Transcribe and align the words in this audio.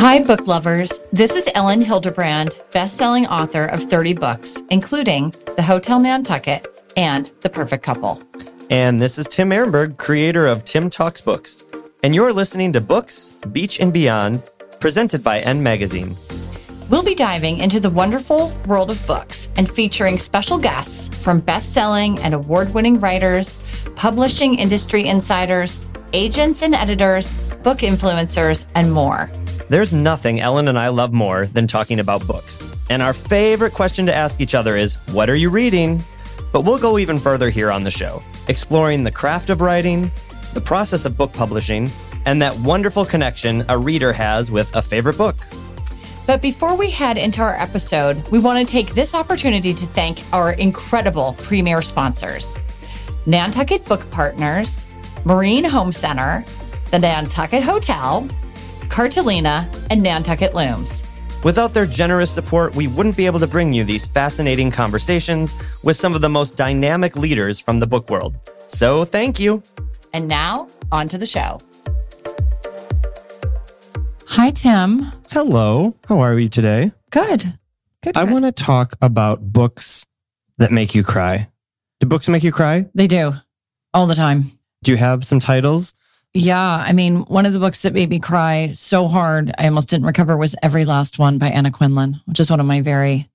Hi, 0.00 0.18
book 0.18 0.46
lovers. 0.46 0.98
This 1.12 1.36
is 1.36 1.46
Elin 1.54 1.82
Hilderbrand, 1.82 2.56
best-selling 2.70 3.26
author 3.26 3.66
of 3.66 3.82
30 3.82 4.14
books, 4.14 4.62
including 4.70 5.34
The 5.56 5.62
Hotel 5.62 6.00
Nantucket 6.00 6.66
and 6.96 7.30
The 7.42 7.50
Perfect 7.50 7.84
Couple. 7.84 8.18
And 8.70 8.98
this 8.98 9.18
is 9.18 9.28
Tim 9.28 9.50
Ehrenberg, 9.50 9.98
creator 9.98 10.46
of 10.46 10.64
Tim 10.64 10.88
Talks 10.88 11.20
Books. 11.20 11.66
And 12.02 12.14
you're 12.14 12.32
listening 12.32 12.72
to 12.72 12.80
Books, 12.80 13.36
Beach 13.52 13.78
and 13.78 13.92
Beyond, 13.92 14.42
presented 14.80 15.22
by 15.22 15.40
N 15.40 15.62
Magazine. 15.62 16.16
We'll 16.88 17.02
be 17.02 17.14
diving 17.14 17.58
into 17.58 17.78
the 17.78 17.90
wonderful 17.90 18.56
world 18.66 18.90
of 18.90 19.06
books 19.06 19.50
and 19.58 19.70
featuring 19.70 20.16
special 20.16 20.56
guests 20.56 21.14
from 21.22 21.40
best-selling 21.40 22.18
and 22.20 22.32
award-winning 22.32 23.00
writers, 23.00 23.58
publishing 23.96 24.54
industry 24.54 25.06
insiders, 25.06 25.78
agents 26.14 26.62
and 26.62 26.74
editors, 26.74 27.30
book 27.62 27.80
influencers, 27.80 28.64
and 28.74 28.90
more. 28.90 29.30
There's 29.70 29.92
nothing 29.92 30.40
Elin 30.40 30.66
and 30.66 30.76
I 30.76 30.88
love 30.88 31.12
more 31.12 31.46
than 31.46 31.68
talking 31.68 32.00
about 32.00 32.26
books. 32.26 32.68
And 32.90 33.00
our 33.00 33.12
favorite 33.12 33.72
question 33.72 34.04
to 34.06 34.12
ask 34.12 34.40
each 34.40 34.56
other 34.56 34.76
is, 34.76 34.96
What 35.12 35.30
are 35.30 35.36
you 35.36 35.48
reading? 35.48 36.02
But 36.50 36.62
we'll 36.62 36.80
go 36.80 36.98
even 36.98 37.20
further 37.20 37.50
here 37.50 37.70
on 37.70 37.84
the 37.84 37.90
show, 37.92 38.20
exploring 38.48 39.04
the 39.04 39.12
craft 39.12 39.48
of 39.48 39.60
writing, 39.60 40.10
the 40.54 40.60
process 40.60 41.04
of 41.04 41.16
book 41.16 41.32
publishing, 41.32 41.88
and 42.26 42.42
that 42.42 42.58
wonderful 42.58 43.04
connection 43.04 43.64
a 43.68 43.78
reader 43.78 44.12
has 44.12 44.50
with 44.50 44.74
a 44.74 44.82
favorite 44.82 45.16
book. 45.16 45.36
But 46.26 46.42
before 46.42 46.74
we 46.74 46.90
head 46.90 47.16
into 47.16 47.40
our 47.40 47.54
episode, 47.54 48.26
we 48.26 48.40
want 48.40 48.58
to 48.58 48.72
take 48.72 48.92
this 48.94 49.14
opportunity 49.14 49.72
to 49.72 49.86
thank 49.86 50.20
our 50.32 50.50
incredible 50.54 51.36
premier 51.38 51.80
sponsors 51.80 52.60
Nantucket 53.24 53.84
Book 53.84 54.10
Partners, 54.10 54.84
Marine 55.24 55.62
Home 55.62 55.92
Center, 55.92 56.44
the 56.90 56.98
Nantucket 56.98 57.62
Hotel, 57.62 58.28
Cartolina, 58.90 59.70
and 59.88 60.02
Nantucket 60.02 60.54
Looms. 60.54 61.04
Without 61.42 61.72
their 61.72 61.86
generous 61.86 62.30
support, 62.30 62.74
we 62.74 62.86
wouldn't 62.86 63.16
be 63.16 63.24
able 63.24 63.40
to 63.40 63.46
bring 63.46 63.72
you 63.72 63.82
these 63.84 64.06
fascinating 64.06 64.70
conversations 64.70 65.56
with 65.82 65.96
some 65.96 66.14
of 66.14 66.20
the 66.20 66.28
most 66.28 66.56
dynamic 66.56 67.16
leaders 67.16 67.58
from 67.58 67.78
the 67.80 67.86
book 67.86 68.10
world. 68.10 68.34
So 68.66 69.04
thank 69.04 69.40
you. 69.40 69.62
And 70.12 70.28
now, 70.28 70.68
on 70.92 71.08
to 71.08 71.18
the 71.18 71.24
show. 71.24 71.60
Hi, 74.26 74.50
Tim. 74.50 75.06
Hello. 75.30 75.96
How 76.08 76.18
are 76.20 76.38
you 76.38 76.48
today? 76.48 76.92
Good. 77.10 77.58
Good. 78.02 78.16
I 78.16 78.24
good. 78.24 78.32
want 78.32 78.44
to 78.44 78.52
talk 78.52 78.94
about 79.00 79.52
books 79.52 80.04
that 80.58 80.72
make 80.72 80.94
you 80.94 81.04
cry. 81.04 81.48
Do 82.00 82.06
books 82.06 82.28
make 82.28 82.42
you 82.42 82.52
cry? 82.52 82.86
They 82.94 83.06
do 83.06 83.34
all 83.94 84.06
the 84.06 84.14
time. 84.14 84.44
Do 84.82 84.90
you 84.90 84.96
have 84.98 85.26
some 85.26 85.40
titles? 85.40 85.94
Yeah. 86.34 86.60
I 86.86 86.92
mean, 86.92 87.16
one 87.22 87.46
of 87.46 87.52
the 87.52 87.58
books 87.58 87.82
that 87.82 87.92
made 87.92 88.08
me 88.08 88.18
cry 88.20 88.70
so 88.74 89.08
hard 89.08 89.52
I 89.58 89.64
almost 89.66 89.88
didn't 89.88 90.06
recover 90.06 90.36
was 90.36 90.54
Every 90.62 90.84
Last 90.84 91.18
One 91.18 91.38
by 91.38 91.48
Anna 91.48 91.70
Quindlen, 91.70 92.20
which 92.26 92.38
is 92.40 92.50
one 92.50 92.60
of 92.60 92.66
my 92.66 92.80
very, 92.82 93.28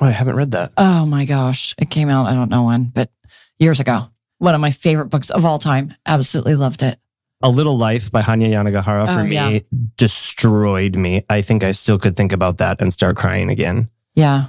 Oh, 0.00 0.06
I 0.06 0.10
haven't 0.10 0.36
read 0.36 0.50
that. 0.52 0.72
oh 0.76 1.06
my 1.06 1.24
gosh, 1.24 1.74
it 1.78 1.90
came 1.90 2.08
out, 2.08 2.26
I 2.26 2.34
don't 2.34 2.50
know 2.50 2.64
when, 2.64 2.84
but 2.84 3.10
years 3.58 3.78
ago. 3.78 4.08
One 4.38 4.56
of 4.56 4.60
my 4.60 4.72
favorite 4.72 5.06
books 5.06 5.30
of 5.30 5.44
all 5.44 5.60
time. 5.60 5.94
Absolutely 6.04 6.56
loved 6.56 6.82
it. 6.82 6.98
A 7.44 7.48
Little 7.48 7.76
Life 7.78 8.10
by 8.10 8.22
Hanya 8.22 8.48
Yanagihara 8.50 9.06
for 9.12 9.20
Oh, 9.20 9.24
me 9.24 9.34
yeah. 9.34 9.58
destroyed 9.96 10.96
me. 10.96 11.24
I 11.30 11.42
think 11.42 11.62
I 11.62 11.70
still 11.72 11.98
could 11.98 12.16
think 12.16 12.32
about 12.32 12.58
that 12.58 12.80
and 12.80 12.92
start 12.92 13.16
crying 13.16 13.50
again. 13.50 13.88
Yeah. 14.16 14.46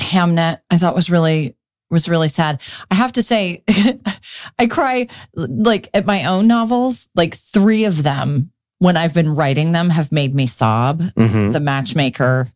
Hamnet, 0.00 0.60
I 0.70 0.78
thought 0.78 0.94
was 0.94 1.10
really 1.10 1.56
was 1.90 2.08
really 2.08 2.28
sad. 2.28 2.60
I 2.90 2.94
have 2.96 3.12
to 3.12 3.22
say, 3.22 3.62
I 4.58 4.66
cry 4.66 5.08
like 5.34 5.88
at 5.94 6.06
my 6.06 6.24
own 6.24 6.46
novels. 6.46 7.08
Like 7.14 7.34
three 7.36 7.84
of 7.84 8.02
them, 8.02 8.50
when 8.78 8.96
I've 8.96 9.14
been 9.14 9.34
writing 9.34 9.72
them, 9.72 9.90
have 9.90 10.10
made 10.12 10.34
me 10.34 10.46
sob. 10.46 11.02
hmm 11.16 11.52
The 11.52 11.60
Matchmaker, 11.60 12.50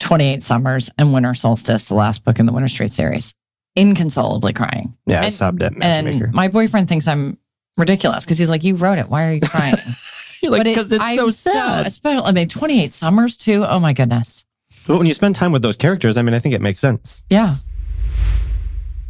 Twenty 0.00 0.32
Eight 0.32 0.42
Summers, 0.42 0.90
and 0.98 1.12
Winter 1.12 1.34
Solstice, 1.34 1.84
the 1.86 1.94
last 1.94 2.24
book 2.24 2.38
in 2.38 2.46
the 2.46 2.52
Winter 2.52 2.68
Street 2.68 2.90
series. 2.92 3.34
Inconsolably 3.76 4.52
crying. 4.52 4.96
Yeah, 5.06 5.22
I 5.22 5.28
sobbed 5.30 5.62
at 5.62 5.74
Matchmaker. 5.74 6.26
And 6.26 6.34
my 6.34 6.48
boyfriend 6.48 6.88
thinks 6.88 7.08
I'm 7.08 7.38
ridiculous 7.76 8.24
because 8.24 8.38
he's 8.38 8.48
like, 8.50 8.62
"You 8.64 8.76
wrote 8.76 8.98
it. 8.98 9.08
Why 9.08 9.26
are 9.28 9.32
you 9.34 9.40
crying?" 9.40 9.76
You're 10.42 10.52
like, 10.52 10.60
But 10.60 10.66
it- 10.68 10.70
because 10.74 10.92
it's 10.92 11.02
I'm 11.02 11.16
so 11.16 11.28
sad. 11.28 11.86
especially, 11.86 12.24
I 12.24 12.32
mean, 12.32 12.48
Twenty 12.48 12.82
Eight 12.84 12.94
Summers 12.94 13.36
too. 13.36 13.64
Oh 13.66 13.80
my 13.80 13.92
goodness. 13.92 14.44
but 14.86 14.96
when 14.98 15.06
you 15.06 15.14
spend 15.14 15.34
time 15.34 15.50
with 15.52 15.62
those 15.62 15.76
characters, 15.76 16.16
I 16.18 16.22
mean, 16.22 16.34
I 16.34 16.38
think 16.38 16.54
it 16.54 16.60
makes 16.60 16.78
sense. 16.78 17.24
Yeah. 17.30 17.56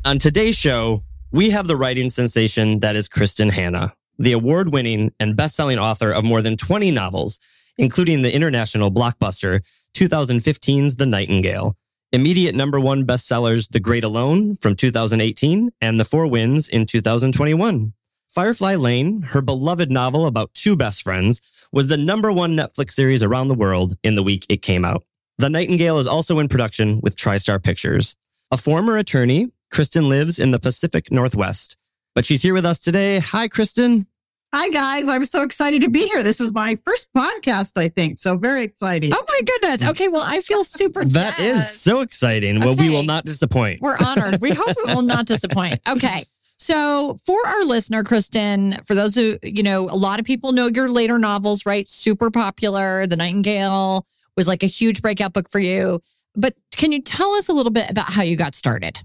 On 0.06 0.18
today's 0.18 0.54
show, 0.54 1.02
we 1.32 1.48
have 1.48 1.66
the 1.66 1.76
writing 1.76 2.10
sensation 2.10 2.80
that 2.80 2.94
is 2.94 3.08
Kristin 3.08 3.50
Hannah, 3.50 3.94
the 4.18 4.32
award 4.32 4.70
winning 4.70 5.12
and 5.18 5.34
best 5.34 5.56
selling 5.56 5.78
author 5.78 6.10
of 6.10 6.24
more 6.24 6.42
than 6.42 6.58
20 6.58 6.90
novels, 6.90 7.38
including 7.78 8.20
the 8.20 8.34
international 8.34 8.92
blockbuster 8.92 9.62
2015's 9.96 10.96
The 10.96 11.06
Nightingale, 11.06 11.74
immediate 12.12 12.54
number 12.54 12.78
one 12.78 13.06
bestsellers 13.06 13.70
The 13.70 13.80
Great 13.80 14.04
Alone 14.04 14.56
from 14.56 14.76
2018 14.76 15.70
and 15.80 15.98
The 15.98 16.04
Four 16.04 16.26
Winds 16.26 16.68
in 16.68 16.84
2021. 16.84 17.94
Firefly 18.28 18.74
Lane, 18.74 19.22
her 19.22 19.40
beloved 19.40 19.90
novel 19.90 20.26
about 20.26 20.52
two 20.52 20.76
best 20.76 21.02
friends, 21.02 21.40
was 21.72 21.86
the 21.86 21.96
number 21.96 22.30
one 22.30 22.54
Netflix 22.54 22.90
series 22.90 23.22
around 23.22 23.48
the 23.48 23.54
world 23.54 23.96
in 24.02 24.16
the 24.16 24.22
week 24.22 24.44
it 24.50 24.60
came 24.60 24.84
out. 24.84 25.02
The 25.38 25.48
Nightingale 25.48 25.98
is 25.98 26.06
also 26.06 26.40
in 26.40 26.48
production 26.48 27.00
with 27.02 27.16
TriStar 27.16 27.62
Pictures. 27.62 28.16
A 28.50 28.58
former 28.58 28.98
attorney, 28.98 29.48
Kristin 29.74 30.06
lives 30.06 30.38
in 30.38 30.52
the 30.52 30.60
Pacific 30.60 31.10
Northwest, 31.10 31.76
but 32.14 32.24
she's 32.24 32.42
here 32.42 32.54
with 32.54 32.64
us 32.64 32.78
today. 32.78 33.18
Hi, 33.18 33.48
Kristin. 33.48 34.06
Hi, 34.54 34.68
guys. 34.68 35.08
I'm 35.08 35.24
so 35.24 35.42
excited 35.42 35.82
to 35.82 35.90
be 35.90 36.06
here. 36.06 36.22
This 36.22 36.40
is 36.40 36.54
my 36.54 36.76
first 36.84 37.12
podcast, 37.12 37.72
I 37.74 37.88
think. 37.88 38.20
So 38.20 38.38
very 38.38 38.62
exciting. 38.62 39.10
Oh 39.12 39.24
my 39.28 39.40
goodness. 39.44 39.84
Okay, 39.84 40.06
well, 40.06 40.22
I 40.22 40.42
feel 40.42 40.62
super 40.62 41.04
That 41.04 41.40
is 41.40 41.56
jazzed. 41.58 41.80
so 41.80 42.02
exciting. 42.02 42.60
Well, 42.60 42.76
we 42.76 42.88
will 42.88 43.02
not 43.02 43.24
disappoint. 43.24 43.80
We're 43.82 43.96
honored. 43.98 44.40
We 44.40 44.52
hope 44.52 44.76
we 44.86 44.94
will 44.94 45.02
not 45.02 45.26
disappoint. 45.26 45.80
Okay. 45.88 46.22
So, 46.56 47.18
for 47.26 47.44
our 47.44 47.64
listener, 47.64 48.04
Kristin, 48.04 48.86
for 48.86 48.94
those 48.94 49.16
who, 49.16 49.38
you 49.42 49.64
know, 49.64 49.90
a 49.90 49.96
lot 49.96 50.20
of 50.20 50.24
people 50.24 50.52
know 50.52 50.68
your 50.68 50.88
later 50.88 51.18
novels, 51.18 51.66
right? 51.66 51.86
Super 51.88 52.30
popular. 52.30 53.08
The 53.08 53.16
Nightingale 53.16 54.06
was 54.36 54.46
like 54.46 54.62
a 54.62 54.66
huge 54.66 55.02
breakout 55.02 55.32
book 55.32 55.50
for 55.50 55.58
you. 55.58 56.00
But 56.36 56.54
can 56.76 56.92
you 56.92 57.02
tell 57.02 57.32
us 57.32 57.48
a 57.48 57.52
little 57.52 57.72
bit 57.72 57.90
about 57.90 58.10
how 58.10 58.22
you 58.22 58.36
got 58.36 58.54
started? 58.54 59.00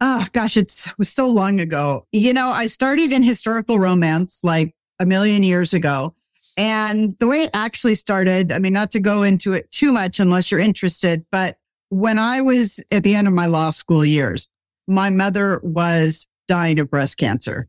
Oh, 0.00 0.26
gosh, 0.32 0.56
it's, 0.56 0.86
it 0.86 0.98
was 0.98 1.10
so 1.10 1.28
long 1.28 1.60
ago. 1.60 2.06
You 2.12 2.32
know, 2.32 2.48
I 2.48 2.66
started 2.66 3.12
in 3.12 3.22
historical 3.22 3.78
romance 3.78 4.40
like 4.42 4.74
a 4.98 5.06
million 5.06 5.42
years 5.42 5.74
ago. 5.74 6.14
And 6.56 7.16
the 7.18 7.26
way 7.26 7.44
it 7.44 7.50
actually 7.54 7.94
started, 7.94 8.52
I 8.52 8.58
mean, 8.58 8.72
not 8.72 8.90
to 8.92 9.00
go 9.00 9.22
into 9.22 9.52
it 9.52 9.70
too 9.70 9.92
much 9.92 10.20
unless 10.20 10.50
you're 10.50 10.60
interested, 10.60 11.24
but 11.30 11.56
when 11.90 12.18
I 12.18 12.40
was 12.40 12.80
at 12.90 13.02
the 13.02 13.14
end 13.14 13.26
of 13.26 13.34
my 13.34 13.46
law 13.46 13.70
school 13.70 14.04
years, 14.04 14.48
my 14.86 15.10
mother 15.10 15.60
was 15.62 16.26
dying 16.48 16.78
of 16.78 16.90
breast 16.90 17.16
cancer. 17.16 17.68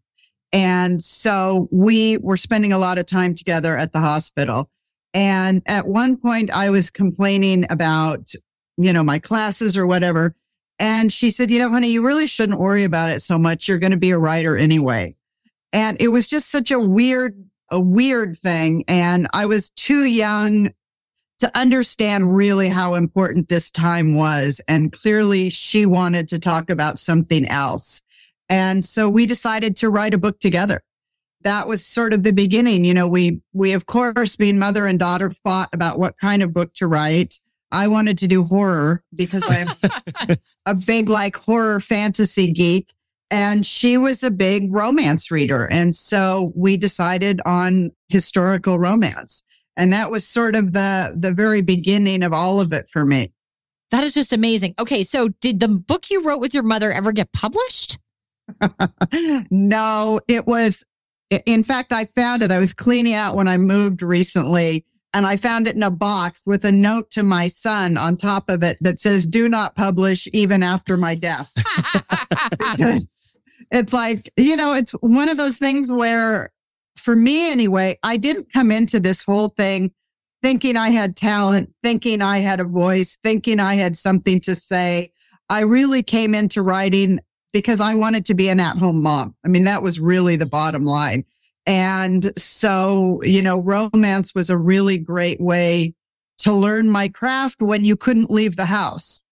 And 0.53 1.03
so 1.03 1.67
we 1.71 2.17
were 2.17 2.37
spending 2.37 2.73
a 2.73 2.77
lot 2.77 2.97
of 2.97 3.05
time 3.05 3.35
together 3.35 3.77
at 3.77 3.93
the 3.93 3.99
hospital. 3.99 4.69
And 5.13 5.61
at 5.65 5.87
one 5.87 6.17
point 6.17 6.51
I 6.51 6.69
was 6.69 6.89
complaining 6.89 7.65
about, 7.69 8.31
you 8.77 8.91
know, 8.91 9.03
my 9.03 9.19
classes 9.19 9.77
or 9.77 9.87
whatever. 9.87 10.35
And 10.81 11.13
she 11.13 11.29
said, 11.29 11.51
you 11.51 11.59
know, 11.59 11.69
honey, 11.69 11.91
you 11.91 12.03
really 12.03 12.25
shouldn't 12.25 12.59
worry 12.59 12.85
about 12.85 13.11
it 13.11 13.21
so 13.21 13.37
much. 13.37 13.67
You're 13.67 13.77
going 13.77 13.91
to 13.91 13.97
be 13.97 14.09
a 14.09 14.17
writer 14.17 14.57
anyway. 14.57 15.15
And 15.71 16.01
it 16.01 16.07
was 16.07 16.27
just 16.27 16.49
such 16.49 16.71
a 16.71 16.79
weird, 16.79 17.37
a 17.69 17.79
weird 17.79 18.35
thing. 18.35 18.83
And 18.87 19.27
I 19.31 19.45
was 19.45 19.69
too 19.69 20.05
young 20.05 20.73
to 21.37 21.55
understand 21.55 22.35
really 22.35 22.67
how 22.67 22.95
important 22.95 23.47
this 23.47 23.69
time 23.69 24.17
was. 24.17 24.59
And 24.67 24.91
clearly 24.91 25.51
she 25.51 25.85
wanted 25.85 26.27
to 26.29 26.39
talk 26.39 26.71
about 26.71 26.97
something 26.97 27.47
else. 27.47 28.01
And 28.49 28.83
so 28.83 29.07
we 29.07 29.27
decided 29.27 29.77
to 29.77 29.89
write 29.91 30.15
a 30.15 30.17
book 30.17 30.39
together. 30.39 30.81
That 31.41 31.67
was 31.67 31.85
sort 31.85 32.11
of 32.11 32.23
the 32.23 32.33
beginning. 32.33 32.85
You 32.85 32.95
know, 32.95 33.07
we, 33.07 33.43
we, 33.53 33.73
of 33.73 33.85
course, 33.85 34.35
being 34.35 34.57
mother 34.57 34.87
and 34.87 34.97
daughter 34.97 35.29
fought 35.29 35.69
about 35.73 35.99
what 35.99 36.17
kind 36.17 36.41
of 36.41 36.53
book 36.53 36.73
to 36.75 36.87
write. 36.87 37.39
I 37.71 37.87
wanted 37.87 38.17
to 38.19 38.27
do 38.27 38.43
horror 38.43 39.03
because 39.13 39.43
I'm 39.49 40.37
a 40.65 40.75
big 40.75 41.09
like 41.09 41.35
horror 41.35 41.79
fantasy 41.79 42.51
geek. 42.51 42.93
And 43.29 43.65
she 43.65 43.97
was 43.97 44.23
a 44.23 44.31
big 44.31 44.73
romance 44.73 45.31
reader. 45.31 45.65
And 45.71 45.95
so 45.95 46.51
we 46.53 46.75
decided 46.75 47.39
on 47.45 47.91
historical 48.09 48.77
romance. 48.77 49.41
And 49.77 49.93
that 49.93 50.11
was 50.11 50.27
sort 50.27 50.53
of 50.53 50.73
the, 50.73 51.15
the 51.17 51.33
very 51.33 51.61
beginning 51.61 52.23
of 52.23 52.33
all 52.33 52.59
of 52.59 52.73
it 52.73 52.89
for 52.89 53.05
me. 53.05 53.31
That 53.91 54.03
is 54.03 54.13
just 54.13 54.33
amazing. 54.33 54.75
Okay, 54.79 55.03
so 55.03 55.29
did 55.39 55.61
the 55.61 55.69
book 55.69 56.09
you 56.09 56.25
wrote 56.25 56.41
with 56.41 56.53
your 56.53 56.63
mother 56.63 56.91
ever 56.91 57.13
get 57.13 57.31
published? 57.31 57.97
no, 59.51 60.19
it 60.27 60.45
was, 60.45 60.83
in 61.45 61.63
fact, 61.63 61.93
I 61.93 62.05
found 62.05 62.41
it. 62.41 62.51
I 62.51 62.59
was 62.59 62.73
cleaning 62.73 63.13
out 63.13 63.35
when 63.35 63.47
I 63.47 63.57
moved 63.57 64.01
recently 64.01 64.85
and 65.13 65.25
I 65.25 65.35
found 65.37 65.67
it 65.67 65.75
in 65.75 65.83
a 65.83 65.91
box 65.91 66.47
with 66.47 66.63
a 66.63 66.71
note 66.71 67.11
to 67.11 67.23
my 67.23 67.47
son 67.47 67.97
on 67.97 68.15
top 68.15 68.49
of 68.49 68.63
it 68.63 68.77
that 68.81 68.99
says, 68.99 69.25
do 69.25 69.49
not 69.49 69.75
publish 69.75 70.27
even 70.31 70.63
after 70.63 70.97
my 70.97 71.15
death. 71.15 71.51
Because 72.75 73.07
it's 73.71 73.93
like, 73.93 74.31
you 74.37 74.55
know, 74.55 74.73
it's 74.73 74.91
one 75.01 75.29
of 75.29 75.37
those 75.37 75.57
things 75.57 75.91
where 75.91 76.51
for 76.95 77.15
me 77.15 77.51
anyway, 77.51 77.97
I 78.03 78.17
didn't 78.17 78.51
come 78.53 78.71
into 78.71 78.99
this 78.99 79.23
whole 79.23 79.49
thing 79.49 79.91
thinking 80.41 80.77
I 80.77 80.89
had 80.89 81.15
talent, 81.15 81.73
thinking 81.83 82.21
I 82.21 82.39
had 82.39 82.59
a 82.59 82.65
voice, 82.65 83.17
thinking 83.23 83.59
I 83.59 83.75
had 83.75 83.95
something 83.95 84.39
to 84.41 84.55
say. 84.55 85.11
I 85.49 85.61
really 85.61 86.03
came 86.03 86.33
into 86.33 86.61
writing 86.61 87.19
because 87.53 87.81
I 87.81 87.93
wanted 87.95 88.25
to 88.25 88.33
be 88.33 88.49
an 88.49 88.59
at 88.59 88.77
home 88.77 89.01
mom. 89.03 89.35
I 89.45 89.49
mean, 89.49 89.65
that 89.65 89.81
was 89.81 89.99
really 89.99 90.35
the 90.35 90.45
bottom 90.45 90.83
line. 90.83 91.25
And 91.71 92.37
so, 92.37 93.21
you 93.23 93.41
know, 93.41 93.57
romance 93.57 94.35
was 94.35 94.49
a 94.49 94.57
really 94.57 94.97
great 94.97 95.39
way 95.39 95.93
to 96.39 96.51
learn 96.51 96.89
my 96.89 97.07
craft 97.07 97.61
when 97.61 97.85
you 97.85 97.95
couldn't 97.95 98.29
leave 98.29 98.57
the 98.57 98.65
house. 98.65 99.23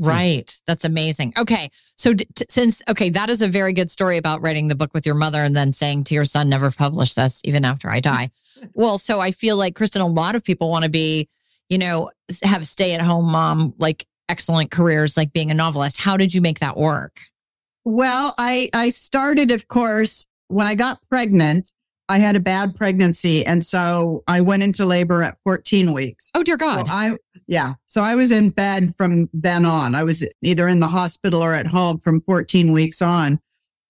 Hmm. 0.00 0.08
Right. 0.08 0.58
That's 0.66 0.86
amazing. 0.86 1.34
Okay. 1.36 1.70
So, 1.96 2.14
d- 2.14 2.26
t- 2.34 2.46
since, 2.48 2.80
okay, 2.88 3.10
that 3.10 3.28
is 3.28 3.42
a 3.42 3.46
very 3.46 3.74
good 3.74 3.90
story 3.90 4.16
about 4.16 4.40
writing 4.40 4.68
the 4.68 4.74
book 4.74 4.94
with 4.94 5.04
your 5.04 5.14
mother 5.14 5.44
and 5.44 5.54
then 5.54 5.74
saying 5.74 6.04
to 6.04 6.14
your 6.14 6.24
son, 6.24 6.48
never 6.48 6.70
publish 6.70 7.12
this 7.12 7.42
even 7.44 7.62
after 7.62 7.90
I 7.90 8.00
die. 8.00 8.30
well, 8.72 8.96
so 8.96 9.20
I 9.20 9.30
feel 9.30 9.58
like, 9.58 9.74
Kristin, 9.74 10.00
a 10.00 10.06
lot 10.06 10.34
of 10.34 10.42
people 10.42 10.70
want 10.70 10.84
to 10.84 10.90
be, 10.90 11.28
you 11.68 11.76
know, 11.76 12.10
have 12.42 12.66
stay 12.66 12.94
at 12.94 13.02
home 13.02 13.30
mom, 13.30 13.74
like 13.76 14.06
excellent 14.30 14.70
careers, 14.70 15.18
like 15.18 15.34
being 15.34 15.50
a 15.50 15.54
novelist. 15.54 16.00
How 16.00 16.16
did 16.16 16.32
you 16.32 16.40
make 16.40 16.60
that 16.60 16.78
work? 16.78 17.20
Well, 17.84 18.34
I, 18.38 18.70
I 18.72 18.88
started, 18.88 19.50
of 19.50 19.68
course, 19.68 20.26
when 20.48 20.66
I 20.66 20.74
got 20.74 21.06
pregnant, 21.10 21.70
I 22.12 22.18
had 22.18 22.36
a 22.36 22.40
bad 22.40 22.74
pregnancy. 22.74 23.44
And 23.46 23.64
so 23.64 24.22
I 24.28 24.42
went 24.42 24.62
into 24.62 24.84
labor 24.84 25.22
at 25.22 25.38
14 25.44 25.94
weeks. 25.94 26.30
Oh, 26.34 26.42
dear 26.42 26.56
So 26.60 26.66
God. 26.66 26.86
I, 26.90 27.16
yeah. 27.46 27.72
So 27.86 28.02
I 28.02 28.16
was 28.16 28.30
in 28.30 28.50
bed 28.50 28.94
from 28.98 29.30
then 29.32 29.64
on. 29.64 29.94
I 29.94 30.04
was 30.04 30.22
either 30.42 30.68
in 30.68 30.80
the 30.80 30.88
hospital 30.88 31.42
or 31.42 31.54
at 31.54 31.66
home 31.66 32.00
from 32.00 32.20
14 32.20 32.70
weeks 32.72 33.00
on. 33.00 33.40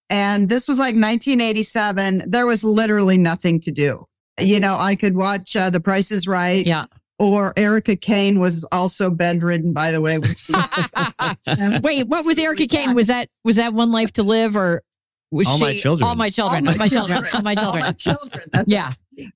And 0.08 0.48
this 0.48 0.68
was 0.68 0.78
like 0.78 0.94
1987. 0.94 2.30
There 2.30 2.46
was 2.46 2.62
literally 2.62 3.16
nothing 3.18 3.58
to 3.62 3.72
do. 3.72 4.06
You 4.40 4.60
know, 4.60 4.76
I 4.78 4.94
could 4.94 5.16
watch 5.16 5.56
uh, 5.56 5.70
The 5.70 5.80
Price 5.80 6.12
is 6.12 6.28
Right. 6.28 6.64
yeah. 6.64 6.84
Or 7.18 7.52
Erica 7.56 7.96
Kane 7.96 8.38
was 8.38 8.64
also 8.70 9.10
bedridden, 9.10 9.72
by 9.72 9.90
the 9.90 10.00
way. 10.00 10.18
Wait, 11.82 12.06
what 12.06 12.24
was 12.24 12.38
Erica 12.38 12.68
Kane? 12.68 12.94
Was 12.94 13.08
that, 13.08 13.28
was 13.42 13.56
that 13.56 13.74
One 13.74 13.90
Life 13.90 14.12
to 14.12 14.22
Live 14.22 14.54
or 14.54 14.82
was 15.32 15.48
All 15.48 15.56
she? 15.56 15.64
My 15.64 15.74
Children. 15.74 16.08
All 16.08 16.14
my 16.14 16.30
children. 16.30 16.68
All 16.68 16.76
my 16.76 16.88
children. 16.88 17.24
All 17.34 17.42
my 17.42 17.54
All 17.54 17.62
children. 17.64 17.82
my 17.82 17.92
children. 17.92 18.64
Yeah. 18.66 18.92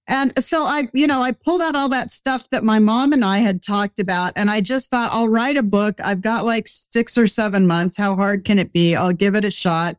And 0.06 0.32
so 0.44 0.62
I, 0.64 0.88
you 0.92 1.06
know, 1.06 1.22
I 1.22 1.32
pulled 1.32 1.60
out 1.60 1.74
all 1.74 1.88
that 1.88 2.12
stuff 2.12 2.48
that 2.50 2.64
my 2.64 2.78
mom 2.78 3.12
and 3.12 3.24
I 3.24 3.38
had 3.38 3.62
talked 3.62 3.98
about. 3.98 4.32
And 4.36 4.50
I 4.50 4.60
just 4.60 4.90
thought, 4.90 5.10
I'll 5.12 5.28
write 5.28 5.56
a 5.56 5.62
book. 5.62 5.96
I've 6.04 6.20
got 6.20 6.44
like 6.44 6.68
six 6.68 7.18
or 7.18 7.26
seven 7.26 7.66
months. 7.66 7.96
How 7.96 8.14
hard 8.14 8.44
can 8.44 8.58
it 8.58 8.72
be? 8.72 8.94
I'll 8.94 9.12
give 9.12 9.34
it 9.34 9.44
a 9.44 9.50
shot. 9.50 9.96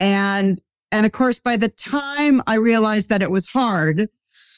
And, 0.00 0.60
and 0.92 1.04
of 1.04 1.12
course, 1.12 1.38
by 1.38 1.56
the 1.56 1.68
time 1.68 2.42
I 2.46 2.56
realized 2.56 3.08
that 3.08 3.22
it 3.22 3.30
was 3.30 3.46
hard, 3.46 4.08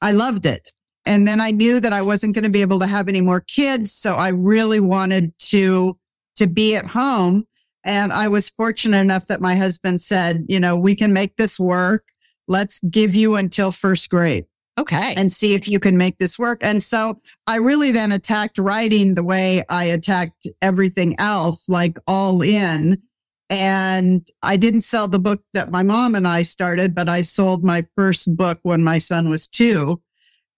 I 0.03 0.13
loved 0.13 0.47
it. 0.47 0.73
And 1.07 1.27
then 1.27 1.41
I 1.41 1.51
knew 1.51 1.81
that 1.81 1.93
I 1.93 2.03
wasn't 2.03 2.35
going 2.35 2.45
to 2.45 2.51
be 2.51 2.63
able 2.63 2.79
to 2.81 2.87
have 2.87 3.09
any 3.09 3.21
more 3.21 3.41
kids. 3.41 3.91
So 3.93 4.15
I 4.15 4.29
really 4.29 4.81
wanted 4.81 5.37
to, 5.39 5.97
to 6.37 6.47
be 6.47 6.77
at 6.77 6.87
home. 6.87 7.47
And 7.85 8.13
I 8.13 8.29
was 8.29 8.49
fortunate 8.49 8.99
enough 9.01 9.27
that 9.27 9.41
my 9.41 9.55
husband 9.57 10.03
said, 10.03 10.45
you 10.49 10.61
know, 10.61 10.77
we 10.77 10.95
can 10.95 11.13
make 11.13 11.37
this 11.37 11.59
work. 11.59 12.05
Let's 12.49 12.81
give 12.91 13.15
you 13.15 13.37
until 13.37 13.73
first 13.73 14.11
grade 14.11 14.45
Okay. 14.79 15.15
and 15.17 15.33
see 15.33 15.55
if 15.55 15.69
you 15.69 15.79
can 15.81 15.97
make 15.97 16.19
this 16.19 16.39
work. 16.39 16.59
And 16.63 16.83
so 16.83 17.21
I 17.47 17.57
really 17.57 17.93
then 17.93 18.13
attacked 18.13 18.59
writing 18.59 19.15
the 19.15 19.23
way 19.25 19.65
I 19.69 19.85
attacked 19.85 20.47
everything 20.61 21.15
else, 21.19 21.69
like 21.69 21.99
all 22.07 22.43
in. 22.43 23.01
And 23.49 24.29
I 24.43 24.57
didn't 24.57 24.83
sell 24.83 25.09
the 25.09 25.19
book 25.19 25.43
that 25.55 25.71
my 25.71 25.83
mom 25.83 26.15
and 26.15 26.27
I 26.29 26.43
started, 26.43 26.95
but 26.95 27.09
I 27.09 27.23
sold 27.23 27.65
my 27.65 27.85
first 27.97 28.37
book 28.37 28.61
when 28.63 28.83
my 28.85 28.99
son 28.99 29.29
was 29.29 29.47
two. 29.49 30.01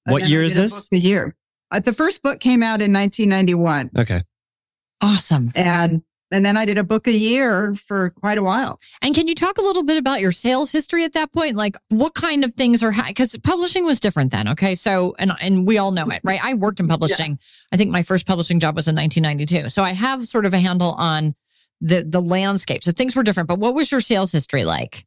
What 0.07 0.29
year 0.29 0.43
is 0.43 0.53
did 0.55 0.59
a 0.59 0.63
this? 0.63 0.73
book 0.89 0.99
A 0.99 1.01
year. 1.01 1.37
Uh, 1.71 1.81
the 1.81 1.93
first 1.95 2.23
book 2.23 2.41
came 2.41 2.63
out 2.63 2.83
in 2.83 2.93
1991 2.93 3.91
Okay. 3.99 4.23
awesome. 5.01 5.53
and 5.55 6.03
and 6.33 6.45
then 6.45 6.57
I 6.57 6.65
did 6.65 6.79
a 6.79 6.85
book 6.85 7.07
a 7.07 7.13
year 7.13 7.75
for 7.75 8.11
quite 8.11 8.39
a 8.39 8.43
while. 8.43 8.81
And 9.01 9.15
can 9.15 9.29
you 9.29 9.35
talk 9.35 9.59
a 9.59 9.63
little 9.63 9.85
bit 9.85 9.97
about 9.97 10.21
your 10.21 10.33
sales 10.33 10.71
history 10.71 11.05
at 11.05 11.13
that 11.13 11.33
point? 11.33 11.57
Like 11.57 11.77
what 11.89 12.15
kind 12.15 12.45
of 12.45 12.55
things 12.55 12.83
are 12.83 12.93
because 13.07 13.37
publishing 13.39 13.85
was 13.85 14.01
different 14.01 14.33
then. 14.33 14.49
Okay. 14.49 14.75
So 14.75 15.15
and 15.19 15.33
and 15.41 15.67
we 15.67 15.79
all 15.79 15.93
know 15.93 16.07
it, 16.09 16.21
right? 16.25 16.41
I 16.43 16.55
worked 16.55 16.81
in 16.81 16.89
publishing. 16.97 17.39
I 17.73 17.77
think 17.77 17.91
my 17.91 18.03
first 18.03 18.27
publishing 18.27 18.61
job 18.61 18.77
was 18.77 18.89
in 18.89 18.97
1992. 18.97 19.71
So 19.71 19.83
I 19.83 19.93
have 19.93 20.27
sort 20.27 20.47
of 20.47 20.55
a 20.55 20.59
handle 20.59 20.93
on 20.93 21.35
the 21.81 22.05
the 22.05 22.23
landscape. 22.23 22.85
So 22.85 22.93
things 22.93 23.15
were 23.15 23.23
different. 23.23 23.49
But 23.49 23.59
what 23.59 23.75
was 23.75 23.91
your 23.91 24.01
sales 24.01 24.33
history 24.33 24.65
like? 24.65 25.07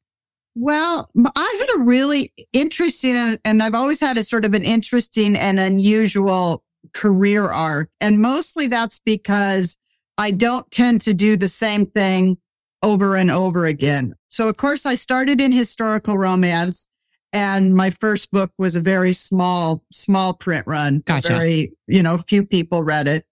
Well, 0.58 1.10
I 1.36 1.58
had 1.60 1.82
a 1.82 1.84
really 1.84 2.32
interesting, 2.54 3.38
and 3.44 3.62
I've 3.62 3.76
always 3.76 4.00
had 4.00 4.18
a 4.18 4.24
sort 4.24 4.46
of 4.46 4.54
an 4.54 4.64
interesting 4.64 5.36
and 5.36 5.60
unusual 5.60 6.64
career 6.94 7.52
arc. 7.52 7.90
And 8.00 8.22
mostly 8.22 8.68
that's 8.68 9.00
because 9.00 9.76
I 10.18 10.32
don't 10.32 10.70
tend 10.72 11.02
to 11.02 11.14
do 11.14 11.36
the 11.36 11.50
same 11.50 11.86
thing 11.86 12.38
over 12.84 13.16
and 13.16 13.32
over 13.32 13.66
again. 13.66 14.14
So 14.30 14.48
of 14.48 14.58
course 14.58 14.86
I 14.86 14.96
started 14.96 15.42
in 15.42 15.52
historical 15.52 16.18
romance 16.18 16.88
and 17.34 17.76
my 17.76 17.90
first 17.90 18.32
book 18.32 18.52
was 18.58 18.76
a 18.76 18.82
very 18.82 19.12
small, 19.12 19.84
small 19.92 20.34
print 20.34 20.66
run. 20.68 21.02
Gotcha. 21.06 21.30
Very, 21.30 21.74
you 21.88 22.02
know, 22.02 22.18
few 22.18 22.46
people 22.46 22.84
read 22.84 23.08
it. 23.08 23.26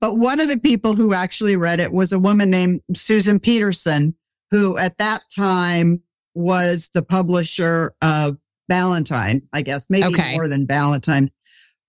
But 0.00 0.16
one 0.16 0.40
of 0.40 0.48
the 0.48 0.58
people 0.58 0.94
who 0.94 1.12
actually 1.12 1.56
read 1.56 1.78
it 1.78 1.92
was 1.92 2.12
a 2.12 2.18
woman 2.18 2.48
named 2.48 2.80
Susan 2.94 3.38
Peterson, 3.38 4.14
who 4.50 4.78
at 4.78 4.96
that 4.96 5.22
time 5.34 6.00
was 6.34 6.88
the 6.94 7.02
publisher 7.02 7.92
of 8.00 8.38
Ballantine, 8.68 9.42
I 9.52 9.60
guess, 9.62 9.86
maybe 9.90 10.06
Okay. 10.14 10.32
more 10.32 10.48
than 10.48 10.64
Ballantine. 10.64 11.30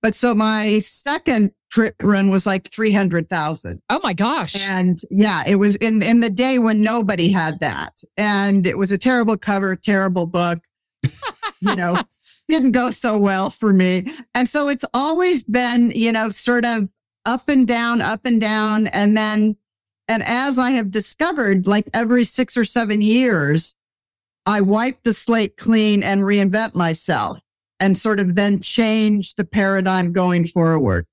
But 0.01 0.15
so 0.15 0.33
my 0.33 0.79
second 0.79 1.51
print 1.69 1.95
run 2.01 2.29
was 2.29 2.45
like 2.45 2.69
300,000. 2.69 3.81
Oh 3.89 3.99
my 4.03 4.13
gosh. 4.13 4.55
And 4.67 4.99
yeah, 5.09 5.43
it 5.47 5.55
was 5.55 5.75
in, 5.77 6.03
in 6.03 6.19
the 6.19 6.29
day 6.29 6.59
when 6.59 6.81
nobody 6.81 7.31
had 7.31 7.59
that. 7.61 8.01
And 8.17 8.67
it 8.67 8.77
was 8.77 8.91
a 8.91 8.97
terrible 8.97 9.37
cover, 9.37 9.75
terrible 9.75 10.25
book, 10.25 10.59
you 11.61 11.75
know, 11.75 11.97
didn't 12.47 12.71
go 12.71 12.91
so 12.91 13.17
well 13.17 13.49
for 13.49 13.71
me. 13.71 14.11
And 14.35 14.49
so 14.49 14.67
it's 14.67 14.85
always 14.93 15.43
been, 15.43 15.91
you 15.91 16.11
know, 16.11 16.29
sort 16.29 16.65
of 16.65 16.89
up 17.25 17.47
and 17.47 17.67
down, 17.67 18.01
up 18.01 18.25
and 18.25 18.41
down. 18.41 18.87
And 18.87 19.15
then, 19.15 19.55
and 20.07 20.23
as 20.23 20.59
I 20.59 20.71
have 20.71 20.91
discovered, 20.91 21.67
like 21.67 21.87
every 21.93 22.25
six 22.25 22.57
or 22.57 22.65
seven 22.65 23.01
years, 23.01 23.75
I 24.45 24.61
wipe 24.61 25.03
the 25.03 25.13
slate 25.13 25.55
clean 25.57 26.01
and 26.01 26.21
reinvent 26.21 26.75
myself 26.75 27.39
and 27.81 27.97
sort 27.97 28.19
of 28.21 28.35
then 28.35 28.61
change 28.61 29.33
the 29.35 29.43
paradigm 29.43 30.13
going 30.13 30.47
forward. 30.47 31.05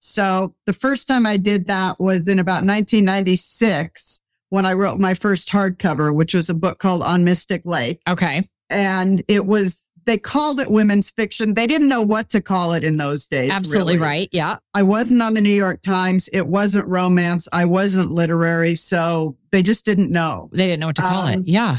So 0.00 0.54
the 0.66 0.72
first 0.72 1.08
time 1.08 1.24
I 1.26 1.36
did 1.38 1.66
that 1.68 1.98
was 1.98 2.28
in 2.28 2.38
about 2.38 2.64
1996 2.64 4.20
when 4.50 4.64
I 4.64 4.72
wrote 4.72 4.98
my 4.98 5.14
first 5.14 5.48
hardcover, 5.48 6.14
which 6.14 6.34
was 6.34 6.48
a 6.48 6.54
book 6.54 6.78
called 6.78 7.02
On 7.02 7.24
Mystic 7.24 7.62
Lake. 7.64 8.00
okay. 8.08 8.42
And 8.70 9.22
it 9.28 9.46
was, 9.46 9.82
they 10.04 10.18
called 10.18 10.60
it 10.60 10.70
women's 10.70 11.10
fiction. 11.10 11.54
They 11.54 11.66
didn't 11.66 11.88
know 11.88 12.02
what 12.02 12.28
to 12.30 12.40
call 12.40 12.72
it 12.74 12.84
in 12.84 12.96
those 12.96 13.26
days. 13.26 13.50
Absolutely 13.50 13.94
really. 13.94 14.04
right. 14.06 14.28
Yeah. 14.32 14.56
I 14.74 14.82
wasn't 14.82 15.22
on 15.22 15.34
the 15.34 15.40
New 15.40 15.48
York 15.54 15.82
Times. 15.82 16.28
It 16.32 16.46
wasn't 16.48 16.86
romance. 16.86 17.48
I 17.52 17.64
wasn't 17.64 18.10
literary. 18.10 18.74
So 18.74 19.36
they 19.52 19.62
just 19.62 19.84
didn't 19.84 20.10
know. 20.10 20.48
They 20.52 20.66
didn't 20.66 20.80
know 20.80 20.86
what 20.88 20.96
to 20.96 21.02
call 21.02 21.26
Um, 21.26 21.40
it. 21.40 21.48
Yeah. 21.48 21.78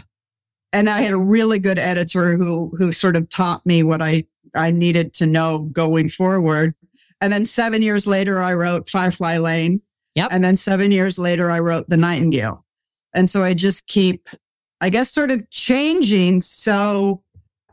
And 0.72 0.90
I 0.90 1.02
had 1.02 1.14
a 1.14 1.18
really 1.18 1.60
good 1.60 1.80
editor 1.80 2.38
who, 2.38 2.72
who 2.78 2.92
sort 2.92 3.16
of 3.16 3.30
taught 3.30 3.66
me 3.66 3.84
what 3.84 4.02
I, 4.02 4.26
I 4.56 4.72
needed 4.72 5.14
to 5.16 5.26
know 5.26 5.60
going 5.72 6.10
forward. 6.10 6.76
And 7.22 7.34
then 7.34 7.46
seven 7.46 7.82
years 7.82 8.08
later, 8.08 8.40
I 8.40 8.54
wrote 8.54 8.90
Firefly 8.90 9.38
Lane. 9.38 9.82
Yep. 10.16 10.30
And 10.32 10.44
then 10.44 10.58
seven 10.58 10.92
years 10.92 11.18
later, 11.18 11.50
I 11.50 11.60
wrote 11.60 11.90
The 11.90 11.98
Nightingale. 11.98 12.66
And 13.14 13.30
so 13.30 13.44
I 13.44 13.54
just 13.54 13.88
keep, 13.88 14.30
I 14.82 14.90
guess, 14.90 15.12
sort 15.12 15.32
of 15.32 15.50
changing. 15.50 16.42
So 16.42 17.24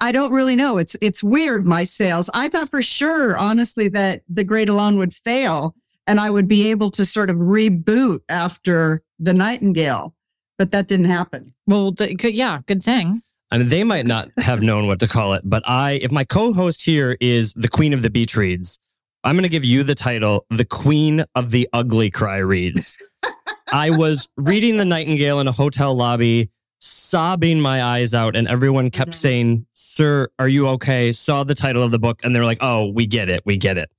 I 0.01 0.13
don't 0.13 0.33
really 0.33 0.57
know. 0.57 0.79
It's, 0.79 0.97
it's 1.01 1.23
weird, 1.23 1.67
my 1.67 1.85
sales. 1.85 2.31
I 2.35 2.49
thought 2.49 2.71
for 2.71 2.83
sure, 2.83 3.37
honestly, 3.37 3.89
that 3.89 4.23
The 4.29 4.45
Great 4.45 4.69
Alone 4.69 4.99
would 4.99 5.15
fail 5.15 5.75
and 6.07 6.21
I 6.21 6.31
would 6.31 6.49
be 6.49 6.71
able 6.71 6.91
to 6.93 7.05
sort 7.05 7.31
of 7.31 7.37
reboot 7.37 8.21
after 8.29 9.03
The 9.19 9.35
Nightingale, 9.35 10.15
but 10.59 10.71
that 10.73 10.89
didn't 10.89 11.07
happen. 11.07 11.55
Well, 11.67 11.93
the, 11.93 12.15
yeah. 12.33 12.61
Good 12.67 12.83
thing. 12.83 13.23
I 13.51 13.59
mean, 13.59 13.69
they 13.69 13.85
might 13.85 14.07
not 14.07 14.29
have 14.39 14.61
known 14.63 14.87
what 14.89 14.99
to 15.01 15.07
call 15.09 15.35
it, 15.35 15.43
but 15.45 15.63
I, 15.67 15.93
if 16.03 16.11
my 16.11 16.25
co-host 16.25 16.85
here 16.85 17.17
is 17.21 17.53
the 17.55 17.69
Queen 17.69 17.93
of 17.93 18.03
the 18.03 18.11
Beach 18.11 18.37
Reads, 18.37 18.79
I'm 19.23 19.35
going 19.37 19.45
to 19.45 19.49
give 19.49 19.65
you 19.65 19.83
the 19.85 19.95
title, 19.95 20.47
the 20.51 20.65
Queen 20.65 21.25
of 21.35 21.51
the 21.53 21.69
Ugly 21.73 22.11
Cry 22.11 22.39
Reads. 22.39 22.97
I 23.73 23.91
was 23.91 24.29
reading 24.37 24.77
The 24.79 24.85
Nightingale 24.85 25.41
in 25.41 25.47
a 25.49 25.53
hotel 25.53 25.95
lobby, 25.95 26.51
sobbing 26.81 27.61
my 27.61 27.83
eyes 27.83 28.15
out, 28.15 28.37
and 28.37 28.47
everyone 28.49 28.91
kept 28.91 29.13
Mhm. 29.13 29.15
saying, 29.15 29.67
Sir, 29.73 30.29
are 30.39 30.49
you 30.49 30.69
okay? 30.69 31.11
Saw 31.13 31.43
the 31.45 31.55
title 31.55 31.83
of 31.83 31.91
the 31.91 31.99
book, 31.99 32.21
and 32.25 32.35
they're 32.35 32.45
like, 32.45 32.59
Oh, 32.61 32.87
we 32.87 33.07
get 33.07 33.29
it. 33.29 33.43
We 33.47 33.57
get 33.57 33.79
it. 33.79 33.91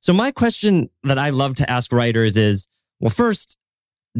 So, 0.00 0.12
my 0.12 0.30
question 0.32 0.90
that 1.04 1.18
I 1.18 1.30
love 1.30 1.54
to 1.56 1.70
ask 1.70 1.92
writers 1.92 2.36
is 2.36 2.66
well, 3.00 3.10
first, 3.10 3.56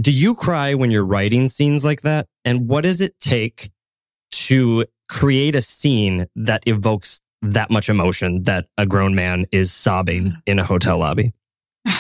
do 0.01 0.11
you 0.11 0.35
cry 0.35 0.75
when 0.75 0.91
you're 0.91 1.05
writing 1.05 1.49
scenes 1.49 1.85
like 1.85 2.03
that? 2.03 2.27
And 2.45 2.69
what 2.69 2.83
does 2.83 3.01
it 3.01 3.19
take 3.21 3.71
to 4.33 4.87
create 5.09 5.55
a 5.55 5.61
scene 5.61 6.27
that 6.37 6.63
evokes 6.67 7.21
that 7.43 7.71
much 7.71 7.89
emotion 7.89 8.45
that 8.45 8.67
a 8.79 8.87
grown 8.87 9.15
man 9.15 9.47
is 9.53 9.73
sobbing 9.73 10.27
mm. 10.27 10.37
in 10.47 10.59
a 10.59 10.65
hotel 10.65 10.99
lobby? 10.99 11.33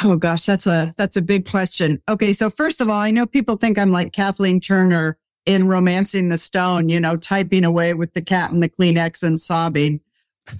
Oh 0.04 0.16
gosh, 0.16 0.46
that's 0.46 0.66
a 0.66 0.94
that's 0.96 1.16
a 1.16 1.22
big 1.22 1.48
question. 1.48 2.00
Okay, 2.08 2.32
so 2.32 2.50
first 2.50 2.80
of 2.80 2.88
all, 2.88 3.00
I 3.00 3.10
know 3.10 3.26
people 3.26 3.56
think 3.56 3.78
I'm 3.78 3.90
like 3.90 4.12
Kathleen 4.12 4.60
Turner 4.60 5.18
in 5.44 5.66
Romancing 5.66 6.28
the 6.28 6.38
Stone, 6.38 6.88
you 6.88 7.00
know, 7.00 7.16
typing 7.16 7.64
away 7.64 7.94
with 7.94 8.14
the 8.14 8.22
cat 8.22 8.52
and 8.52 8.62
the 8.62 8.68
Kleenex 8.68 9.24
and 9.24 9.40
sobbing. 9.40 10.00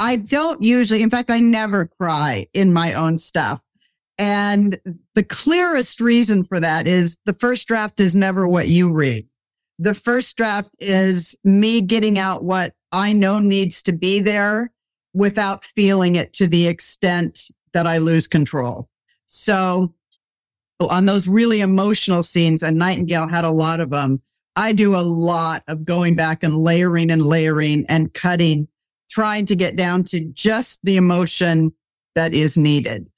I 0.00 0.16
don't 0.16 0.62
usually, 0.62 1.02
in 1.02 1.10
fact, 1.10 1.30
I 1.30 1.38
never 1.38 1.86
cry 1.86 2.46
in 2.52 2.72
my 2.72 2.94
own 2.94 3.18
stuff. 3.18 3.60
And 4.18 4.80
the 5.14 5.22
clearest 5.22 6.00
reason 6.00 6.44
for 6.44 6.58
that 6.60 6.86
is 6.86 7.18
the 7.26 7.34
first 7.34 7.68
draft 7.68 8.00
is 8.00 8.14
never 8.14 8.48
what 8.48 8.68
you 8.68 8.92
read. 8.92 9.26
The 9.78 9.94
first 9.94 10.36
draft 10.36 10.70
is 10.78 11.36
me 11.44 11.80
getting 11.80 12.18
out 12.18 12.44
what 12.44 12.74
I 12.92 13.12
know 13.12 13.38
needs 13.38 13.82
to 13.84 13.92
be 13.92 14.20
there 14.20 14.70
without 15.14 15.64
feeling 15.64 16.16
it 16.16 16.32
to 16.34 16.46
the 16.46 16.66
extent 16.66 17.40
that 17.74 17.86
I 17.86 17.98
lose 17.98 18.26
control. 18.26 18.88
So 19.26 19.94
on 20.80 21.06
those 21.06 21.28
really 21.28 21.60
emotional 21.60 22.22
scenes, 22.22 22.62
and 22.62 22.78
Nightingale 22.78 23.28
had 23.28 23.44
a 23.44 23.50
lot 23.50 23.80
of 23.80 23.90
them, 23.90 24.20
I 24.56 24.72
do 24.72 24.94
a 24.94 25.00
lot 25.00 25.62
of 25.68 25.84
going 25.84 26.14
back 26.14 26.42
and 26.42 26.56
layering 26.56 27.10
and 27.10 27.22
layering 27.22 27.84
and 27.88 28.12
cutting, 28.12 28.68
trying 29.10 29.46
to 29.46 29.56
get 29.56 29.76
down 29.76 30.04
to 30.04 30.20
just 30.32 30.80
the 30.82 30.96
emotion 30.96 31.72
that 32.14 32.34
is 32.34 32.58
needed. 32.58 33.08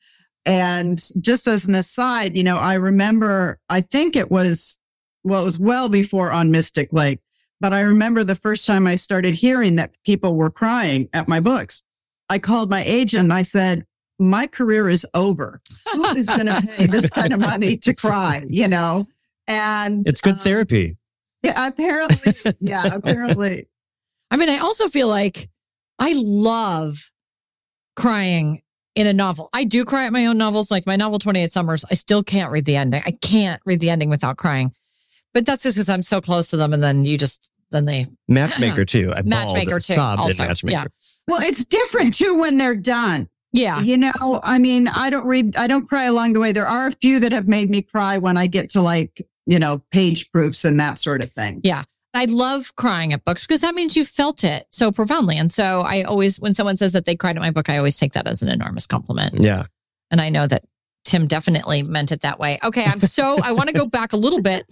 And 0.47 1.03
just 1.21 1.47
as 1.47 1.65
an 1.65 1.75
aside, 1.75 2.37
you 2.37 2.43
know, 2.43 2.59
I 2.59 2.75
remember, 2.75 3.59
I 3.69 3.81
think 3.81 4.15
it 4.15 4.31
was, 4.31 4.79
well, 5.23 5.43
it 5.43 5.45
was 5.47 5.59
well 5.59 5.89
before 5.89 6.31
on 6.31 6.51
Mystic 6.51 6.93
Lake, 6.93 7.21
but 7.61 7.73
I 7.73 7.81
remember 7.81 8.25
the 8.25 8.35
first 8.37 8.67
time 8.67 8.87
I 8.87 8.97
started 8.97 9.35
hearing 9.35 9.77
that 9.77 9.95
people 10.05 10.37
were 10.37 10.51
crying 10.51 11.09
at 11.15 11.29
my 11.29 11.41
books. 11.41 11.83
I 12.29 12.39
called 12.39 12.69
my 12.69 12.85
agent 12.85 13.25
and 13.25 13.33
I 13.33 13.43
said, 13.43 13.87
my 14.19 14.47
career 14.47 14.89
is 14.89 15.07
over. 15.15 15.61
Who 15.93 16.05
is 16.09 16.27
going 16.27 16.47
to 16.47 16.63
pay 16.77 16.87
this 16.87 17.11
kind 17.11 17.33
of 17.33 17.41
money 17.41 17.77
to 17.79 17.95
cry, 17.95 18.45
you 18.49 18.69
know? 18.69 19.07
And 19.47 20.07
It's 20.07 20.21
good 20.21 20.35
um, 20.35 20.41
therapy. 20.41 20.97
Yeah, 21.43 21.67
apparently. 21.67 22.33
yeah, 22.61 22.87
apparently. 22.95 23.69
I 24.31 24.37
mean, 24.37 24.49
I 24.49 24.59
also 24.59 24.89
feel 24.89 25.09
like 25.09 25.49
I 25.99 26.15
love 26.17 27.11
crying 27.97 28.63
in 28.95 29.07
a 29.07 29.13
novel. 29.13 29.51
I 29.53 29.65
do 29.65 29.85
cry 29.85 30.07
at 30.07 30.13
my 30.13 30.27
own 30.27 30.39
novels, 30.39 30.71
like 30.71 30.87
my 30.87 30.97
novel 30.97 31.19
28 31.19 31.53
Summers. 31.53 31.85
I 31.91 31.95
still 31.95 32.23
can't 32.23 32.51
read 32.53 32.65
the 32.65 32.77
ending. 32.77 33.03
I 33.05 33.11
can't 33.11 33.61
read 33.65 33.81
the 33.81 33.91
ending 33.91 34.09
without 34.09 34.37
crying. 34.37 34.73
But 35.33 35.47
that's 35.47 35.65
just 35.65 35.77
because 35.77 35.89
I'm 35.89 36.03
so 36.03 36.21
close 36.21 36.51
to 36.51 36.57
them. 36.57 36.73
And 36.73 36.83
then 36.83 37.05
you 37.05 37.19
just, 37.19 37.51
then 37.71 37.87
they, 37.87 38.07
Matchmaker 38.29 38.85
too. 38.85 39.13
I 39.15 39.23
Matchmaker, 39.23 39.71
bawled, 39.71 39.83
too, 39.83 39.95
sobbed 39.95 40.21
also, 40.21 40.43
in 40.43 40.49
Matchmaker. 40.49 40.73
yeah. 40.73 40.85
Well, 41.27 41.41
it's 41.43 41.65
different 41.65 42.15
too 42.15 42.39
when 42.39 42.57
they're 42.59 42.77
done. 42.77 43.29
yeah. 43.53 43.81
You 43.81 43.97
know, 43.97 44.13
I 44.43 44.59
mean, 44.59 44.89
I 44.89 45.11
don't 45.11 45.27
read, 45.27 45.57
I 45.57 45.67
don't 45.67 45.89
cry 45.89 46.05
along 46.05 46.35
the 46.35 46.41
way. 46.41 46.53
There 46.53 46.67
are 46.67 46.89
a 46.89 46.93
few 47.01 47.19
that 47.21 47.33
have 47.33 47.49
made 47.49 47.71
me 47.71 47.83
cry 47.83 48.19
when 48.19 48.37
I 48.37 48.47
get 48.47 48.71
to 48.71 48.81
like, 48.81 49.27
you 49.47 49.59
know, 49.59 49.83
page 49.91 50.31
proofs 50.33 50.65
and 50.65 50.79
that 50.81 50.99
sort 50.99 51.21
of 51.23 51.33
thing. 51.33 51.61
I 52.15 52.27
love 52.27 52.77
crying 52.77 53.13
at 53.13 53.25
books 53.25 53.45
because 53.45 53.61
that 53.63 53.75
means 53.75 53.97
you 53.97 54.05
felt 54.05 54.45
it 54.45 54.67
so 54.71 54.93
profoundly. 54.93 55.37
And 55.37 55.53
so 55.53 55.81
I 55.81 56.05
always, 56.05 56.39
when 56.39 56.55
someone 56.55 56.77
says 56.77 56.93
that 56.93 57.05
they 57.05 57.17
cried 57.17 57.37
at 57.37 57.43
my 57.43 57.51
book, 57.51 57.69
I 57.69 57.77
always 57.77 57.99
take 57.99 58.13
that 58.13 58.29
as 58.29 58.43
an 58.43 58.49
enormous 58.49 58.87
compliment. 58.87 59.41
Yeah. 59.41 59.67
And 60.13 60.21
I 60.21 60.29
know 60.29 60.47
that 60.47 60.65
Tim 61.05 61.27
definitely 61.27 61.83
meant 61.83 62.13
it 62.13 62.21
that 62.21 62.39
way. 62.39 62.59
Okay. 62.63 62.85
I'm 62.85 63.01
so, 63.01 63.39
I 63.43 63.53
want 63.53 63.69
to 63.69 63.75
go 63.75 63.85
back 63.85 64.13
a 64.13 64.17
little 64.17 64.41
bit, 64.41 64.65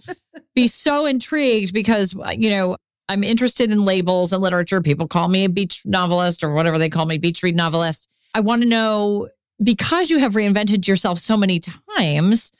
be 0.55 0.67
so 0.67 1.05
intrigued 1.05 1.73
because, 1.73 2.15
you 2.37 2.49
know, 2.49 2.77
I'm 3.09 3.23
interested 3.25 3.69
in 3.71 3.83
labels 3.83 4.31
and 4.31 4.41
literature. 4.41 4.81
People 4.81 5.09
call 5.09 5.27
me 5.27 5.43
a 5.43 5.49
beach 5.49 5.81
novelist 5.85 6.43
or 6.43 6.53
whatever 6.53 6.79
they 6.79 6.89
call 6.89 7.05
me, 7.05 7.17
beach 7.17 7.43
read 7.43 7.57
novelist. 7.57 8.07
I 8.33 8.39
want 8.39 8.61
to 8.61 8.67
know 8.67 9.27
because 9.61 10.09
you 10.09 10.19
have 10.19 10.33
reinvented 10.33 10.87
yourself 10.87 11.19
so 11.19 11.35
many 11.35 11.59
times. 11.59 12.51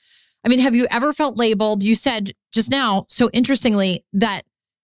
I 0.44 0.50
mean, 0.50 0.60
have 0.60 0.76
you 0.76 0.88
ever 0.92 1.14
felt 1.14 1.38
labeled? 1.38 1.84
You 1.84 1.96
said 1.96 2.34
just 2.52 2.70
now, 2.70 3.06
so 3.08 3.30
interestingly, 3.32 4.06
that 4.12 4.44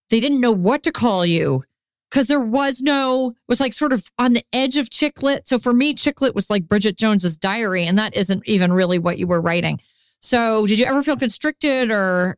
they 0.10 0.20
didn't 0.20 0.42
know 0.42 0.52
what 0.52 0.84
to 0.84 0.92
call 0.92 1.26
you 1.26 1.64
because 2.10 2.28
there 2.28 2.40
was 2.40 2.82
no, 2.82 3.36
was 3.48 3.60
like 3.60 3.74
sort 3.74 3.94
of 3.94 4.10
on 4.18 4.34
the 4.34 4.44
edge 4.52 4.78
of 4.78 4.90
chick 4.90 5.22
lit. 5.22 5.48
So 5.48 5.60
for 5.60 5.74
me, 5.74 5.94
chick 5.94 6.22
lit 6.22 6.34
was 6.36 6.50
like 6.50 6.68
Bridget 6.68 6.98
Jones's 6.98 7.38
diary, 7.38 7.86
and 7.86 7.98
that 7.98 8.16
isn't 8.16 8.48
even 8.48 8.74
really 8.74 8.98
what 8.98 9.20
you 9.20 9.28
were 9.28 9.42
writing. 9.42 9.80
So 10.22 10.66
did 10.66 10.80
you 10.80 10.86
ever 10.86 11.04
feel 11.04 11.18
constricted 11.18 11.92
or 11.92 12.38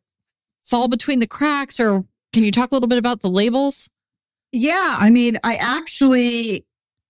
fall 0.64 0.88
between 0.88 1.20
the 1.20 1.28
cracks? 1.28 1.80
Or 1.80 2.04
can 2.34 2.44
you 2.44 2.52
talk 2.52 2.72
a 2.72 2.76
little 2.76 2.90
bit 2.90 2.98
about 2.98 3.22
the 3.22 3.30
labels? 3.30 3.90
Yeah. 4.52 4.98
I 5.00 5.10
mean, 5.10 5.40
I 5.44 5.56
actually, 5.56 6.66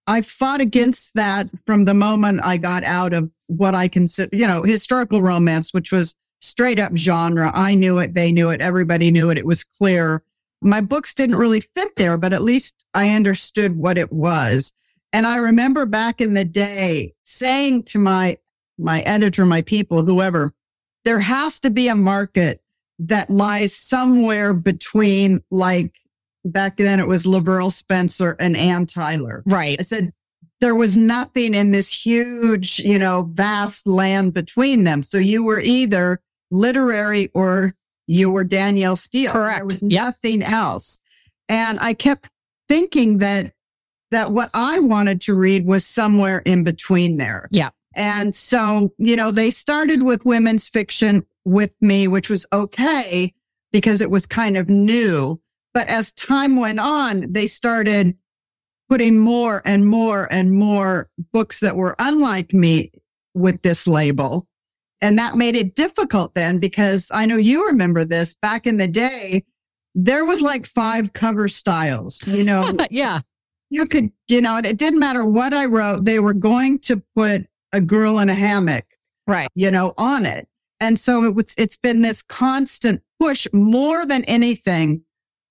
I 0.07 0.21
fought 0.21 0.61
against 0.61 1.15
that 1.15 1.47
from 1.65 1.85
the 1.85 1.93
moment 1.93 2.41
I 2.43 2.57
got 2.57 2.83
out 2.83 3.13
of 3.13 3.31
what 3.47 3.75
I 3.75 3.87
consider, 3.87 4.35
you 4.35 4.47
know, 4.47 4.63
historical 4.63 5.21
romance, 5.21 5.73
which 5.73 5.91
was 5.91 6.15
straight 6.39 6.79
up 6.79 6.95
genre. 6.95 7.51
I 7.53 7.75
knew 7.75 7.97
it. 7.97 8.13
They 8.13 8.31
knew 8.31 8.49
it. 8.49 8.61
Everybody 8.61 9.11
knew 9.11 9.29
it. 9.29 9.37
It 9.37 9.45
was 9.45 9.63
clear. 9.63 10.23
My 10.61 10.81
books 10.81 11.13
didn't 11.13 11.37
really 11.37 11.61
fit 11.61 11.95
there, 11.95 12.17
but 12.17 12.33
at 12.33 12.41
least 12.41 12.85
I 12.93 13.09
understood 13.09 13.75
what 13.75 13.97
it 13.97 14.11
was. 14.11 14.73
And 15.13 15.25
I 15.25 15.37
remember 15.37 15.85
back 15.85 16.21
in 16.21 16.33
the 16.33 16.45
day 16.45 17.13
saying 17.23 17.83
to 17.83 17.99
my, 17.99 18.37
my 18.77 19.01
editor, 19.01 19.45
my 19.45 19.61
people, 19.61 20.05
whoever, 20.05 20.53
there 21.03 21.19
has 21.19 21.59
to 21.61 21.69
be 21.69 21.87
a 21.87 21.95
market 21.95 22.59
that 22.99 23.29
lies 23.29 23.75
somewhere 23.75 24.53
between 24.53 25.41
like 25.49 25.95
back 26.45 26.77
then 26.77 26.99
it 26.99 27.07
was 27.07 27.25
LaVyrle 27.25 27.71
Spencer 27.71 28.35
and 28.39 28.55
Anne 28.55 28.85
Tyler. 28.85 29.43
Right. 29.45 29.79
I 29.79 29.83
said 29.83 30.13
there 30.59 30.75
was 30.75 30.95
nothing 30.95 31.53
in 31.53 31.71
this 31.71 31.91
huge, 31.91 32.79
you 32.79 32.99
know, 32.99 33.29
vast 33.33 33.87
land 33.87 34.33
between 34.33 34.83
them. 34.83 35.03
So 35.03 35.17
you 35.17 35.43
were 35.43 35.59
either 35.59 36.21
literary 36.51 37.29
or 37.33 37.75
you 38.07 38.29
were 38.31 38.43
Danielle 38.43 38.95
Steel. 38.95 39.31
There 39.33 39.41
Correct. 39.43 39.65
was 39.65 39.81
Yep. 39.81 39.91
nothing 39.91 40.43
else. 40.43 40.99
And 41.49 41.79
I 41.79 41.93
kept 41.93 42.29
thinking 42.69 43.19
that 43.19 43.53
that 44.11 44.31
what 44.31 44.49
I 44.53 44.79
wanted 44.79 45.21
to 45.21 45.33
read 45.33 45.65
was 45.65 45.85
somewhere 45.85 46.39
in 46.39 46.63
between 46.65 47.15
there. 47.15 47.47
Yeah. 47.51 47.69
And 47.95 48.35
so, 48.35 48.93
you 48.97 49.15
know, 49.15 49.31
they 49.31 49.51
started 49.51 50.03
with 50.03 50.25
women's 50.25 50.67
fiction 50.67 51.25
with 51.45 51.71
me, 51.81 52.07
which 52.09 52.29
was 52.29 52.45
okay 52.51 53.33
because 53.71 54.01
it 54.01 54.11
was 54.11 54.25
kind 54.25 54.57
of 54.57 54.67
new. 54.69 55.39
But 55.73 55.87
as 55.87 56.11
time 56.11 56.57
went 56.57 56.79
on, 56.81 57.31
they 57.31 57.47
started 57.47 58.17
putting 58.89 59.17
more 59.17 59.61
and 59.65 59.87
more 59.87 60.27
and 60.31 60.51
more 60.51 61.09
books 61.31 61.59
that 61.61 61.77
were 61.77 61.95
unlike 61.99 62.53
me 62.53 62.91
with 63.33 63.61
this 63.61 63.87
label. 63.87 64.45
And 65.01 65.17
that 65.17 65.35
made 65.35 65.55
it 65.55 65.75
difficult 65.75 66.35
then 66.35 66.59
because 66.59 67.09
I 67.13 67.25
know 67.25 67.37
you 67.37 67.65
remember 67.67 68.05
this 68.05 68.35
back 68.35 68.67
in 68.67 68.77
the 68.77 68.87
day. 68.87 69.43
There 69.95 70.25
was 70.25 70.41
like 70.41 70.65
five 70.65 71.13
cover 71.13 71.47
styles, 71.47 72.21
you 72.27 72.43
know, 72.43 72.63
yeah. 72.91 73.21
you 73.69 73.85
could, 73.87 74.11
you 74.27 74.41
know, 74.41 74.57
it 74.57 74.77
didn't 74.77 74.99
matter 74.99 75.25
what 75.25 75.53
I 75.53 75.65
wrote. 75.65 76.05
They 76.05 76.19
were 76.19 76.33
going 76.33 76.79
to 76.79 77.01
put 77.15 77.41
a 77.73 77.81
girl 77.81 78.19
in 78.19 78.29
a 78.29 78.33
hammock, 78.35 78.85
Right. 79.27 79.47
you 79.55 79.71
know, 79.71 79.93
on 79.97 80.25
it. 80.25 80.47
And 80.79 80.99
so 80.99 81.23
it 81.23 81.35
was, 81.35 81.53
it's 81.57 81.77
been 81.77 82.01
this 82.03 82.21
constant 82.21 83.01
push 83.19 83.47
more 83.53 84.05
than 84.05 84.23
anything 84.25 85.03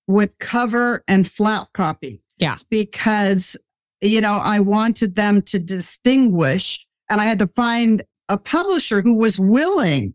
with 0.07 0.37
cover 0.39 1.03
and 1.07 1.29
flap 1.29 1.67
copy. 1.73 2.21
Yeah. 2.37 2.57
Because, 2.69 3.55
you 4.01 4.21
know, 4.21 4.39
I 4.43 4.59
wanted 4.59 5.15
them 5.15 5.41
to 5.43 5.59
distinguish 5.59 6.85
and 7.09 7.21
I 7.21 7.25
had 7.25 7.39
to 7.39 7.47
find 7.47 8.03
a 8.31 8.37
publisher 8.37 9.01
who 9.01 9.17
was 9.17 9.37
willing 9.39 10.13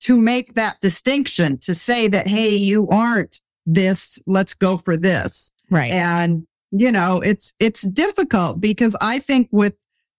to 0.00 0.16
make 0.16 0.54
that 0.54 0.80
distinction 0.80 1.58
to 1.58 1.74
say 1.74 2.06
that, 2.08 2.26
Hey, 2.26 2.50
you 2.54 2.86
aren't 2.88 3.40
this. 3.64 4.18
Let's 4.26 4.54
go 4.54 4.76
for 4.76 4.96
this. 4.96 5.50
Right. 5.70 5.90
And, 5.90 6.46
you 6.70 6.92
know, 6.92 7.20
it's, 7.24 7.54
it's 7.58 7.82
difficult 7.82 8.60
because 8.60 8.94
I 9.00 9.18
think 9.18 9.48
with 9.52 9.74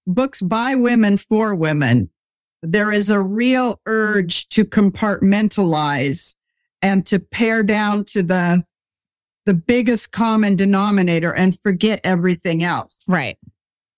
books 0.08 0.41
by 0.41 0.75
women 0.75 1.17
for 1.17 1.53
women, 1.56 2.10
there 2.63 2.91
is 2.91 3.10
a 3.10 3.22
real 3.22 3.79
urge 3.86 4.50
to 4.50 4.65
compartmentalize 4.65 6.36
and 6.82 7.06
to 7.06 7.20
pare 7.20 7.63
down 7.63 8.03
to 8.06 8.24
the, 8.24 8.63
the 9.46 9.53
biggest 9.53 10.12
common 10.12 10.56
denominator 10.56 11.34
and 11.34 11.60
forget 11.62 12.01
everything 12.03 12.63
else. 12.63 13.03
Right. 13.08 13.38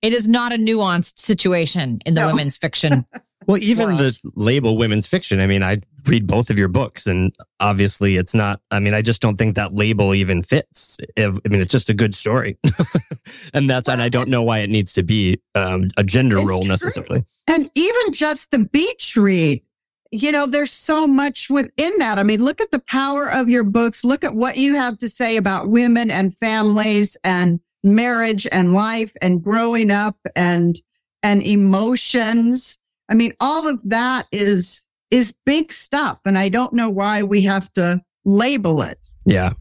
It 0.02 0.14
is 0.14 0.28
not 0.28 0.54
a 0.54 0.58
nuanced 0.58 1.20
situation 1.20 2.00
in 2.06 2.14
the 2.14 2.22
No. 2.22 2.28
women's 2.28 2.58
fiction. 2.58 3.06
Well, 3.48 3.58
even 3.62 3.88
world. 3.88 4.00
the 4.00 4.20
label 4.36 4.78
women's 4.78 5.08
fiction. 5.08 5.40
I 5.40 5.48
mean, 5.48 5.64
I 5.64 5.82
read 6.06 6.28
both 6.28 6.50
of 6.50 6.60
your 6.60 6.68
books, 6.68 7.08
and 7.08 7.34
obviously, 7.60 8.18
it's 8.18 8.34
not. 8.34 8.62
I 8.70 8.80
mean, 8.80 8.94
I 8.94 9.02
just 9.02 9.22
don't 9.22 9.38
think 9.38 9.56
that 9.56 9.74
label 9.74 10.14
even 10.14 10.44
fits. 10.44 10.98
If, 11.16 11.40
I 11.46 11.50
mean, 11.50 11.62
it's 11.62 11.72
just 11.72 11.90
a 11.90 11.94
good 11.94 12.14
story, 12.14 12.58
and 13.54 13.70
that's 13.70 13.88
and 13.88 14.02
I 14.02 14.10
don't 14.10 14.30
know 14.30 14.44
why 14.44 14.60
it 14.60 14.70
needs 14.70 14.94
to 14.94 15.04
be 15.04 15.42
um, 15.56 15.90
a 15.98 16.04
gender 16.04 16.38
role 16.38 16.62
true. 16.62 16.70
necessarily. 16.70 17.26
And 17.48 17.72
even 17.76 18.14
just 18.14 18.52
the 18.52 18.60
beach 18.60 19.16
read, 19.16 19.64
you 20.12 20.32
know, 20.32 20.46
there's 20.46 20.72
so 20.72 21.06
much 21.06 21.50
within 21.50 21.98
that. 22.00 22.18
I 22.18 22.24
mean, 22.24 22.44
look 22.44 22.62
at 22.62 22.72
the 22.72 22.80
power 22.80 23.30
of 23.32 23.50
your 23.50 23.64
books. 23.64 24.04
Look 24.04 24.24
at 24.24 24.36
what 24.36 24.58
you 24.58 24.76
have 24.76 24.98
to 25.00 25.10
say 25.10 25.38
about 25.38 25.70
women 25.70 26.10
and 26.10 26.36
families 26.38 27.16
and 27.24 27.60
marriage 27.84 28.48
and 28.52 28.74
life 28.74 29.12
and 29.22 29.44
growing 29.44 29.92
up 29.92 30.18
and, 30.36 30.80
and 31.22 31.44
emotions. 31.44 32.79
I 33.10 33.16
mean, 33.16 33.34
all 33.40 33.68
of 33.68 33.82
that 33.90 34.28
is, 34.32 34.82
is 35.12 35.34
big 35.46 35.72
stuff. 35.72 36.20
And 36.26 36.38
I 36.38 36.50
don't 36.50 36.74
know 36.74 36.90
why 36.90 37.24
we 37.24 37.42
have 37.42 37.72
to 37.74 38.02
label 38.24 38.82
it. 38.82 39.00
Yeah. 39.26 39.54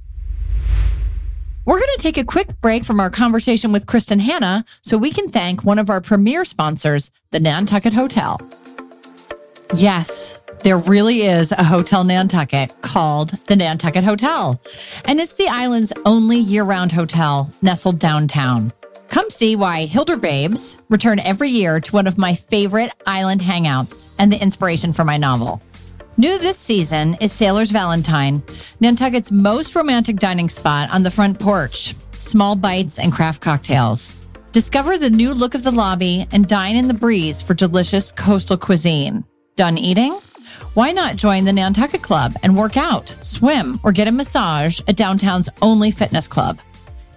We're 1.65 1.79
going 1.79 1.97
to 1.97 2.03
take 2.03 2.17
a 2.17 2.25
quick 2.25 2.61
break 2.63 2.85
from 2.85 2.99
our 2.99 3.11
conversation 3.11 3.73
with 3.73 3.85
Kristin 3.87 4.21
Hannah 4.21 4.65
so 4.83 4.97
we 4.97 5.11
can 5.11 5.29
thank 5.29 5.65
one 5.65 5.79
of 5.79 5.91
our 5.91 6.01
premier 6.01 6.45
sponsors, 6.45 7.11
the 7.31 7.41
Nantucket 7.41 7.93
Hotel. 7.93 8.41
Yes, 9.75 10.41
there 10.63 10.79
really 10.79 11.23
is 11.23 11.53
a 11.53 11.63
Hotel 11.63 12.05
Nantucket 12.05 12.73
called 12.81 13.31
the 13.49 13.57
Nantucket 13.57 14.03
Hotel, 14.03 14.59
and 15.05 15.21
it's 15.21 15.35
the 15.35 15.49
island's 15.49 15.93
only 16.07 16.39
year 16.39 16.65
round 16.65 16.93
hotel 16.93 17.51
nestled 17.61 17.99
downtown. 17.99 18.73
Come 19.09 19.31
see 19.31 19.57
why 19.57 19.87
Hilderbabes 19.87 20.79
return 20.89 21.19
every 21.19 21.49
year 21.49 21.81
to 21.81 21.93
one 21.93 22.07
of 22.07 22.19
my 22.19 22.35
favorite 22.35 22.93
island 23.07 23.41
hangouts 23.41 24.15
and 24.19 24.31
the 24.31 24.41
inspiration 24.41 24.93
for 24.93 25.05
my 25.05 25.17
novel. 25.17 25.63
New 26.19 26.39
this 26.39 26.59
season 26.59 27.15
is 27.21 27.33
Sailor's 27.33 27.71
Valentine, 27.71 28.43
Nantucket's 28.81 29.33
most 29.33 29.75
romantic 29.75 30.17
dining 30.17 30.49
spot 30.49 30.91
on 30.91 31.03
the 31.03 31.11
front 31.11 31.39
porch. 31.39 31.95
Small 32.19 32.55
bites 32.55 32.99
and 32.99 33.13
craft 33.13 33.41
cocktails. 33.41 34.15
Discover 34.53 34.99
the 34.99 35.11
new 35.11 35.33
look 35.33 35.55
of 35.55 35.63
the 35.63 35.71
lobby 35.71 36.27
and 36.33 36.47
dine 36.47 36.77
in 36.77 36.89
the 36.89 36.95
breeze 36.95 37.41
for 37.41 37.55
delicious 37.55 38.13
coastal 38.13 38.57
cuisine. 38.57 39.25
Done 39.57 39.79
eating? 39.79 40.13
Why 40.75 40.93
not 40.93 41.17
join 41.17 41.45
the 41.45 41.53
Nantucket 41.53 42.03
Club 42.03 42.35
and 42.43 42.57
work 42.57 42.77
out, 42.77 43.13
swim, 43.21 43.79
or 43.85 43.93
get 43.93 44.09
a 44.09 44.13
massage 44.13 44.81
at 44.89 44.97
downtown's 44.97 45.49
only 45.63 45.91
fitness 45.91 46.29
club? 46.29 46.59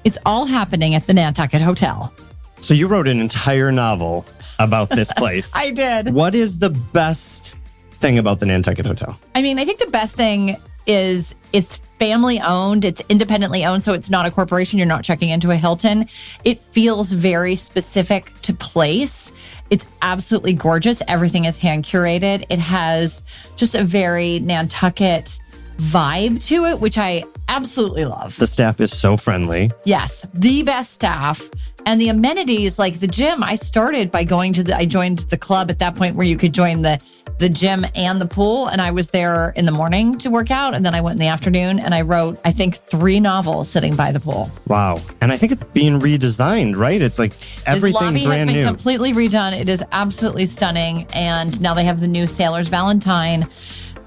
It's 0.03 0.17
all 0.25 0.45
happening 0.45 0.95
at 0.95 1.07
the 1.07 1.13
Nantucket 1.13 1.61
Hotel. 1.61 2.13
So 2.59 2.73
you 2.73 2.87
wrote 2.87 3.07
an 3.07 3.19
entire 3.19 3.71
novel 3.71 4.25
about 4.59 4.89
this 4.89 5.11
place. 5.17 5.55
I 5.55 5.71
did. 5.71 6.13
What 6.13 6.35
is 6.35 6.59
the 6.59 6.69
best 6.69 7.57
thing 7.99 8.17
about 8.17 8.39
the 8.39 8.45
Nantucket 8.45 8.85
Hotel? 8.85 9.19
I 9.35 9.41
mean, 9.41 9.59
I 9.59 9.65
think 9.65 9.79
the 9.79 9.87
best 9.87 10.15
thing 10.15 10.57
is 10.87 11.35
it's 11.53 11.77
family 11.99 12.39
owned, 12.39 12.83
it's 12.83 13.03
independently 13.09 13.63
owned, 13.65 13.83
so 13.83 13.93
it's 13.93 14.09
not 14.09 14.25
a 14.25 14.31
corporation. 14.31 14.79
You're 14.79 14.87
not 14.87 15.03
checking 15.03 15.29
into 15.29 15.51
a 15.51 15.55
Hilton. 15.55 16.07
It 16.43 16.59
feels 16.59 17.11
very 17.11 17.55
specific 17.55 18.33
to 18.41 18.53
place. 18.53 19.31
It's 19.69 19.85
absolutely 20.01 20.53
gorgeous. 20.53 21.03
Everything 21.07 21.45
is 21.45 21.57
hand 21.57 21.85
curated. 21.85 22.45
It 22.49 22.59
has 22.59 23.23
just 23.55 23.75
a 23.75 23.83
very 23.83 24.39
Nantucket 24.39 25.39
vibe 25.77 26.43
to 26.47 26.65
it, 26.65 26.79
which 26.79 26.97
I 26.97 27.23
absolutely 27.51 28.05
love. 28.05 28.35
The 28.37 28.47
staff 28.47 28.79
is 28.79 28.97
so 28.97 29.17
friendly. 29.17 29.69
Yes, 29.83 30.25
the 30.33 30.63
best 30.63 30.93
staff 30.93 31.49
and 31.85 31.99
the 31.99 32.09
amenities 32.09 32.79
like 32.79 32.99
the 32.99 33.07
gym. 33.07 33.43
I 33.43 33.55
started 33.55 34.11
by 34.11 34.23
going 34.23 34.53
to 34.53 34.63
the 34.63 34.75
I 34.75 34.85
joined 34.85 35.19
the 35.19 35.37
club 35.37 35.69
at 35.69 35.79
that 35.79 35.95
point 35.95 36.15
where 36.15 36.25
you 36.25 36.37
could 36.37 36.53
join 36.53 36.81
the 36.81 37.01
the 37.39 37.49
gym 37.49 37.85
and 37.95 38.21
the 38.21 38.27
pool 38.27 38.67
and 38.67 38.79
I 38.79 38.91
was 38.91 39.09
there 39.09 39.51
in 39.55 39.65
the 39.65 39.71
morning 39.71 40.17
to 40.19 40.29
work 40.29 40.51
out 40.51 40.73
and 40.75 40.85
then 40.85 40.93
I 40.93 41.01
went 41.01 41.15
in 41.15 41.19
the 41.19 41.27
afternoon 41.27 41.79
and 41.79 41.93
I 41.93 42.01
wrote 42.01 42.39
I 42.45 42.51
think 42.51 42.75
3 42.75 43.19
novels 43.19 43.69
sitting 43.69 43.95
by 43.95 44.11
the 44.11 44.19
pool. 44.19 44.51
Wow. 44.67 45.01
And 45.21 45.31
I 45.31 45.37
think 45.37 45.51
it's 45.51 45.63
being 45.73 45.99
redesigned, 45.99 46.77
right? 46.77 47.01
It's 47.01 47.19
like 47.19 47.33
everything 47.65 47.99
the 47.99 48.05
lobby 48.05 48.25
brand 48.25 48.41
has 48.41 48.43
been 48.43 48.61
new. 48.61 48.65
completely 48.65 49.13
redone. 49.13 49.59
It 49.59 49.69
is 49.69 49.83
absolutely 49.91 50.45
stunning 50.45 51.07
and 51.13 51.59
now 51.59 51.73
they 51.73 51.85
have 51.85 51.99
the 51.99 52.07
new 52.07 52.27
Sailor's 52.27 52.67
Valentine 52.67 53.47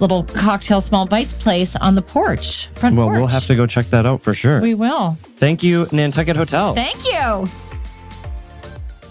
little 0.00 0.24
cocktail 0.24 0.80
small 0.80 1.06
bites 1.06 1.34
place 1.34 1.76
on 1.76 1.94
the 1.94 2.02
porch. 2.02 2.68
Front 2.68 2.96
well, 2.96 3.08
porch. 3.08 3.18
we'll 3.18 3.26
have 3.26 3.46
to 3.46 3.54
go 3.54 3.66
check 3.66 3.86
that 3.86 4.06
out 4.06 4.22
for 4.22 4.34
sure. 4.34 4.60
We 4.60 4.74
will. 4.74 5.16
Thank 5.36 5.62
you, 5.62 5.86
Nantucket 5.92 6.36
Hotel. 6.36 6.74
Thank 6.74 7.04
you. 7.04 7.48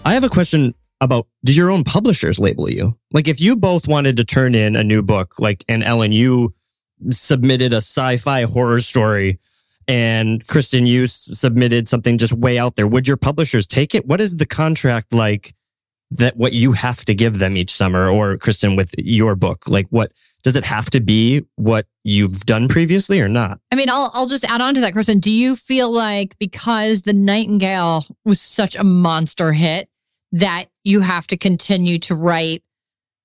I 0.04 0.14
have 0.14 0.24
a 0.24 0.28
question 0.28 0.74
about 1.00 1.26
did 1.44 1.56
your 1.56 1.70
own 1.70 1.84
publishers 1.84 2.38
label 2.38 2.70
you? 2.70 2.96
Like 3.12 3.28
if 3.28 3.40
you 3.40 3.56
both 3.56 3.88
wanted 3.88 4.16
to 4.18 4.24
turn 4.24 4.54
in 4.54 4.76
a 4.76 4.84
new 4.84 5.02
book, 5.02 5.34
like 5.38 5.64
and 5.68 5.82
Elin, 5.82 6.12
you 6.12 6.54
submitted 7.10 7.72
a 7.72 7.76
sci-fi 7.76 8.42
horror 8.42 8.80
story 8.80 9.38
and 9.86 10.44
Kristin, 10.46 10.86
you 10.86 11.06
submitted 11.06 11.88
something 11.88 12.16
just 12.16 12.32
way 12.32 12.58
out 12.58 12.76
there. 12.76 12.86
Would 12.86 13.06
your 13.06 13.16
publishers 13.16 13.66
take 13.66 13.94
it? 13.94 14.06
What 14.06 14.20
is 14.20 14.36
the 14.36 14.46
contract 14.46 15.12
like 15.12 15.54
that 16.10 16.36
what 16.36 16.52
you 16.52 16.72
have 16.72 17.04
to 17.04 17.14
give 17.14 17.38
them 17.38 17.56
each 17.56 17.70
summer 17.70 18.08
or 18.08 18.36
Kristin 18.38 18.76
with 18.76 18.94
your 18.98 19.34
book? 19.34 19.68
Like 19.68 19.86
what 19.90 20.12
does 20.44 20.54
it 20.56 20.64
have 20.64 20.90
to 20.90 21.00
be 21.00 21.44
what 21.56 21.86
you've 22.04 22.46
done 22.46 22.68
previously 22.68 23.20
or 23.20 23.28
not? 23.28 23.58
I 23.72 23.74
mean, 23.76 23.90
I'll 23.90 24.10
I'll 24.14 24.26
just 24.28 24.44
add 24.44 24.60
on 24.60 24.74
to 24.74 24.80
that, 24.82 24.94
Kristin. 24.94 25.20
Do 25.20 25.32
you 25.32 25.56
feel 25.56 25.90
like 25.90 26.38
because 26.38 27.02
the 27.02 27.12
Nightingale 27.14 28.04
was 28.24 28.40
such 28.40 28.76
a 28.76 28.84
monster 28.84 29.52
hit 29.52 29.88
that 30.32 30.66
you 30.84 31.00
have 31.00 31.26
to 31.28 31.36
continue 31.36 31.98
to 32.00 32.14
write 32.14 32.62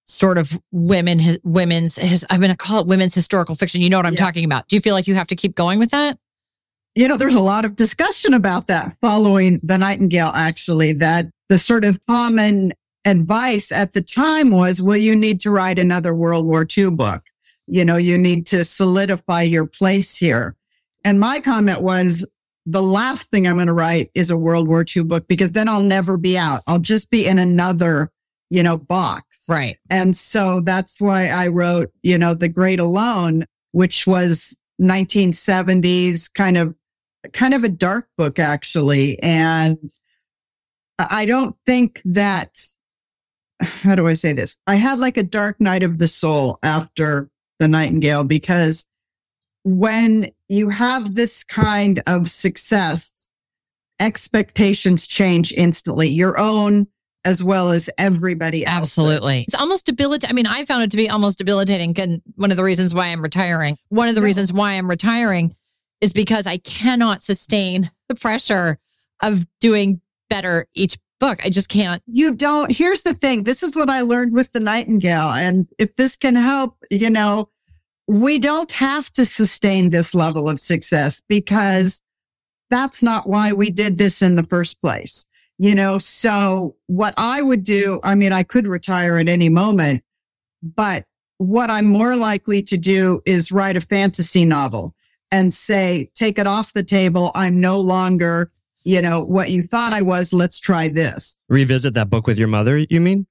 sort 0.05 0.39
of 0.39 0.59
women 0.71 1.19
his 1.19 1.39
women's 1.43 1.95
his 1.97 2.25
I'm 2.31 2.39
going 2.39 2.49
to 2.49 2.57
call 2.57 2.81
it 2.81 2.87
women's 2.87 3.13
historical 3.13 3.53
fiction. 3.53 3.81
You 3.81 3.89
know 3.91 3.97
what 3.97 4.07
I'm 4.07 4.13
Yeah. 4.13 4.19
talking 4.25 4.43
about. 4.45 4.67
Do 4.67 4.75
you 4.75 4.79
feel 4.81 4.95
like 4.95 5.05
you 5.07 5.13
have 5.15 5.27
to 5.27 5.35
keep 5.35 5.55
going 5.55 5.77
with 5.77 5.91
that? 5.91 6.17
You 6.95 7.07
know, 7.07 7.15
there's 7.17 7.35
a 7.35 7.39
lot 7.41 7.63
of 7.65 7.75
discussion 7.75 8.33
about 8.33 8.67
that 8.67 8.97
following 9.01 9.59
the 9.61 9.77
Nightingale, 9.77 10.31
actually, 10.33 10.93
that 10.93 11.27
the 11.47 11.59
sort 11.59 11.85
of 11.85 11.99
common 12.07 12.73
advice 13.05 13.71
at 13.71 13.93
the 13.93 14.01
time 14.01 14.51
was, 14.51 14.81
well, 14.81 14.97
you 14.97 15.15
need 15.15 15.39
to 15.41 15.51
write 15.51 15.79
another 15.79 16.13
World 16.13 16.45
War 16.45 16.65
II 16.77 16.91
book. 16.91 17.23
You 17.67 17.85
know, 17.85 17.97
you 17.97 18.17
need 18.17 18.45
to 18.47 18.65
solidify 18.65 19.43
your 19.43 19.65
place 19.65 20.17
here. 20.17 20.55
And 21.05 21.19
my 21.19 21.39
comment 21.39 21.81
was, 21.81 22.25
the 22.65 22.83
last 22.83 23.31
thing 23.31 23.47
I'm 23.47 23.55
going 23.55 23.67
to 23.67 23.73
write 23.73 24.11
is 24.13 24.29
a 24.29 24.37
World 24.37 24.67
War 24.67 24.85
II 24.95 25.03
book 25.03 25.27
because 25.27 25.53
then 25.53 25.67
I'll 25.67 25.81
never 25.81 26.17
be 26.17 26.37
out. 26.37 26.61
I'll 26.67 26.79
just 26.79 27.09
be 27.09 27.25
in 27.25 27.39
another, 27.39 28.11
you 28.51 28.61
know, 28.61 28.77
box. 28.77 29.45
Right. 29.49 29.77
And 29.89 30.15
so 30.15 30.61
that's 30.61 31.01
why 31.01 31.29
I 31.29 31.47
wrote, 31.47 31.91
you 32.03 32.17
know, 32.17 32.35
The 32.35 32.49
Great 32.49 32.79
Alone, 32.79 33.45
which 33.71 34.05
was 34.05 34.55
1970s 34.79 36.31
kind 36.33 36.57
of, 36.57 36.75
kind 37.33 37.55
of 37.55 37.63
a 37.63 37.69
dark 37.69 38.07
book, 38.17 38.37
actually. 38.37 39.17
And 39.23 39.77
I 40.99 41.25
don't 41.25 41.55
think 41.65 42.01
that, 42.05 42.61
how 43.61 43.95
do 43.95 44.07
I 44.07 44.13
say 44.13 44.33
this? 44.33 44.57
I 44.67 44.75
had 44.75 44.99
like 44.99 45.17
a 45.17 45.23
dark 45.23 45.59
night 45.59 45.83
of 45.83 45.97
the 45.97 46.07
soul 46.07 46.59
after 46.63 47.29
the 47.59 47.67
Nightingale 47.67 48.23
because 48.23 48.85
when 49.63 50.31
you 50.47 50.69
have 50.69 51.15
this 51.15 51.43
kind 51.43 52.01
of 52.07 52.29
success, 52.29 53.29
expectations 53.99 55.05
change 55.07 55.51
instantly, 55.53 56.07
your 56.07 56.39
own 56.39 56.87
as 57.25 57.43
well 57.43 57.69
as 57.69 57.89
everybody 57.97 58.65
else's. 58.65 58.97
Absolutely. 58.97 59.41
It's 59.41 59.55
almost 59.55 59.85
debilitating. 59.85 60.29
I 60.29 60.33
mean, 60.33 60.47
I 60.47 60.63
found 60.63 60.83
it 60.83 60.91
to 60.91 60.97
be 60.97 61.09
almost 61.09 61.37
debilitating. 61.37 61.99
And 61.99 62.21
one 62.35 62.49
of 62.49 62.55
the 62.57 62.63
reasons 62.63 62.93
why 62.93 63.07
I'm 63.07 63.21
retiring, 63.21 63.77
one 63.89 64.07
of 64.07 64.15
the 64.15 64.21
Yeah. 64.21 64.25
reasons 64.27 64.53
why 64.53 64.73
I'm 64.73 64.89
retiring 64.89 65.53
is 65.99 66.13
because 66.13 66.47
I 66.47 66.57
cannot 66.57 67.21
sustain 67.21 67.91
the 68.07 68.15
pressure 68.15 68.79
of 69.21 69.45
doing 69.59 69.99
better 70.29 70.67
each 70.73 70.97
book. 71.19 71.45
I 71.45 71.49
just 71.49 71.69
can't. 71.69 72.01
you 72.07 72.33
don't 72.33 72.71
here's 72.71 73.03
the 73.03 73.13
thing 73.13 73.43
this 73.43 73.61
is 73.61 73.75
what 73.75 73.89
i 73.89 74.01
learned 74.01 74.33
with 74.33 74.51
the 74.53 74.59
nightingale 74.59 75.29
and 75.29 75.67
if 75.77 75.95
this 75.95 76.15
can 76.15 76.35
help 76.35 76.77
you 76.89 77.09
know 77.09 77.49
we 78.07 78.39
don't 78.39 78.71
have 78.71 79.11
to 79.13 79.25
sustain 79.25 79.89
this 79.89 80.15
level 80.15 80.49
of 80.49 80.59
success 80.59 81.21
because 81.27 82.01
that's 82.69 83.03
not 83.03 83.27
why 83.27 83.51
we 83.53 83.69
did 83.69 83.97
this 83.97 84.21
in 84.21 84.35
the 84.35 84.43
first 84.43 84.81
place 84.81 85.25
you 85.57 85.75
know 85.75 85.97
so 85.99 86.75
what 86.87 87.13
i 87.17 87.41
would 87.41 87.63
do 87.63 87.99
i 88.03 88.15
mean 88.15 88.31
i 88.31 88.43
could 88.43 88.65
retire 88.67 89.17
at 89.17 89.27
any 89.27 89.49
moment 89.49 90.01
but 90.63 91.05
what 91.37 91.69
i'm 91.69 91.85
more 91.85 92.15
likely 92.15 92.61
to 92.63 92.77
do 92.77 93.21
is 93.25 93.51
write 93.51 93.75
a 93.77 93.81
fantasy 93.81 94.45
novel 94.45 94.93
and 95.31 95.53
say 95.53 96.09
take 96.15 96.39
it 96.39 96.47
off 96.47 96.73
the 96.73 96.83
table 96.83 97.31
i'm 97.35 97.59
no 97.61 97.79
longer 97.79 98.51
you 98.89 99.01
know 99.01 99.23
what 99.23 99.49
you 99.49 99.63
thought 99.63 99.93
i 99.93 100.01
was 100.01 100.33
let's 100.33 100.59
try 100.59 100.87
this 100.87 101.39
Revisit 101.49 101.95
that 101.95 102.09
book 102.09 102.27
with 102.27 102.37
your 102.37 102.47
mother, 102.47 102.77
you 102.77 103.01
mean? 103.01 103.25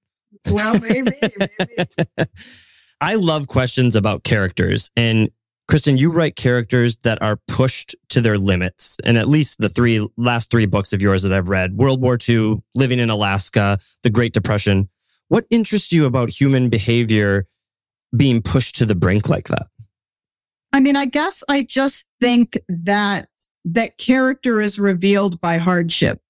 well, 0.51 0.79
maybe, 0.81 1.11
maybe. 1.23 2.27
I 3.01 3.15
love 3.15 3.47
questions 3.47 3.95
about 3.95 4.25
characters. 4.25 4.91
And 4.97 5.31
Kristin, 5.71 5.99
you 5.99 6.11
write 6.11 6.37
characters 6.37 6.97
that 6.99 7.21
are 7.23 7.37
pushed 7.47 7.95
to 8.09 8.21
their 8.21 8.39
limits. 8.39 8.97
And 9.05 9.17
at 9.17 9.29
least 9.29 9.59
the 9.59 9.69
three 9.69 10.07
last 10.17 10.51
three 10.51 10.67
books 10.67 10.93
of 10.93 11.03
yours 11.03 11.23
that 11.23 11.33
I've 11.33 11.49
read 11.49 11.77
World 11.77 12.01
War 12.01 12.19
II, 12.29 12.63
Living 12.75 12.99
in 12.99 13.11
Alaska, 13.11 13.79
The 14.03 14.11
Great 14.11 14.33
Depression. 14.33 14.89
What 15.29 15.47
interests 15.51 15.93
you 15.93 16.07
about 16.07 16.31
human 16.31 16.71
behavior 16.71 17.47
being 18.17 18.43
pushed 18.43 18.77
to 18.77 18.87
the 18.87 18.95
brink 18.95 19.29
like 19.29 19.49
that? 19.49 19.67
I 20.73 20.81
mean, 20.81 20.97
I 20.97 21.05
guess 21.05 21.45
I 21.49 21.63
just 21.63 22.07
think 22.21 22.59
that 22.69 23.29
that 23.75 23.99
character 23.99 24.61
is 24.61 24.79
revealed 24.79 25.41
by 25.41 25.59
hardship, 25.59 26.21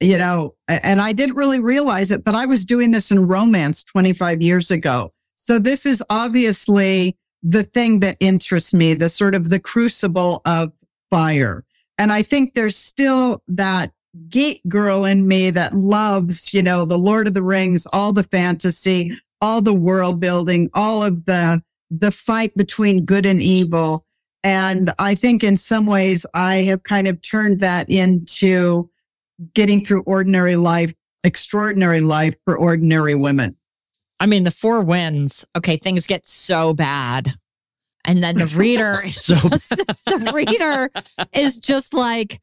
you 0.00 0.18
know, 0.18 0.54
and 0.68 1.00
I 1.00 1.12
didn't 1.12 1.36
really 1.36 1.60
realize 1.60 2.10
it, 2.10 2.24
but 2.24 2.34
I 2.34 2.46
was 2.46 2.64
doing 2.64 2.90
this 2.90 3.10
in 3.10 3.26
romance 3.26 3.84
25 3.84 4.42
years 4.42 4.70
ago. 4.70 5.12
So 5.36 5.58
this 5.58 5.86
is 5.86 6.02
obviously 6.10 7.16
the 7.42 7.64
thing 7.64 8.00
that 8.00 8.16
interests 8.20 8.72
me, 8.72 8.94
the 8.94 9.08
sort 9.08 9.34
of 9.34 9.50
the 9.50 9.60
crucible 9.60 10.40
of 10.44 10.72
fire. 11.10 11.64
And 11.98 12.12
I 12.12 12.22
think 12.22 12.54
there's 12.54 12.76
still 12.76 13.42
that 13.48 13.92
geek 14.28 14.60
girl 14.68 15.04
in 15.04 15.26
me 15.26 15.50
that 15.50 15.74
loves, 15.74 16.52
you 16.52 16.62
know, 16.62 16.84
the 16.84 16.98
Lord 16.98 17.26
of 17.26 17.34
the 17.34 17.42
Rings, 17.42 17.86
all 17.92 18.12
the 18.12 18.24
fantasy, 18.24 19.12
all 19.40 19.60
the 19.60 19.74
world 19.74 20.20
building, 20.20 20.70
all 20.74 21.02
of 21.02 21.24
the, 21.24 21.62
the 21.90 22.12
fight 22.12 22.54
between 22.56 23.04
good 23.04 23.26
and 23.26 23.42
evil. 23.42 24.06
And 24.44 24.92
I 24.98 25.14
think 25.14 25.44
in 25.44 25.56
some 25.56 25.86
ways 25.86 26.26
I 26.34 26.56
have 26.56 26.82
kind 26.82 27.06
of 27.06 27.20
turned 27.22 27.60
that 27.60 27.88
into 27.88 28.90
getting 29.54 29.84
through 29.84 30.02
ordinary 30.02 30.56
life, 30.56 30.92
extraordinary 31.24 32.00
life 32.00 32.34
for 32.44 32.58
ordinary 32.58 33.14
women. 33.14 33.56
I 34.20 34.26
mean, 34.26 34.44
the 34.44 34.50
Four 34.50 34.82
Winds. 34.82 35.44
Okay, 35.56 35.76
things 35.76 36.06
get 36.06 36.26
so 36.26 36.74
bad. 36.74 37.34
And 38.04 38.22
then 38.22 38.36
the 38.36 38.46
reader, 38.56 38.94
So 38.96 39.34
just, 39.34 39.68
the 40.06 40.32
reader 40.34 40.90
is 41.32 41.56
just 41.56 41.94
like, 41.94 42.40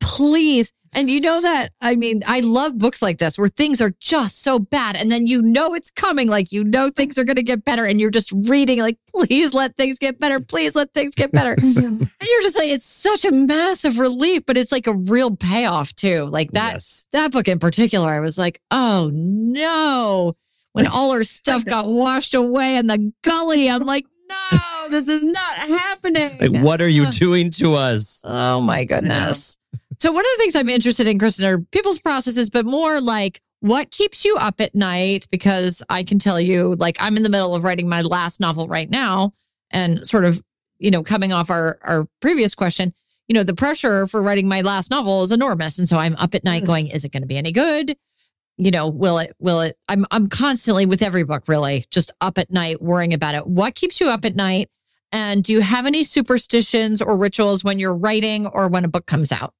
please. 0.00 0.72
And 0.96 1.10
you 1.10 1.20
know 1.20 1.42
that, 1.42 1.72
I 1.82 1.94
mean, 1.94 2.22
I 2.26 2.40
love 2.40 2.78
books 2.78 3.02
like 3.02 3.18
this 3.18 3.38
where 3.38 3.50
things 3.50 3.82
are 3.82 3.92
just 4.00 4.40
so 4.40 4.58
bad. 4.58 4.96
And 4.96 5.12
then 5.12 5.26
you 5.26 5.42
know 5.42 5.74
it's 5.74 5.90
coming. 5.90 6.26
Like, 6.26 6.52
you 6.52 6.64
know, 6.64 6.88
things 6.88 7.18
are 7.18 7.24
going 7.24 7.36
to 7.36 7.42
get 7.42 7.66
better. 7.66 7.84
And 7.84 8.00
you're 8.00 8.10
just 8.10 8.32
reading, 8.32 8.78
like, 8.78 8.96
please 9.14 9.52
let 9.52 9.76
things 9.76 9.98
get 9.98 10.18
better. 10.18 10.40
Please 10.40 10.74
let 10.74 10.94
things 10.94 11.14
get 11.14 11.32
better. 11.32 11.52
and 11.60 12.00
you're 12.00 12.40
just 12.40 12.56
like, 12.56 12.70
it's 12.70 12.90
such 12.90 13.26
a 13.26 13.30
massive 13.30 13.98
relief, 13.98 14.44
but 14.46 14.56
it's 14.56 14.72
like 14.72 14.86
a 14.86 14.94
real 14.94 15.36
payoff 15.36 15.94
too. 15.94 16.24
Like 16.30 16.52
that, 16.52 16.76
yes. 16.76 17.08
that 17.12 17.30
book 17.30 17.46
in 17.46 17.58
particular, 17.58 18.08
I 18.08 18.20
was 18.20 18.38
like, 18.38 18.62
oh 18.70 19.10
no. 19.12 20.34
When 20.72 20.86
all 20.86 21.12
her 21.12 21.24
stuff 21.24 21.64
got 21.66 21.88
washed 21.88 22.32
away 22.32 22.76
in 22.76 22.86
the 22.86 23.12
gully, 23.22 23.68
I'm 23.68 23.82
like, 23.82 24.06
no, 24.30 24.88
this 24.88 25.08
is 25.08 25.22
not 25.22 25.56
happening. 25.58 26.38
Like, 26.40 26.62
what 26.62 26.80
are 26.80 26.88
you 26.88 27.10
doing 27.10 27.50
to 27.52 27.74
us? 27.74 28.22
Oh 28.24 28.62
my 28.62 28.84
goodness. 28.84 29.58
So 29.98 30.12
one 30.12 30.24
of 30.24 30.30
the 30.36 30.42
things 30.42 30.56
I'm 30.56 30.68
interested 30.68 31.06
in, 31.06 31.18
Kristin, 31.18 31.44
are 31.44 31.58
people's 31.58 32.00
processes, 32.00 32.50
but 32.50 32.66
more 32.66 33.00
like 33.00 33.40
what 33.60 33.90
keeps 33.90 34.24
you 34.24 34.36
up 34.36 34.60
at 34.60 34.74
night? 34.74 35.26
Because 35.30 35.82
I 35.88 36.02
can 36.04 36.18
tell 36.18 36.40
you, 36.40 36.76
like, 36.76 36.96
I'm 37.00 37.16
in 37.16 37.22
the 37.22 37.28
middle 37.28 37.54
of 37.54 37.64
writing 37.64 37.88
my 37.88 38.02
last 38.02 38.38
novel 38.40 38.68
right 38.68 38.90
now 38.90 39.32
and 39.70 40.06
sort 40.06 40.24
of, 40.24 40.42
you 40.78 40.90
know, 40.90 41.02
coming 41.02 41.32
off 41.32 41.50
our, 41.50 41.78
our 41.82 42.06
previous 42.20 42.54
question, 42.54 42.92
you 43.28 43.34
know, 43.34 43.42
the 43.42 43.54
pressure 43.54 44.06
for 44.06 44.22
writing 44.22 44.46
my 44.46 44.60
last 44.60 44.90
novel 44.90 45.22
is 45.22 45.32
enormous. 45.32 45.78
And 45.78 45.88
so 45.88 45.96
I'm 45.96 46.14
up 46.16 46.34
at 46.34 46.44
night 46.44 46.62
Mm. 46.62 46.66
going, 46.66 46.86
is 46.88 47.04
it 47.04 47.12
going 47.12 47.22
to 47.22 47.26
be 47.26 47.38
any 47.38 47.50
good? 47.50 47.96
You 48.58 48.70
know, 48.70 48.88
will 48.88 49.18
it, 49.18 49.34
will 49.38 49.60
it, 49.62 49.76
I'm, 49.88 50.06
I'm 50.10 50.28
constantly 50.28 50.86
with 50.86 51.02
every 51.02 51.24
book, 51.24 51.44
really 51.48 51.86
just 51.90 52.10
up 52.20 52.38
at 52.38 52.50
night 52.50 52.80
worrying 52.80 53.14
about 53.14 53.34
it. 53.34 53.46
What 53.46 53.74
keeps 53.74 54.00
you 54.00 54.08
up 54.08 54.24
at 54.24 54.36
night? 54.36 54.70
And 55.12 55.42
do 55.42 55.52
you 55.52 55.60
have 55.60 55.86
any 55.86 56.04
superstitions 56.04 57.00
or 57.00 57.16
rituals 57.16 57.64
when 57.64 57.78
you're 57.78 57.96
writing 57.96 58.46
or 58.46 58.68
when 58.68 58.84
a 58.84 58.88
book 58.88 59.06
comes 59.06 59.32
out? 59.32 59.54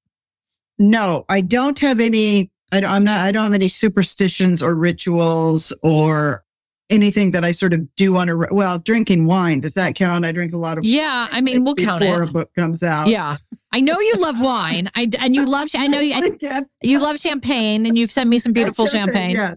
No, 0.79 1.25
I 1.29 1.41
don't 1.41 1.79
have 1.81 2.01
any. 2.01 2.51
I 2.73 2.81
don't, 2.81 2.91
I'm 2.91 3.05
not. 3.05 3.19
I 3.21 3.33
don't 3.33 3.45
have 3.45 3.55
any 3.55 3.69
superstitions 3.69 4.63
or 4.63 4.75
rituals 4.75 5.73
or 5.83 6.45
anything 6.91 7.31
that 7.33 7.45
I 7.45 7.53
sort 7.53 7.73
of 7.73 7.95
do 7.97 8.17
on 8.17 8.29
a. 8.29 8.37
Well, 8.37 8.79
drinking 8.79 9.27
wine 9.27 9.61
does 9.61 9.75
that 9.75 9.95
count? 9.95 10.25
I 10.25 10.33
drink 10.33 10.53
a 10.53 10.59
lot 10.59 10.77
of. 10.79 10.85
Yeah, 10.85 11.29
I 11.31 11.41
mean, 11.41 11.65
we'll 11.65 11.75
count 11.77 12.03
it 12.03 12.07
before 12.09 12.23
a 12.23 12.27
book 12.27 12.53
comes 12.55 12.83
out. 12.83 13.09
Yeah, 13.09 13.37
I 13.73 13.81
know 13.81 13.99
you 14.01 14.15
love 14.19 14.41
wine. 14.41 14.91
I 14.95 15.09
and 15.19 15.35
you 15.35 15.47
love. 15.47 15.69
I 15.75 15.87
know 15.87 16.01
you. 16.01 16.37
Yeah, 16.41 16.61
You 16.83 17.01
love 17.01 17.19
champagne, 17.19 17.87
and 17.87 17.97
you've 17.97 18.11
sent 18.13 18.29
me 18.29 18.39
some 18.39 18.53
beautiful 18.53 18.87
champagne. 18.87 19.31
yes. 19.31 19.57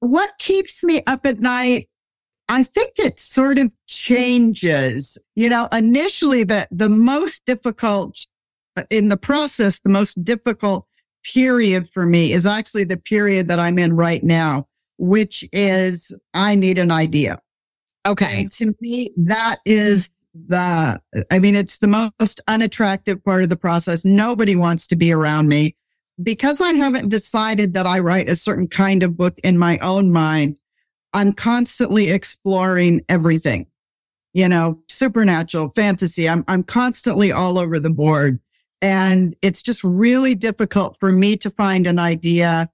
What 0.00 0.30
keeps 0.38 0.84
me 0.84 1.02
up 1.06 1.24
at 1.26 1.40
night? 1.40 1.88
I 2.48 2.62
think 2.62 2.92
it 2.98 3.18
sort 3.20 3.58
of 3.58 3.70
changes. 3.86 5.18
You 5.34 5.48
know, 5.48 5.68
initially 5.72 6.44
the 6.44 6.66
the 6.70 6.88
most 6.88 7.44
difficult 7.46 8.26
in 8.90 9.08
the 9.08 9.16
process, 9.16 9.78
the 9.80 9.90
most 9.90 10.22
difficult 10.24 10.86
period 11.24 11.88
for 11.90 12.06
me 12.06 12.32
is 12.32 12.46
actually 12.46 12.84
the 12.84 12.96
period 12.96 13.48
that 13.48 13.58
I'm 13.58 13.78
in 13.78 13.94
right 13.94 14.22
now, 14.22 14.66
which 14.98 15.44
is 15.52 16.14
I 16.34 16.54
need 16.54 16.78
an 16.78 16.90
idea. 16.90 17.40
Okay. 18.06 18.42
And 18.42 18.52
to 18.52 18.74
me, 18.80 19.10
that 19.16 19.56
is 19.66 20.10
the, 20.34 21.00
I 21.30 21.38
mean, 21.38 21.56
it's 21.56 21.78
the 21.78 22.10
most 22.20 22.40
unattractive 22.48 23.22
part 23.24 23.42
of 23.42 23.48
the 23.48 23.56
process. 23.56 24.04
Nobody 24.04 24.56
wants 24.56 24.86
to 24.88 24.96
be 24.96 25.12
around 25.12 25.48
me 25.48 25.76
because 26.22 26.60
I 26.60 26.72
haven't 26.72 27.08
decided 27.08 27.74
that 27.74 27.86
I 27.86 27.98
write 27.98 28.28
a 28.28 28.36
certain 28.36 28.68
kind 28.68 29.02
of 29.02 29.16
book 29.16 29.38
in 29.44 29.58
my 29.58 29.78
own 29.78 30.12
mind. 30.12 30.56
I'm 31.12 31.32
constantly 31.32 32.10
exploring 32.10 33.02
everything, 33.08 33.66
you 34.32 34.48
know, 34.48 34.80
supernatural 34.88 35.70
fantasy. 35.70 36.28
I'm, 36.28 36.44
I'm 36.48 36.62
constantly 36.62 37.32
all 37.32 37.58
over 37.58 37.78
the 37.78 37.90
board 37.90 38.38
and 38.80 39.34
it's 39.42 39.62
just 39.62 39.82
really 39.82 40.34
difficult 40.34 40.96
for 40.98 41.12
me 41.12 41.36
to 41.38 41.50
find 41.50 41.86
an 41.86 41.98
idea 41.98 42.68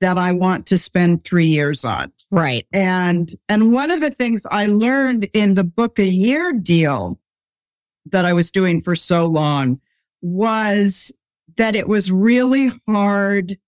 that 0.00 0.18
I 0.18 0.32
want 0.32 0.66
to 0.66 0.78
spend 0.78 1.24
three 1.24 1.46
years 1.46 1.84
on. 1.84 2.12
Right. 2.30 2.66
And, 2.72 3.34
and 3.48 3.72
one 3.72 3.90
of 3.90 4.00
the 4.00 4.10
things 4.10 4.46
I 4.50 4.66
learned 4.66 5.28
in 5.34 5.54
the 5.54 5.64
book 5.64 5.98
a 5.98 6.04
year 6.04 6.52
deal 6.52 7.18
that 8.10 8.24
I 8.24 8.32
was 8.32 8.50
doing 8.50 8.82
for 8.82 8.96
so 8.96 9.26
long 9.26 9.80
was 10.20 11.12
that 11.56 11.76
it 11.76 11.88
was 11.88 12.10
really 12.10 12.70
hard 12.88 13.58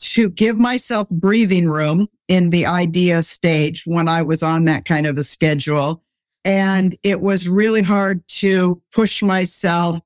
to 0.00 0.30
give 0.30 0.58
myself 0.58 1.08
breathing 1.10 1.68
room 1.68 2.08
in 2.26 2.50
the 2.50 2.66
idea 2.66 3.22
stage 3.22 3.84
when 3.86 4.08
I 4.08 4.22
was 4.22 4.42
on 4.42 4.64
that 4.64 4.84
kind 4.84 5.06
of 5.06 5.16
a 5.16 5.22
schedule. 5.22 6.02
And 6.44 6.96
it 7.04 7.20
was 7.20 7.48
really 7.48 7.82
hard 7.82 8.26
to 8.28 8.82
push 8.92 9.22
myself 9.22 10.00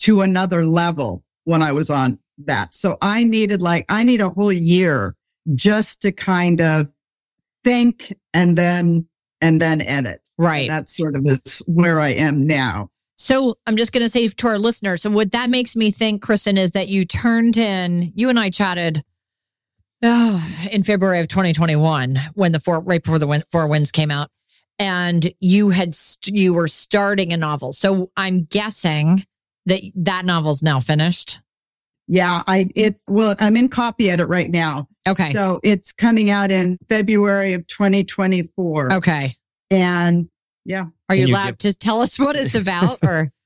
to 0.00 0.22
another 0.22 0.64
level 0.64 1.24
when 1.44 1.62
I 1.62 1.72
was 1.72 1.90
on 1.90 2.18
that. 2.46 2.74
So 2.74 2.96
I 3.02 3.24
needed 3.24 3.62
like, 3.62 3.84
I 3.88 4.04
need 4.04 4.20
a 4.20 4.28
whole 4.28 4.52
year 4.52 5.16
just 5.54 6.02
to 6.02 6.12
kind 6.12 6.60
of 6.60 6.88
think 7.64 8.14
and 8.34 8.56
then, 8.56 9.08
and 9.40 9.60
then 9.60 9.80
edit. 9.82 10.20
Right. 10.36 10.68
That's 10.68 10.96
sort 10.96 11.16
of 11.16 11.22
is 11.24 11.62
where 11.66 12.00
I 12.00 12.10
am 12.10 12.46
now. 12.46 12.90
So 13.16 13.56
I'm 13.66 13.76
just 13.76 13.92
going 13.92 14.04
to 14.04 14.08
say 14.08 14.28
to 14.28 14.46
our 14.46 14.58
listeners, 14.58 15.02
so 15.02 15.10
what 15.10 15.32
that 15.32 15.50
makes 15.50 15.74
me 15.74 15.90
think, 15.90 16.24
Kristin, 16.24 16.56
is 16.56 16.70
that 16.70 16.88
you 16.88 17.04
turned 17.04 17.56
in, 17.56 18.12
you 18.14 18.28
and 18.28 18.38
I 18.38 18.50
chatted 18.50 19.02
oh, 20.04 20.68
in 20.72 20.84
February 20.84 21.20
of 21.20 21.28
2021 21.28 22.20
when 22.34 22.52
the 22.52 22.60
four, 22.60 22.80
right 22.80 23.02
before 23.02 23.18
the 23.18 23.26
win, 23.26 23.42
Four 23.50 23.66
Winds 23.68 23.90
came 23.90 24.10
out, 24.10 24.30
and 24.78 25.32
you 25.40 25.70
had, 25.70 25.94
st- 25.94 26.36
you 26.36 26.54
were 26.54 26.68
starting 26.68 27.32
a 27.32 27.36
novel. 27.36 27.72
So 27.72 28.10
I'm 28.16 28.44
guessing 28.44 29.24
that 29.68 29.80
that 29.94 30.24
novel's 30.24 30.62
now 30.62 30.80
finished. 30.80 31.40
Yeah. 32.08 32.42
I, 32.46 32.70
it's, 32.74 33.04
well, 33.06 33.36
I'm 33.38 33.56
in 33.56 33.68
copy 33.68 34.10
edit 34.10 34.28
right 34.28 34.50
now. 34.50 34.88
Okay. 35.06 35.32
So 35.32 35.60
it's 35.62 35.92
coming 35.92 36.30
out 36.30 36.50
in 36.50 36.78
February 36.88 37.52
of 37.52 37.66
2024. 37.66 38.94
okay. 38.94 39.34
And 39.70 40.28
yeah, 40.64 40.86
Are 41.10 41.14
you 41.14 41.26
you 41.26 41.32
allowed 41.32 41.58
to 41.60 41.74
tell 41.74 42.00
us 42.00 42.18
what 42.18 42.34
it's 42.36 42.54
about 42.54 42.98
or? 43.02 43.30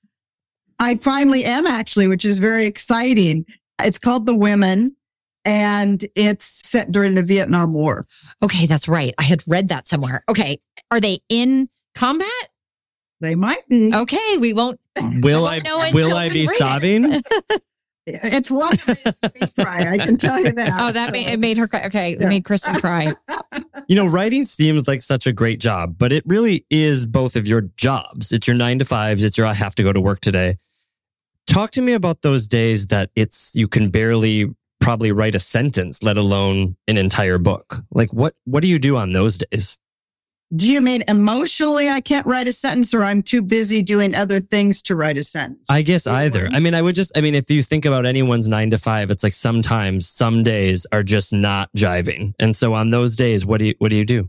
I 0.79 0.97
finally 0.97 1.45
am 1.45 1.67
actually, 1.67 2.09
which 2.09 2.25
is 2.25 2.39
very 2.39 2.67
exciting. 2.67 3.45
It's 3.83 3.99
called 3.99 4.27
The 4.27 4.35
Women 4.35 4.97
and 5.45 6.05
it's 6.15 6.69
set 6.69 6.93
during 6.93 7.15
the 7.15 7.23
Vietnam 7.23 7.75
War. 7.75 8.07
Okay. 8.43 8.67
That's 8.67 8.89
right. 8.89 9.15
I 9.19 9.25
had 9.25 9.43
read 9.49 9.69
that 9.69 9.89
somewhere. 9.89 10.23
Okay. 10.29 10.61
Are 10.91 11.01
they 11.01 11.19
in 11.29 11.69
combat? 11.95 12.29
They 13.21 13.35
might 13.35 13.67
be. 13.69 13.93
Okay. 13.95 14.39
We 14.39 14.53
won't. 14.53 14.81
Will 14.97 15.47
I 15.47 15.61
I, 15.65 15.91
will 15.93 16.15
I 16.15 16.29
be 16.29 16.41
read 16.41 16.49
it. 16.51 16.57
sobbing? 16.57 17.23
It's 18.05 18.51
one 18.51 18.73
of 18.73 19.55
cry. 19.55 19.93
I 19.93 19.99
can 19.99 20.17
tell 20.17 20.41
you 20.41 20.51
that. 20.53 20.73
Oh, 20.77 20.91
that 20.91 21.13
made, 21.13 21.29
it 21.29 21.39
made 21.39 21.57
her 21.57 21.69
cry. 21.69 21.85
Okay. 21.87 22.13
It 22.15 22.21
made 22.21 22.45
Kristin 22.45 22.81
cry. 22.81 23.13
You 23.89 23.97
know, 23.97 24.07
writing 24.07 24.47
seems 24.47 24.87
like 24.87 25.03
such 25.03 25.27
a 25.27 25.33
great 25.33 25.59
job, 25.59 25.97
but 25.99 26.13
it 26.13 26.23
really 26.25 26.65
is 26.71 27.05
both 27.05 27.37
of 27.37 27.49
your 27.49 27.63
jobs. 27.77 28.31
It's 28.33 28.47
your 28.47 28.57
nine 28.57 28.79
to 28.79 28.85
fives. 28.85 29.25
It's 29.25 29.37
your 29.37 29.47
I 29.47 29.55
have 29.55 29.75
to 29.75 29.83
go 29.83 29.93
to 29.93 30.01
work 30.01 30.21
today. 30.21 30.57
Talk 31.47 31.73
to 31.73 31.83
me 31.83 31.93
about 31.93 32.23
those 32.23 32.47
days 32.47 32.87
that 32.87 33.11
it's 33.17 33.53
you 33.55 33.67
can 33.69 33.91
barely 33.91 34.55
probably 34.81 35.11
write 35.13 35.35
a 35.35 35.41
sentence, 35.41 36.03
let 36.03 36.17
alone 36.17 36.77
an 36.87 36.97
entire 36.97 37.39
book. 37.39 37.79
Like 37.91 38.13
what 38.13 38.35
what 38.45 38.63
do 38.63 38.69
you 38.69 38.79
do 38.79 38.97
on 38.97 39.13
those 39.13 39.39
days? 39.39 39.79
Do 40.55 40.71
you 40.71 40.81
mean 40.81 41.03
emotionally 41.09 41.89
I 41.89 42.01
can't 42.01 42.27
write 42.27 42.47
a 42.47 42.53
sentence 42.53 42.93
or 42.93 43.05
I'm 43.05 43.23
too 43.23 43.41
busy 43.41 43.83
doing 43.83 44.15
other 44.15 44.41
things 44.41 44.83
to 44.83 44.97
write 44.97 45.17
a 45.17 45.25
sentence? 45.25 45.67
I 45.71 45.83
guess 45.83 46.07
Either. 46.07 46.49
I 46.53 46.61
mean, 46.61 46.75
I 46.75 46.83
would 46.83 46.95
just 46.95 47.17
I 47.17 47.23
mean, 47.23 47.35
if 47.35 47.51
you 47.51 47.63
think 47.63 47.85
about 47.85 48.05
anyone's 48.05 48.49
nine 48.49 48.71
to 48.71 48.79
five, 48.79 49.11
it's 49.11 49.23
like 49.23 49.35
sometimes 49.35 50.09
some 50.09 50.43
days 50.43 50.87
are 50.93 51.03
just 51.03 51.33
not 51.33 51.71
jiving. 51.77 52.35
And 52.39 52.55
so 52.57 52.75
on 52.75 52.91
those 52.91 53.17
days, 53.17 53.47
what 53.47 53.59
do 53.59 53.67
you 53.67 53.75
what 53.79 53.91
do 53.91 53.97
you 53.97 54.05
do? 54.05 54.29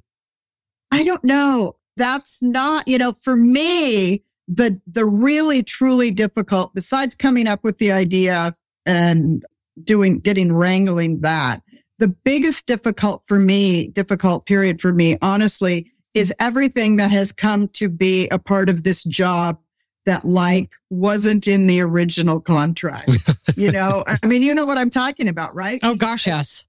I 0.91 1.03
don't 1.03 1.23
know. 1.23 1.75
That's 1.97 2.41
not, 2.41 2.87
you 2.87 2.97
know, 2.97 3.13
for 3.13 3.35
me, 3.35 4.23
the, 4.47 4.79
the 4.87 5.05
really 5.05 5.63
truly 5.63 6.11
difficult, 6.11 6.73
besides 6.73 7.15
coming 7.15 7.47
up 7.47 7.63
with 7.63 7.77
the 7.77 7.91
idea 7.91 8.55
and 8.85 9.43
doing, 9.83 10.19
getting 10.19 10.53
wrangling 10.53 11.21
that, 11.21 11.61
the 11.99 12.09
biggest 12.09 12.65
difficult 12.65 13.23
for 13.25 13.39
me, 13.39 13.87
difficult 13.87 14.45
period 14.45 14.81
for 14.81 14.93
me, 14.93 15.17
honestly, 15.21 15.91
is 16.13 16.33
everything 16.39 16.97
that 16.97 17.11
has 17.11 17.31
come 17.31 17.67
to 17.69 17.89
be 17.89 18.27
a 18.29 18.39
part 18.39 18.69
of 18.69 18.83
this 18.83 19.03
job 19.03 19.59
that 20.05 20.25
like 20.25 20.71
wasn't 20.89 21.47
in 21.47 21.67
the 21.67 21.81
original 21.81 22.39
contract. 22.39 23.09
you 23.55 23.71
know, 23.71 24.03
I 24.07 24.25
mean, 24.25 24.41
you 24.41 24.53
know 24.53 24.65
what 24.65 24.77
I'm 24.77 24.89
talking 24.89 25.27
about, 25.27 25.55
right? 25.55 25.79
Oh 25.83 25.95
gosh, 25.95 26.27
yes. 26.27 26.65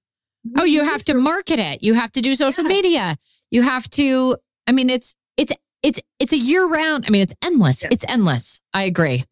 Oh, 0.59 0.65
you 0.65 0.85
have 0.85 1.05
to 1.05 1.15
market 1.15 1.59
it. 1.59 1.83
You 1.83 1.95
have 1.95 2.13
to 2.13 2.21
do 2.21 2.35
social 2.35 2.65
media. 2.65 3.17
You 3.51 3.63
have 3.63 3.89
to. 3.91 4.37
I 4.67 4.73
mean, 4.73 4.91
it's 4.91 5.15
it's 5.37 5.53
it's 5.83 6.01
it's 6.19 6.33
a 6.33 6.39
year 6.39 6.67
round. 6.67 7.05
I 7.07 7.11
mean, 7.11 7.23
it's 7.23 7.35
endless. 7.43 7.83
Yeah. 7.83 7.89
It's 7.91 8.05
endless. 8.09 8.61
I 8.73 8.83
agree. 8.85 9.25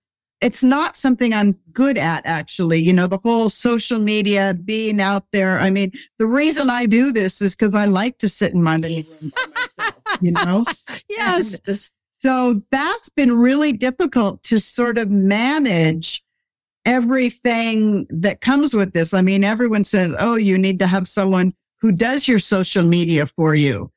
It's 0.43 0.63
not 0.63 0.97
something 0.97 1.33
I'm 1.33 1.53
good 1.73 1.97
at, 1.97 2.23
actually. 2.27 2.81
You 2.81 2.93
know, 2.93 3.07
the 3.07 3.19
whole 3.19 3.49
social 3.49 3.99
media 3.99 4.55
being 4.65 5.01
out 5.01 5.25
there. 5.33 5.59
I 5.59 5.71
mean, 5.71 5.93
the 6.19 6.27
reason 6.27 6.69
I 6.69 6.87
do 6.87 7.13
this 7.13 7.41
is 7.41 7.55
because 7.55 7.75
I 7.75 7.85
like 7.85 8.19
to 8.19 8.29
sit 8.29 8.53
in 8.53 8.63
my 8.63 8.77
living 8.77 9.07
room 9.09 9.33
by 9.35 9.43
myself, 9.55 10.03
you 10.21 10.31
know? 10.45 10.65
Yes. 11.09 11.61
And 11.67 11.79
so 12.19 12.63
that's 12.71 13.09
been 13.09 13.33
really 13.33 13.73
difficult 13.73 14.43
to 14.45 14.61
sort 14.61 14.99
of 14.99 15.11
manage 15.11 16.23
everything 16.85 18.07
that 18.11 18.41
comes 18.41 18.75
with 18.75 18.93
this. 18.93 19.15
I 19.15 19.23
mean, 19.23 19.45
everyone 19.45 19.85
says, 19.85 20.15
oh, 20.19 20.37
you 20.37 20.59
need 20.59 20.79
to 20.81 20.87
have 20.87 21.09
someone 21.09 21.55
who 21.81 21.93
does 21.93 22.29
your 22.29 22.39
social 22.39 22.85
media 22.85 23.27
for 23.27 23.55
you. 23.55 23.91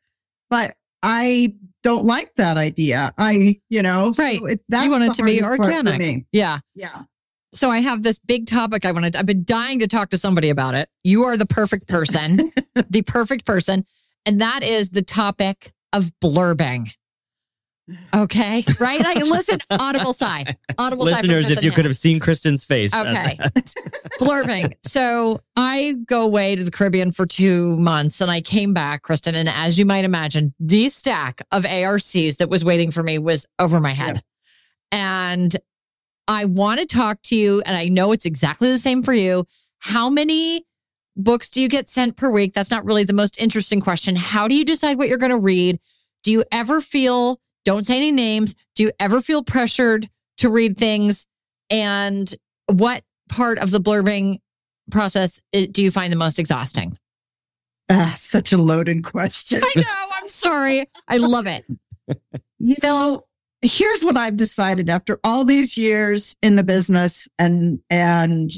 But 0.50 0.76
I 1.08 1.54
don't 1.84 2.04
like 2.04 2.34
that 2.36 2.58
idea. 2.58 3.13
I, 3.20 3.60
you 3.70 3.84
know, 3.84 4.12
so 4.12 4.24
Right. 4.24 4.39
it, 4.41 4.62
that's 4.70 4.86
you 4.86 4.91
want 4.91 5.04
it 5.04 5.13
to 5.13 5.24
be 5.24 5.38
hardest 5.38 5.62
part 5.70 5.72
for 5.86 5.89
organic. 5.91 6.26
Yeah. 6.32 6.60
Yeah. 6.74 7.04
So 7.54 7.70
I 7.70 7.80
have 7.80 8.02
this 8.02 8.18
big 8.18 8.48
topic 8.48 8.86
I 8.86 8.91
want 8.91 9.13
to. 9.13 9.20
I've 9.20 9.28
been 9.28 9.46
dying 9.46 9.80
to 9.80 9.88
talk 9.88 10.10
to 10.10 10.18
somebody 10.18 10.50
about 10.50 10.74
it. 10.74 10.89
You 11.04 11.24
are 11.26 11.38
the 11.38 11.46
perfect 11.46 11.88
person, 11.88 12.52
the 12.89 13.04
perfect 13.04 13.46
person, 13.46 13.86
and 14.26 14.41
that 14.41 14.63
is 14.63 14.89
the 14.89 15.04
topic 15.04 15.72
of 15.94 16.12
blurbing. 16.22 16.91
Okay, 18.15 18.63
right? 18.80 19.00
Like, 19.00 19.17
listen, 19.17 19.60
audible 19.69 20.13
sigh, 20.13 20.56
audible 20.78 21.06
sigh. 21.06 21.17
Listeners, 21.17 21.52
if 21.52 21.63
you 21.63 21.71
could 21.71 21.86
have 21.86 21.95
seen 21.95 22.19
Kristin's 22.19 22.65
face. 22.65 22.93
Uh, 22.93 23.06
okay. 23.08 23.36
that. 23.38 23.76
blurbing. 24.19 24.74
So 24.84 25.41
I 25.56 25.95
go 26.06 26.24
away 26.24 26.56
to 26.56 26.63
the 26.63 26.71
Caribbean 26.71 27.12
for 27.12 27.26
two 27.26 27.78
months 27.78 28.21
and 28.21 28.32
I 28.32 28.41
came 28.41 28.74
back, 28.74 29.04
Kristin. 29.04 29.36
And 29.36 29.48
as 29.48 29.78
you 29.78 29.86
might 29.86 30.04
imagine, 30.04 30.54
the 30.60 30.89
stack 30.89 31.41
of 31.52 31.65
ARCs 31.65 32.38
that 32.38 32.50
was 32.50 32.65
waiting 32.65 32.89
for 32.89 33.04
me 33.04 33.19
was 33.19 33.45
over 33.60 33.80
my 33.80 33.91
head. 33.91 34.24
And 34.91 35.56
I 36.28 36.45
want 36.45 36.80
to 36.80 36.86
talk 36.86 37.21
to 37.24 37.36
you, 37.36 37.62
and 37.65 37.78
I 37.78 37.88
know 37.88 38.12
it's 38.12 38.26
exactly 38.26 38.71
the 38.71 38.80
same 38.80 39.04
for 39.04 39.13
you. 39.13 39.45
How 39.80 40.10
many 40.10 40.65
books 41.15 41.52
do 41.52 41.62
you 41.62 41.69
get 41.69 41.88
sent 41.88 42.17
per 42.17 42.32
week? 42.32 42.54
That's 42.54 42.71
not 42.71 42.86
really 42.86 43.04
the 43.04 43.13
most 43.13 43.39
interesting 43.39 43.80
question. 43.80 44.15
How 44.15 44.48
do 44.48 44.56
you 44.56 44.65
decide 44.65 44.98
what 44.98 45.08
you're 45.08 45.17
going 45.17 45.32
to 45.32 45.38
read? 45.38 45.80
Do 46.24 46.32
you 46.32 46.43
ever 46.52 46.82
feel, 46.82 47.39
don't 47.65 47.86
say 47.86 47.97
any 47.97 48.12
names, 48.12 48.56
do 48.75 48.84
you 48.84 48.91
ever 48.99 49.19
feel 49.19 49.43
pressured 49.43 50.10
to 50.38 50.49
read 50.49 50.78
things? 50.78 51.28
And 51.69 52.34
what 52.67 53.04
part 53.28 53.58
of 53.58 53.71
the 53.71 53.82
blurbing 53.82 54.39
process 54.91 55.39
do 55.51 55.84
you 55.84 55.91
find 55.91 56.12
the 56.12 56.17
most 56.17 56.39
exhausting? 56.39 56.97
Ah, 57.89 58.13
such 58.15 58.54
a 58.54 58.58
loaded 58.58 59.04
question. 59.04 59.62
I 59.63 59.71
know. 59.75 59.84
I'm 60.13 60.30
sorry. 60.30 60.89
I 61.08 61.17
love 61.17 61.47
it. 61.47 61.65
You 62.58 62.75
know, 62.82 63.25
here's 63.62 64.04
what 64.04 64.15
I've 64.15 64.38
decided 64.38 64.89
after 64.89 65.19
all 65.25 65.43
these 65.43 65.75
years 65.75 66.36
in 66.41 66.56
the 66.56 66.63
business 66.63 67.28
and 67.38 67.82
and 67.89 68.49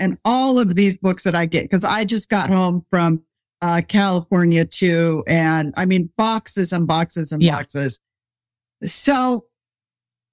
and 0.00 0.18
all 0.24 0.58
of 0.58 0.74
these 0.74 0.98
books 0.98 1.22
that 1.22 1.36
I 1.36 1.46
get 1.46 1.64
because 1.64 1.84
I 1.84 2.04
just 2.04 2.28
got 2.28 2.50
home 2.50 2.84
from 2.90 3.22
uh, 3.62 3.82
California 3.86 4.64
too, 4.64 5.22
and 5.26 5.74
I 5.76 5.84
mean 5.86 6.10
boxes 6.16 6.72
and 6.72 6.86
boxes 6.86 7.32
and 7.32 7.42
Yeah. 7.42 7.56
boxes. 7.58 7.98
So 8.84 9.46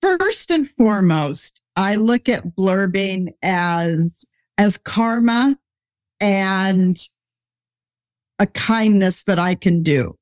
first 0.01 0.51
and 0.51 0.69
foremost, 0.77 1.61
I 1.75 1.95
look 1.95 2.29
at 2.29 2.55
blurbing 2.55 3.33
as 3.43 4.25
as 4.57 4.77
karma 4.77 5.57
and 6.19 6.97
a 8.39 8.47
kindness 8.47 9.23
that 9.23 9.39
I 9.39 9.55
can 9.55 9.83
do. 9.83 10.15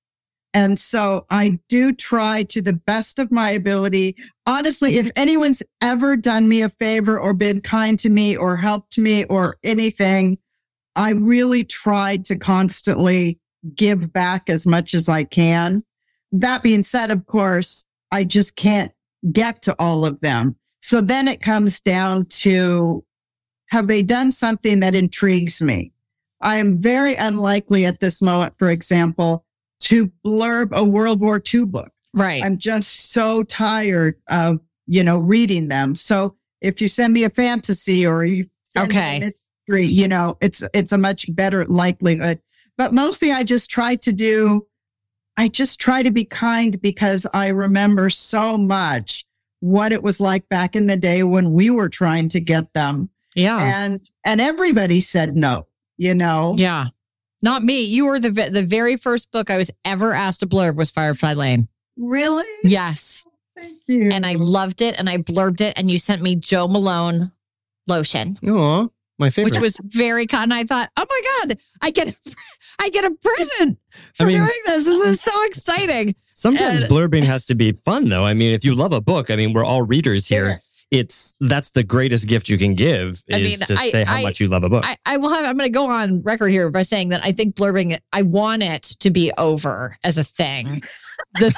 And 0.53 0.79
so 0.79 1.25
I 1.29 1.59
do 1.67 1.91
try 1.91 2.43
to 2.43 2.61
the 2.61 2.73
best 2.87 3.19
of 3.19 3.29
my 3.29 3.49
ability. 3.51 4.15
Honestly, 4.47 4.95
if 4.97 5.11
anyone's 5.17 5.61
ever 5.81 6.15
done 6.15 6.47
me 6.47 6.61
a 6.61 6.69
favor 6.69 7.19
or 7.19 7.33
been 7.33 7.59
kind 7.59 7.99
to 7.99 8.09
me 8.09 8.37
or 8.37 8.55
helped 8.55 8.97
me 8.97 9.25
or 9.25 9.57
anything, 9.63 10.37
I 10.95 11.11
really 11.11 11.63
try 11.63 12.17
to 12.25 12.37
constantly 12.37 13.39
give 13.75 14.13
back 14.13 14.49
as 14.49 14.65
much 14.65 14.93
as 14.93 15.09
I 15.09 15.23
can. 15.23 15.83
That 16.31 16.63
being 16.63 16.83
said, 16.83 17.11
of 17.11 17.25
course, 17.25 17.83
I 18.11 18.23
just 18.23 18.55
can't 18.55 18.93
get 19.31 19.61
to 19.63 19.75
all 19.79 20.05
of 20.05 20.19
them. 20.21 20.55
So 20.81 21.01
then 21.01 21.27
it 21.27 21.41
comes 21.41 21.81
down 21.81 22.25
to 22.27 23.03
have 23.67 23.87
they 23.87 24.03
done 24.03 24.31
something 24.31 24.79
that 24.81 24.95
intrigues 24.95 25.61
me? 25.61 25.91
I 26.41 26.57
am 26.57 26.77
very 26.77 27.15
unlikely 27.15 27.85
at 27.85 27.99
this 27.99 28.21
moment, 28.21 28.53
for 28.59 28.69
example, 28.69 29.45
to 29.81 30.11
blurb 30.23 30.71
a 30.71 30.83
World 30.83 31.19
War 31.19 31.41
II 31.53 31.65
book. 31.65 31.91
Right. 32.13 32.43
I'm 32.43 32.57
just 32.57 33.11
so 33.11 33.43
tired 33.43 34.15
of, 34.29 34.59
you 34.85 35.03
know, 35.03 35.17
reading 35.17 35.67
them. 35.67 35.95
So 35.95 36.35
if 36.61 36.81
you 36.81 36.87
send 36.87 37.13
me 37.13 37.23
a 37.23 37.29
fantasy 37.29 38.05
or 38.05 38.23
you 38.23 38.45
send 38.63 38.89
me 38.89 38.95
a 38.95 38.99
Okay. 38.99 39.31
Mystery, 39.67 39.85
you 39.85 40.07
know, 40.07 40.37
it's 40.41 40.63
it's 40.73 40.91
a 40.91 40.97
much 40.97 41.33
better 41.35 41.65
likelihood. 41.65 42.39
But 42.77 42.93
mostly 42.93 43.31
I 43.31 43.43
just 43.43 43.69
try 43.69 43.95
to 43.97 44.13
do 44.13 44.67
I 45.37 45.47
just 45.47 45.79
try 45.79 46.01
to 46.03 46.11
be 46.11 46.25
kind 46.25 46.79
because 46.81 47.25
I 47.33 47.49
remember 47.49 48.09
so 48.09 48.57
much 48.57 49.25
what 49.59 49.91
it 49.91 50.03
was 50.03 50.19
like 50.19 50.47
back 50.49 50.75
in 50.75 50.87
the 50.87 50.97
day 50.97 51.23
when 51.23 51.51
we 51.51 51.69
were 51.69 51.89
trying 51.89 52.29
to 52.29 52.39
get 52.39 52.71
them. 52.73 53.09
yeah. 53.35 53.57
And 53.85 54.01
and 54.25 54.39
everybody 54.39 55.01
said 55.01 55.35
no, 55.35 55.67
you 55.97 56.13
know. 56.13 56.55
Yeah. 56.57 56.85
Not 57.41 57.63
me. 57.63 57.81
You 57.81 58.05
were 58.05 58.19
the 58.19 58.29
the 58.29 58.63
very 58.63 58.97
first 58.97 59.31
book 59.31 59.49
I 59.49 59.57
was 59.57 59.71
ever 59.83 60.13
asked 60.13 60.41
to 60.41 60.47
blurb 60.47 60.75
was 60.75 60.89
Firefly 60.89 61.33
Lane. 61.33 61.67
Really? 61.97 62.45
Yes. 62.63 63.23
Thank 63.57 63.81
you. 63.87 64.11
And 64.11 64.25
I 64.25 64.33
loved 64.33 64.81
it 64.81 64.95
and 64.97 65.09
I 65.09 65.17
blurbed 65.17 65.61
it 65.61 65.73
and 65.77 65.89
you 65.89 65.97
sent 65.97 66.21
me 66.21 66.35
Jo 66.35 66.67
Malone 66.67 67.31
lotion, 67.87 68.37
Aw, 68.45 68.87
my 69.19 69.29
favorite. 69.29 69.53
which 69.53 69.61
was 69.61 69.77
very 69.83 70.27
kind. 70.27 70.53
I 70.53 70.63
thought, 70.63 70.89
"Oh 70.97 71.05
my 71.09 71.21
god, 71.47 71.57
I 71.81 71.91
get 71.91 72.09
a, 72.09 72.15
I 72.79 72.89
get 72.89 73.05
a 73.05 73.11
present 73.11 73.79
for 74.15 74.23
I 74.23 74.25
mean- 74.27 74.37
doing 74.37 74.51
this. 74.67 74.85
This 74.85 75.05
is 75.07 75.21
so 75.21 75.43
exciting." 75.45 76.15
Sometimes 76.33 76.81
and- 76.83 76.91
blurbing 76.91 77.23
has 77.33 77.45
to 77.47 77.55
be 77.55 77.71
fun, 77.85 78.09
though. 78.09 78.25
I 78.25 78.33
mean, 78.33 78.53
if 78.53 78.65
you 78.65 78.75
love 78.75 78.93
a 78.93 79.01
book, 79.01 79.31
I 79.31 79.35
mean, 79.35 79.53
we're 79.53 79.63
all 79.65 79.81
readers 79.83 80.27
here. 80.27 80.45
Yeah. 80.47 80.55
It's 80.91 81.35
that's 81.39 81.71
the 81.71 81.83
greatest 81.83 82.27
gift 82.27 82.47
you 82.47 82.59
can 82.59 82.75
give 82.75 83.23
is 83.27 83.35
I 83.35 83.39
mean, 83.39 83.57
to 83.59 83.73
I- 83.73 83.89
say 83.89 84.03
how 84.03 84.21
much 84.21 84.39
you 84.39 84.47
love 84.47 84.63
a 84.63 84.69
book. 84.69 84.83
I, 84.85 84.97
I 85.05 85.17
will 85.17 85.29
have. 85.33 85.43
I'm 85.43 85.57
going 85.57 85.67
to 85.67 85.73
go 85.73 85.89
on 85.89 86.21
record 86.21 86.49
here 86.49 86.69
by 86.69 86.83
saying 86.83 87.09
that 87.09 87.21
I 87.23 87.31
think 87.31 87.55
blurbing. 87.55 87.97
I 88.13 88.21
want 88.21 88.61
it 88.61 88.83
to 88.99 89.09
be 89.09 89.31
over 89.37 89.97
as 90.03 90.17
a 90.19 90.23
thing. 90.23 90.83
The 91.39 91.49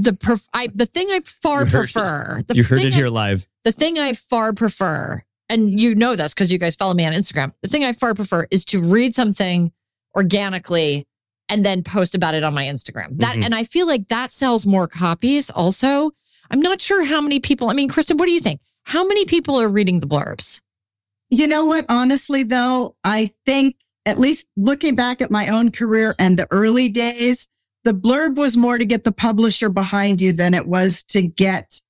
the 0.00 0.42
I, 0.54 0.68
the 0.74 0.86
thing 0.86 1.08
I 1.10 1.20
far 1.24 1.66
heard 1.66 1.70
prefer. 1.70 2.42
The 2.46 2.54
you 2.54 2.62
heard 2.64 2.78
it 2.80 2.94
here 2.94 3.08
live. 3.08 3.46
the 3.64 3.72
thing 3.72 3.98
I 3.98 4.12
far 4.12 4.52
prefer, 4.52 5.22
and 5.52 5.78
you 5.78 5.94
know 5.94 6.16
this 6.16 6.34
because 6.34 6.50
you 6.50 6.58
guys 6.58 6.74
follow 6.74 6.94
me 6.94 7.04
on 7.06 7.12
Instagram, 7.12 7.52
the 7.62 7.68
thing 7.68 7.84
I 7.84 7.92
far 7.92 8.14
prefer 8.14 8.46
is 8.50 8.64
to 8.66 8.80
read 8.82 9.14
something 9.14 9.72
organically 10.16 11.06
and 11.48 11.64
then 11.64 11.82
post 11.82 12.14
about 12.14 12.34
it 12.34 12.42
on 12.44 12.54
my 12.54 12.64
Instagram. 12.64 13.18
That 13.18 13.36
Mhm. 13.36 13.44
and 13.44 13.54
I 13.54 13.64
feel 13.64 13.86
like 13.86 14.08
that 14.08 14.32
sells 14.32 14.64
more 14.66 14.86
copies 14.88 15.50
also. 15.50 16.12
I'm 16.50 16.60
not 16.60 16.80
sure 16.80 17.04
how 17.04 17.20
many 17.20 17.40
people, 17.40 17.70
I 17.70 17.72
mean, 17.72 17.88
Kristin, 17.88 18.18
what 18.18 18.26
do 18.26 18.32
you 18.32 18.40
think? 18.40 18.60
How 18.84 19.06
many 19.06 19.24
people 19.24 19.60
are 19.60 19.68
reading 19.68 20.00
the 20.00 20.06
blurbs? 20.06 20.60
You 21.30 21.46
know 21.46 21.64
what? 21.64 21.86
Honestly, 21.88 22.42
though, 22.42 22.96
I 23.04 23.32
think 23.46 23.76
at 24.04 24.18
least 24.18 24.46
looking 24.56 24.94
back 24.94 25.20
at 25.20 25.30
my 25.30 25.48
own 25.48 25.70
career 25.70 26.14
and 26.18 26.38
the 26.38 26.46
early 26.50 26.88
days, 26.88 27.48
the 27.84 27.94
blurb 27.94 28.36
was 28.36 28.56
more 28.56 28.78
to 28.78 28.84
get 28.84 29.04
the 29.04 29.12
publisher 29.12 29.68
behind 29.68 30.20
you 30.20 30.32
than 30.32 30.54
it 30.54 30.66
was 30.66 31.02
to 31.04 31.22
get, 31.22 31.80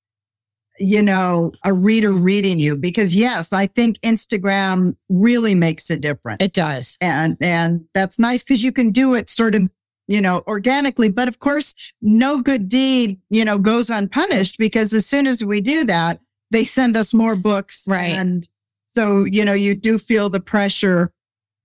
you 0.82 1.00
know, 1.02 1.52
a 1.64 1.72
reader 1.72 2.12
reading 2.12 2.58
you. 2.58 2.76
Because 2.76 3.14
yes, 3.14 3.52
I 3.52 3.66
think 3.68 4.00
Instagram 4.00 4.96
really 5.08 5.54
makes 5.54 5.88
a 5.90 5.98
difference. 5.98 6.42
It 6.42 6.52
does. 6.52 6.96
and 7.00 7.36
and 7.40 7.84
that's 7.94 8.18
nice 8.18 8.42
because 8.42 8.62
you 8.64 8.72
can 8.72 8.90
do 8.90 9.14
it 9.14 9.30
sort 9.30 9.54
of 9.54 9.62
you 10.08 10.20
know 10.20 10.42
organically 10.48 11.08
but 11.10 11.28
of 11.28 11.38
course 11.38 11.92
no 12.02 12.42
good 12.42 12.68
deed 12.68 13.20
you 13.30 13.44
know 13.44 13.56
goes 13.56 13.88
unpunished 13.88 14.58
because 14.58 14.92
as 14.92 15.06
soon 15.06 15.28
as 15.28 15.44
we 15.44 15.60
do 15.60 15.84
that 15.84 16.18
they 16.50 16.64
send 16.64 16.96
us 16.96 17.14
more 17.14 17.36
books 17.36 17.84
Right. 17.86 18.12
and 18.12 18.48
so 18.88 19.24
you 19.24 19.44
know 19.44 19.52
you 19.52 19.76
do 19.76 19.98
feel 19.98 20.28
the 20.28 20.40
pressure 20.40 21.12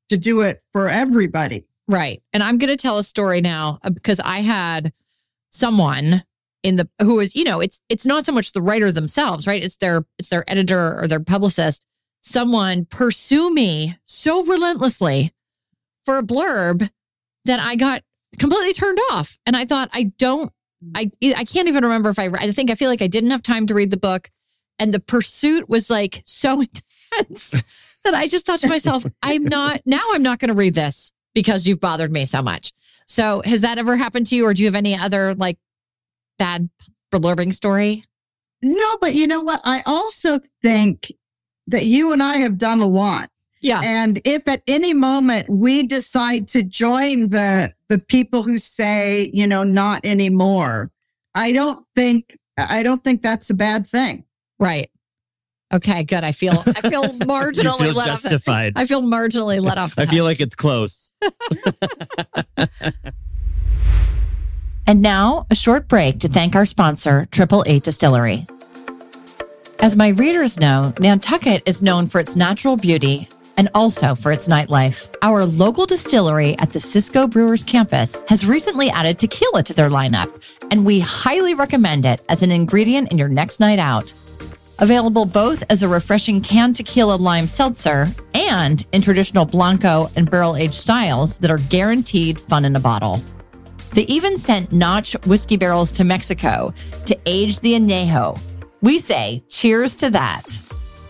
to 0.10 0.18
do 0.18 0.42
it 0.42 0.62
for 0.72 0.88
everybody 0.88 1.66
Right. 1.90 2.22
And 2.34 2.44
I'm 2.44 2.58
going 2.60 2.70
to 2.70 2.78
tell 2.78 2.98
a 3.00 3.04
story 3.04 3.40
now 3.42 3.80
uh, 3.82 3.90
because 3.90 4.20
I 4.20 4.40
had 4.42 4.92
someone 5.50 6.24
in 6.68 6.76
the 6.76 6.90
who 7.00 7.20
is, 7.20 7.36
you 7.36 7.44
know, 7.44 7.60
it's 7.62 7.80
it's 7.90 8.06
not 8.06 8.26
so 8.26 8.32
much 8.32 8.52
the 8.52 8.62
writer 8.62 8.92
themselves, 8.92 9.48
right? 9.48 9.64
It's 9.64 9.78
their 9.78 10.06
it's 10.20 10.28
their 10.28 10.44
editor 10.50 11.00
or 11.00 11.08
their 11.08 11.20
publicist. 11.20 11.86
Someone 12.22 12.86
pursue 12.86 13.54
me 13.54 13.98
so 14.06 14.44
relentlessly 14.44 15.34
for 16.06 16.18
a 16.18 16.24
blurb 16.24 16.90
that 17.46 17.60
I 17.62 17.76
got 17.76 18.04
completely 18.38 18.74
turned 18.74 19.00
off. 19.12 19.38
And 19.46 19.56
I 19.56 19.66
thought 19.66 19.90
I 19.94 20.12
don't 20.18 20.52
I 20.94 21.10
I 21.36 21.46
can't 21.46 21.70
even 21.70 21.84
remember 21.84 22.10
if 22.10 22.20
I 22.20 22.30
I 22.38 22.52
think 22.52 22.70
I 22.70 22.76
feel 22.76 22.90
like 22.90 23.02
I 23.02 23.08
didn't 23.08 23.32
have 23.32 23.44
time 23.44 23.66
to 23.68 23.74
read 23.74 23.92
the 23.92 23.98
book 23.98 24.30
and 24.78 24.94
the 24.94 25.00
pursuit 25.00 25.70
was 25.70 25.90
like 25.90 26.22
so 26.26 26.62
intense 27.14 27.64
that 28.04 28.14
I 28.14 28.28
just 28.28 28.46
thought 28.46 28.60
to 28.60 28.68
myself, 28.68 29.06
I'm 29.24 29.46
not 29.46 29.82
now 29.86 30.04
I'm 30.14 30.24
not 30.24 30.40
going 30.40 30.50
to 30.50 30.54
read 30.54 30.74
this 30.74 31.12
because 31.34 31.68
you've 31.68 31.80
bothered 31.80 32.12
me 32.12 32.26
so 32.26 32.42
much. 32.42 32.74
So 33.08 33.42
has 33.46 33.62
that 33.62 33.78
ever 33.78 33.96
happened 33.96 34.28
to 34.28 34.36
you 34.36 34.46
or 34.46 34.54
do 34.54 34.64
you 34.64 34.68
have 34.68 34.76
any 34.76 34.98
other 34.98 35.34
like 35.34 35.58
bad 36.38 36.70
blurbing 37.12 37.54
story? 37.54 38.04
No, 38.62 38.98
but 39.02 39.14
you 39.14 39.28
know 39.28 39.42
what? 39.42 39.62
I 39.64 39.84
also 39.86 40.40
think 40.62 41.12
that 41.68 41.86
you 41.86 42.12
and 42.12 42.24
I 42.24 42.38
have 42.38 42.58
done 42.58 42.80
a 42.80 42.88
lot. 42.88 43.30
Yeah. 43.62 43.82
And 43.84 44.22
if 44.24 44.48
at 44.48 44.62
any 44.68 44.94
moment 44.94 45.50
we 45.50 45.86
decide 45.86 46.48
to 46.50 46.64
join 46.64 47.30
the 47.30 47.74
the 47.90 48.00
people 48.00 48.44
who 48.44 48.60
say, 48.60 49.32
you 49.34 49.48
know, 49.48 49.64
not 49.64 50.06
anymore, 50.06 50.92
I 51.36 51.52
don't 51.52 51.86
think 51.96 52.38
I 52.58 52.84
don't 52.84 53.04
think 53.04 53.22
that's 53.22 53.50
a 53.50 53.54
bad 53.54 53.88
thing. 53.88 54.26
Right. 54.60 54.90
Okay, 55.74 56.04
good. 56.04 56.24
I 56.24 56.32
feel 56.32 56.54
I 56.54 56.90
feel 56.90 57.04
marginally 57.04 57.80
you 57.80 57.86
feel 57.88 57.94
let 57.94 58.06
justified. 58.08 58.74
off. 58.78 58.82
I 58.82 58.86
feel 58.86 59.02
marginally 59.02 59.62
let 59.62 59.78
off. 59.78 59.96
the 59.96 60.04
I 60.04 60.06
feel 60.06 60.24
like 60.24 60.40
it's 60.40 60.56
close. 60.56 61.14
And 64.88 65.02
now, 65.02 65.46
a 65.50 65.56
short 65.56 65.90
break 65.90 66.20
to 66.20 66.30
thank 66.30 66.56
our 66.56 66.66
sponsor, 66.66 67.28
Triple 67.30 67.62
Eight 67.68 67.84
Distillery. 67.84 68.48
As 69.80 69.98
my 69.98 70.08
readers 70.08 70.58
know, 70.58 70.94
Nantucket 70.98 71.62
is 71.66 71.82
known 71.82 72.08
for 72.08 72.20
its 72.20 72.38
natural 72.38 72.78
beauty 72.78 73.28
and 73.58 73.68
also 73.76 74.16
for 74.16 74.32
its 74.32 74.48
nightlife. 74.48 75.14
Our 75.22 75.44
local 75.44 75.86
distillery 75.86 76.58
at 76.60 76.72
the 76.72 76.80
Cisco 76.80 77.28
Brewers 77.28 77.66
campus 77.66 78.22
has 78.30 78.46
recently 78.46 78.90
added 78.90 79.20
tequila 79.20 79.62
to 79.64 79.74
their 79.74 79.90
lineup, 79.90 80.42
and 80.72 80.86
we 80.86 81.02
highly 81.02 81.54
recommend 81.54 82.06
it 82.06 82.22
as 82.30 82.42
an 82.42 82.52
ingredient 82.52 83.12
in 83.12 83.18
your 83.18 83.28
next 83.28 83.60
night 83.60 83.80
out. 83.80 84.14
Available 84.80 85.26
both 85.26 85.66
as 85.70 85.84
a 85.84 85.88
refreshing 85.90 86.40
canned 86.40 86.78
tequila 86.78 87.18
lime 87.18 87.50
seltzer 87.50 88.08
and 88.34 88.86
in 88.94 89.02
traditional 89.02 89.44
Blanco 89.44 90.10
and 90.16 90.32
barrel 90.32 90.56
aged 90.56 90.76
styles 90.76 91.40
that 91.40 91.52
are 91.52 91.58
guaranteed 91.58 92.40
fun 92.40 92.64
in 92.64 92.78
a 92.78 92.80
bottle. 92.80 93.22
They 93.94 94.04
even 94.04 94.38
sent 94.38 94.72
Notch 94.72 95.14
whiskey 95.26 95.58
barrels 95.58 95.92
to 95.94 96.04
Mexico 96.04 96.74
to 97.06 97.18
age 97.26 97.60
the 97.62 97.74
añejo. 97.74 98.40
We 98.82 99.00
say 99.00 99.44
cheers 99.50 99.96
to 99.96 100.10
that. 100.12 100.60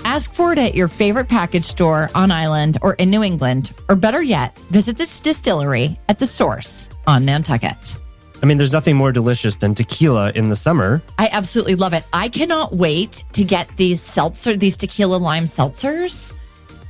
Ask 0.04 0.32
for 0.32 0.54
it 0.54 0.60
at 0.60 0.76
your 0.76 0.88
favorite 0.88 1.28
package 1.28 1.66
store 1.66 2.10
on 2.16 2.32
island 2.32 2.78
or 2.82 2.94
in 2.94 3.10
New 3.10 3.24
England, 3.24 3.74
or 3.90 3.96
better 3.96 4.22
yet, 4.22 4.58
visit 4.70 4.96
this 4.96 5.20
distillery 5.20 6.00
at 6.08 6.18
the 6.18 6.28
source 6.28 6.90
on 7.08 7.26
Nantucket. 7.26 7.98
I 8.42 8.46
mean, 8.46 8.58
there's 8.58 8.72
nothing 8.72 8.96
more 8.96 9.12
delicious 9.12 9.56
than 9.56 9.74
tequila 9.74 10.32
in 10.36 10.50
the 10.50 10.56
summer. 10.56 11.02
I 11.18 11.28
absolutely 11.32 11.76
love 11.76 11.94
it. 11.94 12.04
I 12.14 12.30
cannot 12.30 12.74
wait 12.74 13.26
to 13.34 13.44
get 13.44 13.68
these 13.78 14.02
seltzer, 14.02 14.56
these 14.56 14.78
tequila 14.78 15.18
lime 15.18 15.46
seltzers. 15.46 16.34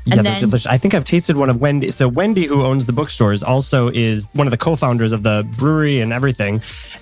Yeah, 0.07 0.15
And 0.17 0.25
they're 0.25 0.33
then- 0.33 0.39
delicious. 0.41 0.65
I 0.65 0.77
think 0.77 0.93
I've 0.93 1.03
tasted 1.03 1.35
one 1.35 1.49
of 1.49 1.59
Wendy. 1.59 1.91
So 1.91 2.07
Wendy, 2.07 2.45
who 2.45 2.63
owns 2.63 2.85
the 2.85 2.93
bookstores, 2.93 3.43
also 3.43 3.89
is 3.93 4.25
one 4.33 4.47
of 4.47 4.51
the 4.51 4.57
co-founders 4.57 5.11
of 5.11 5.23
the 5.23 5.45
brewery 5.57 5.99
and 5.99 6.13
everything. 6.13 6.61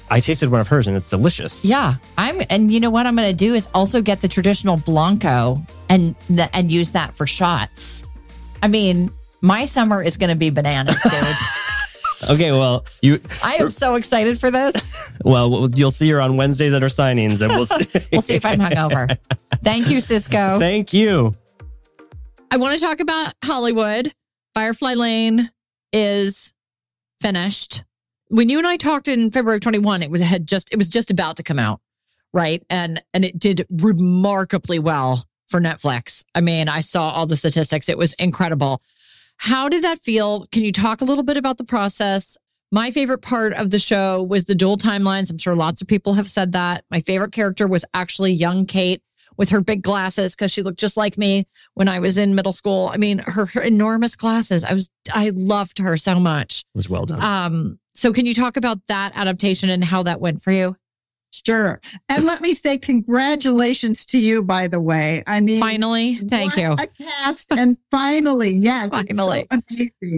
I 0.09 0.19
tasted 0.19 0.49
one 0.49 0.59
of 0.59 0.67
hers, 0.67 0.87
and 0.87 0.97
it's 0.97 1.09
delicious. 1.09 1.63
Yeah, 1.63 1.95
I'm, 2.17 2.41
and 2.49 2.71
you 2.73 2.79
know 2.79 2.89
what 2.89 3.05
I'm 3.05 3.15
going 3.15 3.29
to 3.29 3.35
do 3.35 3.53
is 3.53 3.69
also 3.75 4.01
get 4.01 4.21
the 4.21 4.27
traditional 4.27 4.77
blanco 4.77 5.61
and 5.87 6.15
the, 6.29 6.49
and 6.55 6.71
use 6.71 6.91
that 6.93 7.13
for 7.15 7.27
shots. 7.27 8.03
I 8.63 8.67
mean, 8.67 9.11
my 9.41 9.65
summer 9.65 10.01
is 10.01 10.17
going 10.17 10.31
to 10.31 10.35
be 10.35 10.49
bananas, 10.49 10.99
dude. 11.03 11.13
Okay, 12.27 12.51
well, 12.51 12.85
you 13.03 13.19
I 13.43 13.55
am 13.55 13.69
so 13.69 13.95
excited 13.95 14.39
for 14.39 14.49
this. 14.49 15.19
well, 15.25 15.51
well, 15.51 15.69
you'll 15.69 15.91
see 15.91 16.09
her 16.09 16.19
on 16.21 16.37
Wednesdays 16.37 16.73
at 16.73 16.81
her 16.81 16.87
signings, 16.87 17.41
and 17.41 17.51
we'll 17.51 17.65
see. 17.67 17.99
We'll 18.11 18.21
see 18.21 18.33
if 18.35 18.45
I'm 18.45 18.57
hungover. 18.57 19.15
Thank 19.61 19.91
you, 19.91 19.99
Cisco. 19.99 20.57
Thank 20.57 20.91
you. 20.93 21.35
I 22.55 22.57
want 22.57 22.79
to 22.79 22.85
talk 22.85 23.01
about 23.01 23.33
Hollywood. 23.43 24.13
Firefly 24.53 24.93
Lane 24.93 25.51
is 25.91 26.53
finished. 27.19 27.83
When 28.29 28.47
you 28.47 28.59
and 28.59 28.65
I 28.65 28.77
talked 28.77 29.09
in 29.09 29.29
February 29.29 29.57
of 29.57 29.61
21, 29.61 30.03
it 30.03 30.09
was 30.09 30.21
had 30.21 30.47
just 30.47 30.69
it 30.71 30.77
was 30.77 30.89
just 30.89 31.11
about 31.11 31.35
to 31.35 31.43
come 31.43 31.59
out, 31.59 31.81
right? 32.31 32.63
And 32.69 33.03
and 33.13 33.25
it 33.25 33.37
did 33.37 33.67
remarkably 33.69 34.79
well 34.79 35.25
for 35.49 35.59
Netflix. 35.59 36.23
I 36.33 36.39
mean, 36.39 36.69
I 36.69 36.79
saw 36.79 37.09
all 37.09 37.25
the 37.25 37.35
statistics. 37.35 37.89
It 37.89 37.97
was 37.97 38.13
incredible. 38.13 38.81
How 39.35 39.67
did 39.67 39.83
that 39.83 39.99
feel? 39.99 40.45
Can 40.53 40.63
you 40.63 40.71
talk 40.71 41.01
a 41.01 41.05
little 41.05 41.25
bit 41.25 41.35
about 41.35 41.57
the 41.57 41.65
process? 41.65 42.37
My 42.71 42.89
favorite 42.89 43.21
part 43.21 43.51
of 43.51 43.71
the 43.71 43.79
show 43.79 44.23
was 44.23 44.45
the 44.45 44.55
dual 44.55 44.77
timelines. 44.77 45.29
I'm 45.29 45.39
sure 45.39 45.55
lots 45.55 45.81
of 45.81 45.89
people 45.89 46.13
have 46.13 46.29
said 46.29 46.53
that. 46.53 46.85
My 46.89 47.01
favorite 47.01 47.33
character 47.33 47.67
was 47.67 47.83
actually 47.93 48.31
young 48.31 48.65
Kate 48.65 49.01
with 49.37 49.49
her 49.49 49.61
big 49.61 49.81
glasses 49.81 50.35
because 50.35 50.51
she 50.51 50.61
looked 50.61 50.79
just 50.79 50.97
like 50.97 51.17
me 51.17 51.47
when 51.73 51.87
I 51.87 51.99
was 51.99 52.17
in 52.17 52.35
middle 52.35 52.53
school. 52.53 52.89
I 52.93 52.97
mean, 52.97 53.19
her, 53.19 53.45
her 53.47 53.61
enormous 53.61 54.15
glasses. 54.15 54.63
I 54.63 54.73
was 54.73 54.89
I 55.13 55.31
loved 55.33 55.79
her 55.79 55.97
so 55.97 56.19
much. 56.19 56.59
It 56.73 56.77
was 56.77 56.89
well 56.89 57.05
done. 57.05 57.21
Um, 57.23 57.79
so 57.93 58.11
can 58.11 58.25
you 58.25 58.33
talk 58.33 58.57
about 58.57 58.79
that 58.87 59.13
adaptation 59.15 59.69
and 59.69 59.83
how 59.83 60.03
that 60.03 60.19
went 60.19 60.41
for 60.41 60.51
you? 60.51 60.75
Sure. 61.31 61.81
And 62.07 62.23
let 62.23 62.39
me 62.41 62.53
say 62.53 62.77
congratulations 62.77 64.05
to 64.07 64.17
you, 64.17 64.41
by 64.41 64.67
the 64.67 64.79
way. 64.79 65.23
I 65.27 65.41
mean, 65.41 65.59
Finally, 65.59 66.15
thank 66.15 66.55
what 66.55 66.61
you. 66.61 66.71
A 66.73 66.87
cast, 67.03 67.51
and 67.51 67.77
finally, 67.91 68.51
yes, 68.51 68.89
Finally. 68.89 69.47
so. 69.51 69.59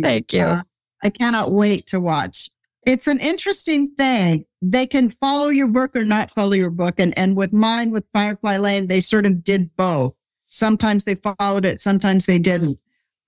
Thank 0.02 0.34
you. 0.34 0.42
Uh, 0.42 0.62
I 1.04 1.10
cannot 1.10 1.52
wait 1.52 1.88
to 1.88 2.00
watch. 2.00 2.50
It's 2.86 3.08
an 3.08 3.20
interesting 3.20 3.92
thing. 3.96 4.46
They 4.62 4.88
can 4.88 5.10
follow 5.10 5.50
your 5.50 5.68
book 5.68 5.96
or 5.96 6.04
not 6.04 6.32
follow 6.32 6.54
your 6.54 6.72
book, 6.72 6.96
and 6.98 7.18
and 7.18 7.36
with 7.36 7.54
mine, 7.54 7.92
with 7.92 8.06
Firefly 8.14 8.58
Lane, 8.58 8.88
they 8.88 9.02
sort 9.02 9.26
of 9.26 9.44
did 9.44 9.76
both. 9.76 10.16
Sometimes 10.48 11.04
they 11.04 11.16
followed 11.16 11.66
it, 11.66 11.80
sometimes 11.80 12.26
they 12.26 12.40
didn't. 12.40 12.80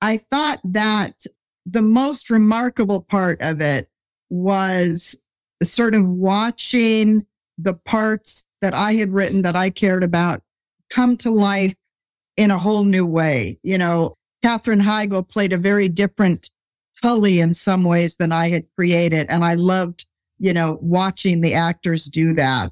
I 0.01 0.17
thought 0.17 0.59
that 0.63 1.25
the 1.65 1.81
most 1.81 2.29
remarkable 2.29 3.01
part 3.03 3.39
of 3.41 3.61
it 3.61 3.89
was 4.29 5.15
sort 5.61 5.93
of 5.93 6.07
watching 6.07 7.25
the 7.57 7.73
parts 7.73 8.45
that 8.61 8.73
I 8.73 8.93
had 8.93 9.11
written 9.11 9.41
that 9.41 9.55
I 9.55 9.69
cared 9.69 10.03
about 10.03 10.41
come 10.89 11.17
to 11.17 11.29
life 11.29 11.75
in 12.37 12.51
a 12.51 12.57
whole 12.57 12.85
new 12.85 13.05
way. 13.05 13.59
You 13.63 13.77
know, 13.77 14.17
Katherine 14.43 14.79
Heigl 14.79 15.27
played 15.27 15.53
a 15.53 15.57
very 15.57 15.89
different 15.89 16.49
Tully 17.01 17.39
in 17.39 17.53
some 17.53 17.83
ways 17.83 18.17
than 18.17 18.31
I 18.31 18.49
had 18.49 18.65
created. 18.75 19.27
And 19.29 19.43
I 19.43 19.55
loved, 19.55 20.05
you 20.39 20.53
know, 20.53 20.79
watching 20.81 21.41
the 21.41 21.53
actors 21.53 22.05
do 22.05 22.33
that. 22.33 22.71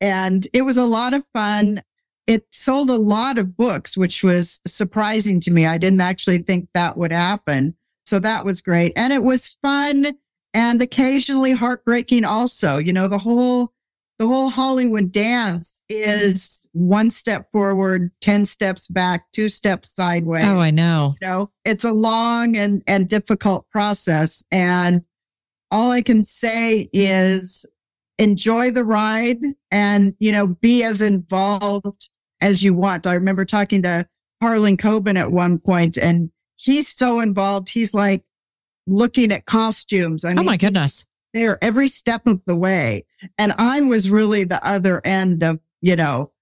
And 0.00 0.46
it 0.52 0.62
was 0.62 0.76
a 0.76 0.84
lot 0.84 1.14
of 1.14 1.24
fun. 1.32 1.82
It 2.26 2.46
sold 2.50 2.90
a 2.90 2.96
lot 2.96 3.38
of 3.38 3.56
books, 3.56 3.96
which 3.96 4.22
was 4.22 4.60
surprising 4.66 5.40
to 5.40 5.50
me. 5.50 5.66
I 5.66 5.78
didn't 5.78 6.00
actually 6.00 6.38
think 6.38 6.68
that 6.74 6.96
would 6.96 7.12
happen. 7.12 7.74
So 8.06 8.18
that 8.20 8.44
was 8.44 8.60
great. 8.60 8.92
And 8.96 9.12
it 9.12 9.22
was 9.22 9.56
fun 9.62 10.06
and 10.54 10.80
occasionally 10.80 11.52
heartbreaking 11.52 12.24
also. 12.24 12.78
You 12.78 12.92
know, 12.92 13.08
the 13.08 13.18
whole 13.18 13.72
the 14.18 14.26
whole 14.26 14.50
Hollywood 14.50 15.12
dance 15.12 15.80
is 15.88 16.68
one 16.72 17.10
step 17.10 17.50
forward, 17.52 18.10
10 18.20 18.46
steps 18.46 18.88
back, 18.88 19.30
two 19.32 19.48
steps 19.48 19.94
sideways. 19.94 20.44
Oh, 20.44 20.58
I 20.58 20.72
know. 20.72 21.14
you 21.22 21.28
know, 21.28 21.52
it's 21.64 21.84
a 21.84 21.92
long 21.92 22.56
and, 22.56 22.82
and 22.88 23.08
difficult 23.08 23.68
process. 23.70 24.42
And 24.50 25.02
all 25.70 25.90
I 25.90 26.02
can 26.02 26.24
say 26.24 26.88
is 26.92 27.66
enjoy 28.18 28.70
the 28.70 28.84
ride 28.84 29.38
and, 29.70 30.14
you 30.18 30.32
know, 30.32 30.48
be 30.60 30.82
as 30.82 31.00
involved 31.00 32.08
as 32.40 32.62
you 32.62 32.74
want. 32.74 33.06
I 33.06 33.14
remember 33.14 33.44
talking 33.44 33.82
to 33.82 34.06
Harlan 34.40 34.76
Coben 34.76 35.16
at 35.18 35.32
one 35.32 35.58
point 35.58 35.96
and 35.96 36.30
he's 36.56 36.88
so 36.88 37.20
involved. 37.20 37.68
He's 37.68 37.94
like 37.94 38.24
looking 38.86 39.30
at 39.32 39.44
costumes. 39.46 40.24
I 40.24 40.30
mean, 40.30 40.40
Oh 40.40 40.42
my 40.44 40.56
goodness. 40.56 41.04
there 41.34 41.58
every 41.62 41.88
step 41.88 42.26
of 42.26 42.40
the 42.46 42.56
way. 42.56 43.04
And 43.36 43.52
I 43.58 43.80
was 43.82 44.10
really 44.10 44.44
the 44.44 44.64
other 44.66 45.00
end 45.04 45.42
of, 45.42 45.60
you 45.80 45.94
know, 45.96 46.32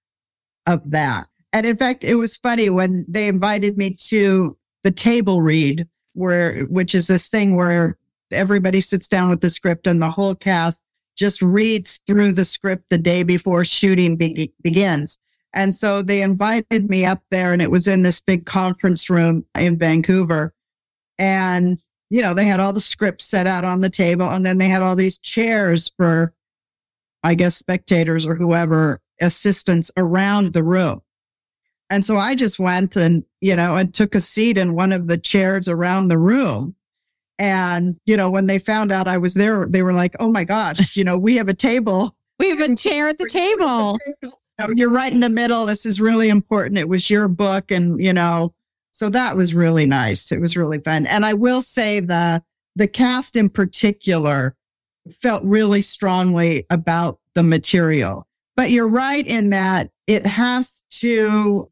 of 0.65 0.89
that. 0.91 1.27
And 1.53 1.65
in 1.65 1.77
fact, 1.77 2.03
it 2.03 2.15
was 2.15 2.37
funny 2.37 2.69
when 2.69 3.05
they 3.07 3.27
invited 3.27 3.77
me 3.77 3.95
to 4.07 4.57
the 4.83 4.91
table 4.91 5.41
read 5.41 5.87
where, 6.13 6.61
which 6.65 6.95
is 6.95 7.07
this 7.07 7.27
thing 7.29 7.55
where 7.55 7.97
everybody 8.31 8.81
sits 8.81 9.07
down 9.07 9.29
with 9.29 9.41
the 9.41 9.49
script 9.49 9.87
and 9.87 10.01
the 10.01 10.09
whole 10.09 10.35
cast 10.35 10.81
just 11.15 11.41
reads 11.41 11.99
through 12.05 12.31
the 12.31 12.45
script 12.45 12.85
the 12.89 12.97
day 12.97 13.23
before 13.23 13.63
shooting 13.63 14.15
be- 14.15 14.53
begins. 14.61 15.17
And 15.53 15.75
so 15.75 16.01
they 16.01 16.21
invited 16.21 16.89
me 16.89 17.05
up 17.05 17.23
there 17.31 17.53
and 17.53 17.61
it 17.61 17.71
was 17.71 17.87
in 17.87 18.03
this 18.03 18.19
big 18.19 18.45
conference 18.45 19.09
room 19.09 19.45
in 19.55 19.77
Vancouver. 19.77 20.53
And 21.17 21.79
you 22.09 22.21
know, 22.21 22.33
they 22.33 22.45
had 22.45 22.59
all 22.59 22.73
the 22.73 22.81
scripts 22.81 23.25
set 23.25 23.47
out 23.47 23.63
on 23.63 23.81
the 23.81 23.89
table 23.89 24.29
and 24.29 24.45
then 24.45 24.57
they 24.57 24.69
had 24.69 24.81
all 24.81 24.95
these 24.95 25.17
chairs 25.17 25.91
for, 25.97 26.33
I 27.23 27.35
guess, 27.35 27.57
spectators 27.57 28.25
or 28.25 28.35
whoever 28.35 29.01
assistants 29.21 29.91
around 29.97 30.53
the 30.53 30.63
room. 30.63 31.01
And 31.89 32.05
so 32.05 32.17
I 32.17 32.35
just 32.35 32.59
went 32.59 32.95
and, 32.95 33.23
you 33.41 33.55
know, 33.55 33.75
and 33.75 33.93
took 33.93 34.15
a 34.15 34.21
seat 34.21 34.57
in 34.57 34.75
one 34.75 34.91
of 34.91 35.07
the 35.07 35.17
chairs 35.17 35.67
around 35.67 36.07
the 36.07 36.17
room. 36.17 36.75
And, 37.39 37.95
you 38.05 38.17
know, 38.17 38.29
when 38.29 38.47
they 38.47 38.59
found 38.59 38.91
out 38.91 39.07
I 39.07 39.17
was 39.17 39.35
there, 39.35 39.67
they 39.69 39.83
were 39.83 39.93
like, 39.93 40.15
Oh 40.19 40.31
my 40.31 40.43
gosh, 40.43 40.97
you 40.97 41.03
know, 41.03 41.17
we 41.17 41.35
have 41.35 41.47
a 41.47 41.53
table 41.53 42.15
We 42.39 42.49
have 42.49 42.59
a 42.59 42.75
chair 42.75 43.07
at 43.07 43.17
the 43.17 43.27
table. 43.27 43.97
You're 44.75 44.91
right 44.91 45.11
in 45.11 45.21
the 45.21 45.29
middle. 45.29 45.65
This 45.65 45.87
is 45.87 45.99
really 45.99 46.29
important. 46.29 46.77
It 46.77 46.87
was 46.87 47.09
your 47.09 47.27
book 47.27 47.71
and, 47.71 47.99
you 47.99 48.13
know, 48.13 48.53
so 48.91 49.09
that 49.09 49.35
was 49.35 49.55
really 49.55 49.87
nice. 49.87 50.31
It 50.31 50.39
was 50.39 50.55
really 50.55 50.79
fun. 50.79 51.07
And 51.07 51.25
I 51.25 51.33
will 51.33 51.63
say 51.63 51.99
the, 51.99 52.43
the 52.75 52.87
cast 52.87 53.35
in 53.35 53.49
particular 53.49 54.55
felt 55.19 55.43
really 55.43 55.81
strongly 55.81 56.65
about 56.69 57.19
the 57.33 57.43
material. 57.43 58.27
But 58.55 58.69
you're 58.69 58.89
right 58.89 59.25
in 59.25 59.49
that 59.51 59.89
it 60.05 60.25
has 60.25 60.83
to, 60.91 61.71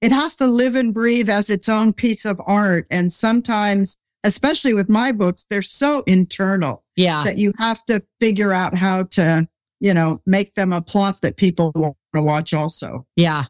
it 0.00 0.12
has 0.12 0.36
to 0.36 0.46
live 0.46 0.76
and 0.76 0.94
breathe 0.94 1.28
as 1.28 1.50
its 1.50 1.68
own 1.68 1.92
piece 1.92 2.24
of 2.24 2.40
art. 2.46 2.86
And 2.92 3.12
sometimes, 3.12 3.98
especially 4.26 4.74
with 4.74 4.88
my 4.88 5.12
books, 5.12 5.46
they're 5.48 5.62
so 5.62 6.02
internal 6.06 6.84
Yeah. 6.96 7.24
that 7.24 7.38
you 7.38 7.52
have 7.58 7.84
to 7.86 8.02
figure 8.20 8.52
out 8.52 8.74
how 8.74 9.04
to, 9.12 9.48
you 9.80 9.94
know, 9.94 10.20
make 10.26 10.54
them 10.54 10.72
a 10.72 10.82
plot 10.82 11.20
that 11.22 11.36
people 11.36 11.72
want 11.74 11.96
to 12.14 12.22
watch 12.22 12.52
also. 12.52 13.06
Yeah. 13.16 13.44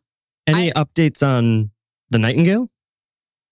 Any 0.46 0.70
updates 0.72 1.26
on 1.26 1.70
the 2.10 2.18
Nightingale? 2.18 2.70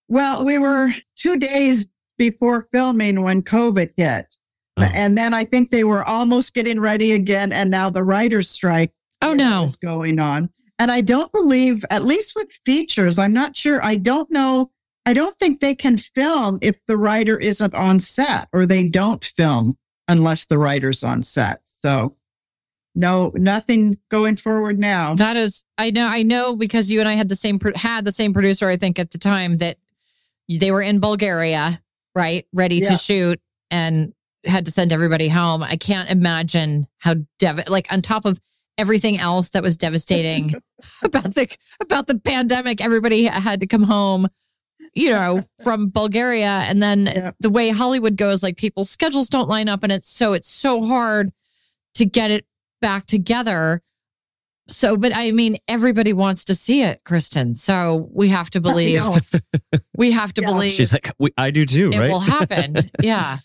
Well, 0.09 0.45
we 0.45 0.59
were 0.59 0.93
two 1.17 1.39
days 1.39 1.87
before 2.19 2.69
filming 2.73 3.23
when 3.23 3.43
COVID 3.43 3.91
hit. 3.97 4.37
Oh. 4.77 4.89
And 4.95 5.17
then 5.17 5.35
I 5.35 5.45
think 5.45 5.71
they 5.71 5.85
were 5.85 6.05
almost 6.05 6.55
getting 6.55 6.79
ready 6.81 7.13
again. 7.13 7.53
And 7.53 7.71
now 7.71 7.91
the 7.91 8.05
writer's 8.05 8.51
strike 8.51 8.93
Oh 9.23 9.33
no. 9.35 9.65
is 9.65 9.77
going 9.77 10.19
on. 10.19 10.51
And 10.79 10.91
I 10.91 11.01
don't 11.01 11.33
believe, 11.33 11.85
at 11.91 12.03
least 12.05 12.35
with 12.37 12.49
features, 12.67 13.19
I'm 13.19 13.33
not 13.33 13.57
sure. 13.57 13.83
I 13.85 13.97
don't 13.97 14.31
know. 14.31 14.71
I 15.07 15.13
don't 15.13 15.39
think 15.39 15.61
they 15.61 15.75
can 15.75 15.97
film 15.97 16.59
if 16.63 16.77
the 16.87 16.97
writer 16.97 17.39
isn't 17.39 17.75
on 17.75 18.01
set 18.01 18.49
or 18.53 18.65
they 18.67 18.89
don't 18.89 19.23
film 19.25 19.77
unless 20.09 20.47
the 20.47 20.59
writer's 20.59 21.05
on 21.05 21.23
set. 21.23 21.61
So 21.65 22.17
no, 22.95 23.33
nothing 23.35 23.99
going 24.11 24.37
forward 24.37 24.79
now. 24.79 25.15
That 25.15 25.37
is, 25.37 25.65
I 25.77 25.91
know, 25.91 26.07
I 26.07 26.23
know 26.23 26.57
because 26.57 26.91
you 26.93 27.01
and 27.01 27.09
I 27.09 27.15
had 27.15 27.29
the 27.29 27.37
same, 27.37 27.59
had 27.75 28.05
the 28.05 28.13
same 28.13 28.33
producer, 28.33 28.69
I 28.69 28.77
think 28.77 28.99
at 28.99 29.11
the 29.11 29.19
time 29.19 29.59
that 29.59 29.79
they 30.49 30.71
were 30.71 30.83
in 30.83 31.01
Bulgaria, 31.01 31.83
right? 32.15 32.47
Ready 32.53 32.77
Yeah. 32.77 32.91
to 32.91 32.97
shoot 32.97 33.41
and 33.71 34.13
had 34.47 34.67
to 34.67 34.71
send 34.71 34.93
everybody 34.93 35.29
home. 35.29 35.63
I 35.63 35.77
can't 35.77 36.09
imagine 36.11 36.87
how 36.99 37.17
dev, 37.39 37.61
like 37.67 37.93
on 37.93 38.01
top 38.01 38.25
of 38.25 38.39
everything 38.79 39.19
else 39.19 39.51
that 39.51 39.63
was 39.63 39.77
devastating 39.77 40.55
about 41.03 41.35
the, 41.35 41.55
about 41.81 42.07
the 42.07 42.19
pandemic, 42.19 42.81
everybody 42.81 43.25
had 43.25 43.61
to 43.61 43.67
come 43.67 43.83
home, 43.85 44.29
you 44.95 45.11
know, 45.11 45.43
from 45.63 45.89
Bulgaria. 45.89 46.65
And 46.69 46.83
then 46.83 47.07
Yeah. 47.07 47.31
the 47.41 47.51
way 47.51 47.71
Hollywood 47.71 48.17
goes, 48.17 48.43
like 48.43 48.57
people's 48.57 48.91
schedules 48.91 49.29
don't 49.29 49.49
line 49.49 49.69
up 49.69 49.83
and 49.83 49.93
it's 49.93 50.09
so, 50.09 50.33
it's 50.33 50.49
so 50.49 50.85
hard 50.87 51.33
to 51.95 52.05
get 52.05 52.31
it 52.31 52.47
back 52.81 53.07
together. 53.07 53.83
So, 54.69 54.97
but 54.97 55.15
I 55.15 55.31
mean, 55.33 55.59
everybody 55.69 56.13
wants 56.13 56.45
to 56.47 56.55
see 56.55 56.83
it, 56.83 57.03
Kristin. 57.05 57.59
So 57.59 58.09
we 58.13 58.29
have 58.29 58.51
to 58.51 58.61
believe. 58.69 59.03
We 59.97 60.13
have 60.13 60.33
to 60.35 60.43
Yeah. 60.43 60.49
believe 60.49 60.73
She's 60.73 60.93
like, 60.93 61.11
we, 61.19 61.31
I 61.37 61.51
do 61.51 61.67
too, 61.67 61.91
it 61.93 61.99
right? 61.99 62.11
will 62.11 62.21
happen. 62.21 62.77
yeah. 63.03 63.39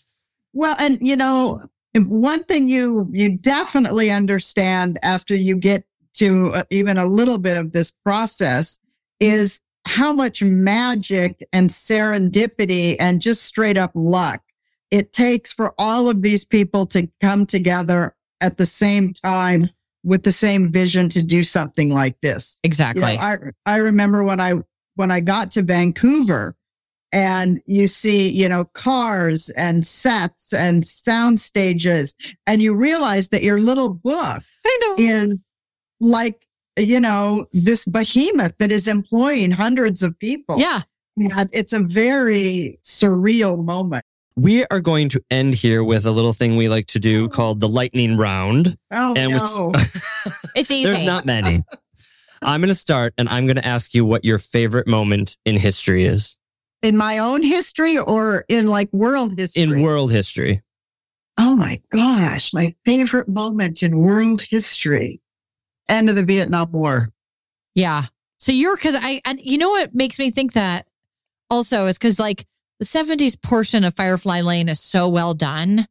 Well, 0.52 0.76
and 0.78 0.98
you 1.00 1.16
know, 1.16 1.62
one 1.96 2.42
thing 2.44 2.68
you 2.68 3.08
you 3.12 3.36
definitely 3.38 4.10
understand 4.10 4.98
after 5.02 5.34
you 5.34 5.56
get 5.56 5.84
to 6.14 6.52
uh, 6.54 6.62
even 6.70 6.96
a 6.98 7.06
little 7.06 7.38
bit 7.38 7.56
of 7.56 7.72
this 7.72 7.90
process 8.04 8.78
is 9.20 9.60
how 9.90 10.12
much 10.12 10.40
magic 10.40 11.44
and 11.52 11.68
serendipity 11.68 12.94
and 13.00 13.20
just 13.20 13.42
straight 13.42 13.76
up 13.76 13.90
luck 13.94 14.40
it 14.92 15.12
takes 15.12 15.52
for 15.52 15.74
all 15.78 16.08
of 16.08 16.22
these 16.22 16.44
people 16.44 16.86
to 16.86 17.08
come 17.20 17.44
together 17.44 18.14
at 18.40 18.56
the 18.56 18.66
same 18.66 19.12
time 19.12 19.68
with 20.04 20.22
the 20.22 20.32
same 20.32 20.70
vision 20.70 21.08
to 21.08 21.22
do 21.22 21.42
something 21.42 21.90
like 21.90 22.20
this. 22.20 22.58
You 22.62 22.68
know, 22.68 22.68
Exactly. 22.68 23.18
I 23.18 23.36
I 23.66 23.76
remember 23.78 24.22
when 24.22 24.40
I 24.40 24.54
when 24.94 25.10
I 25.10 25.20
got 25.20 25.50
to 25.52 25.62
Vancouver 25.62 26.56
and 27.12 27.60
you 27.66 27.88
see, 27.88 28.28
you 28.28 28.48
know, 28.48 28.66
cars 28.66 29.48
and 29.50 29.84
sets 29.84 30.52
and 30.52 30.86
sound 30.86 31.40
stages 31.40 32.14
and 32.46 32.62
you 32.62 32.76
realize 32.76 33.30
that 33.30 33.42
your 33.42 33.60
little 33.60 33.94
book 33.94 34.42
is 34.98 35.52
like, 35.98 36.46
you 36.84 37.00
know, 37.00 37.46
this 37.52 37.84
behemoth 37.84 38.52
that 38.58 38.70
is 38.72 38.88
employing 38.88 39.50
hundreds 39.50 40.02
of 40.02 40.18
people. 40.18 40.58
Yeah. 40.58 40.80
And 41.16 41.48
It's 41.52 41.72
a 41.72 41.80
very 41.80 42.78
surreal 42.84 43.62
moment. 43.64 44.04
we 44.36 44.64
are 44.70 44.80
going 44.80 45.08
to 45.10 45.22
end 45.30 45.54
here 45.54 45.84
with 45.84 46.06
a 46.06 46.10
little 46.10 46.32
thing 46.32 46.56
we 46.56 46.68
like 46.68 46.86
to 46.88 46.98
do 46.98 47.28
called 47.28 47.60
the 47.60 47.68
lightning 47.68 48.16
round. 48.16 48.78
Oh, 48.90 49.14
And 49.16 49.32
no. 49.32 49.70
with- 49.74 50.06
It's 50.56 50.70
easy. 50.70 50.84
There's 50.84 51.04
not 51.04 51.26
many. 51.26 51.62
I'm 52.42 52.60
going 52.60 52.68
to 52.70 52.74
start 52.74 53.12
and 53.18 53.28
I'm 53.28 53.46
going 53.46 53.56
to 53.56 53.66
ask 53.66 53.92
you 53.94 54.04
what 54.04 54.24
your 54.24 54.38
favorite 54.38 54.86
moment 54.86 55.36
in 55.44 55.56
history 55.58 56.04
is 56.06 56.36
in 56.82 56.96
my 56.96 57.18
own 57.18 57.42
history 57.42 57.98
or 57.98 58.46
in 58.48 58.66
like 58.66 58.88
world 58.92 59.36
history? 59.38 59.62
in 59.62 59.82
world 59.82 60.10
history. 60.10 60.62
Oh 61.36 61.54
my 61.56 61.80
gosh, 61.92 62.54
my 62.54 62.74
favorite 62.86 63.28
moment 63.28 63.82
in 63.82 63.98
world 63.98 64.40
history. 64.42 65.20
End 65.90 66.08
of 66.08 66.16
the 66.16 66.24
Vietnam 66.24 66.72
War. 66.72 67.10
Yeah. 67.74 68.04
So 68.38 68.52
you're 68.52 68.76
because 68.76 68.94
I 68.98 69.20
and 69.24 69.40
you 69.42 69.58
know 69.58 69.70
what 69.70 69.94
makes 69.94 70.18
me 70.18 70.30
think 70.30 70.54
that 70.54 70.86
also 71.50 71.86
is 71.86 71.98
because 71.98 72.18
like 72.18 72.46
the 72.78 72.86
70s 72.86 73.40
portion 73.42 73.84
of 73.84 73.94
Firefly 73.94 74.40
Lane 74.40 74.68
is 74.70 74.80
so 74.80 75.08
well 75.08 75.34
done. 75.34 75.86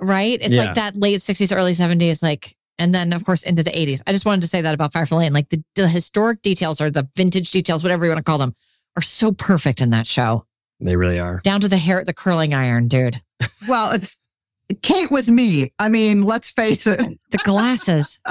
Right? 0.00 0.38
It's 0.42 0.54
Yeah. 0.54 0.64
like 0.64 0.74
that 0.74 0.96
late 0.96 1.20
60s, 1.20 1.56
early 1.56 1.72
70s, 1.74 2.22
like 2.22 2.56
and 2.78 2.92
then 2.94 3.12
of 3.12 3.24
course 3.24 3.42
into 3.44 3.62
the 3.62 3.70
80s. 3.70 4.02
I 4.06 4.12
just 4.12 4.24
wanted 4.24 4.40
to 4.40 4.48
say 4.48 4.60
that 4.62 4.74
about 4.74 4.92
Firefly 4.92 5.18
Lane. 5.18 5.32
Like 5.32 5.48
the, 5.50 5.62
the 5.76 5.86
historic 5.86 6.42
details 6.42 6.80
or 6.80 6.90
the 6.90 7.08
vintage 7.14 7.50
details, 7.52 7.82
whatever 7.84 8.04
you 8.04 8.10
want 8.10 8.18
to 8.24 8.28
call 8.28 8.38
them, 8.38 8.54
are 8.96 9.02
so 9.02 9.30
perfect 9.32 9.80
in 9.80 9.90
that 9.90 10.06
show. 10.06 10.44
They 10.80 10.96
really 10.96 11.20
are. 11.20 11.40
Down 11.44 11.60
to 11.60 11.68
the 11.68 11.76
hair, 11.76 12.02
the 12.04 12.12
curling 12.12 12.52
iron, 12.52 12.88
dude. 12.88 13.22
Well, 13.68 13.96
Kate 14.82 15.10
was 15.10 15.30
me. 15.30 15.72
I 15.78 15.88
mean, 15.88 16.22
let's 16.22 16.50
face 16.50 16.86
it. 16.86 17.00
The 17.30 17.38
glasses. 17.38 18.18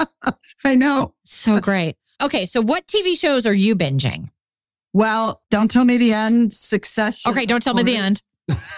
I 0.64 0.74
know. 0.74 1.14
so 1.24 1.60
great. 1.60 1.96
Okay, 2.22 2.46
so 2.46 2.60
what 2.62 2.86
TV 2.86 3.18
shows 3.18 3.46
are 3.46 3.54
you 3.54 3.76
binging? 3.76 4.30
Well, 4.92 5.42
don't 5.50 5.70
tell 5.70 5.84
me 5.84 5.96
the 5.98 6.12
end. 6.12 6.52
Succession. 6.52 7.30
Okay, 7.30 7.46
don't 7.46 7.62
tell 7.62 7.74
me 7.74 7.82
the 7.82 7.96
end. 7.96 8.22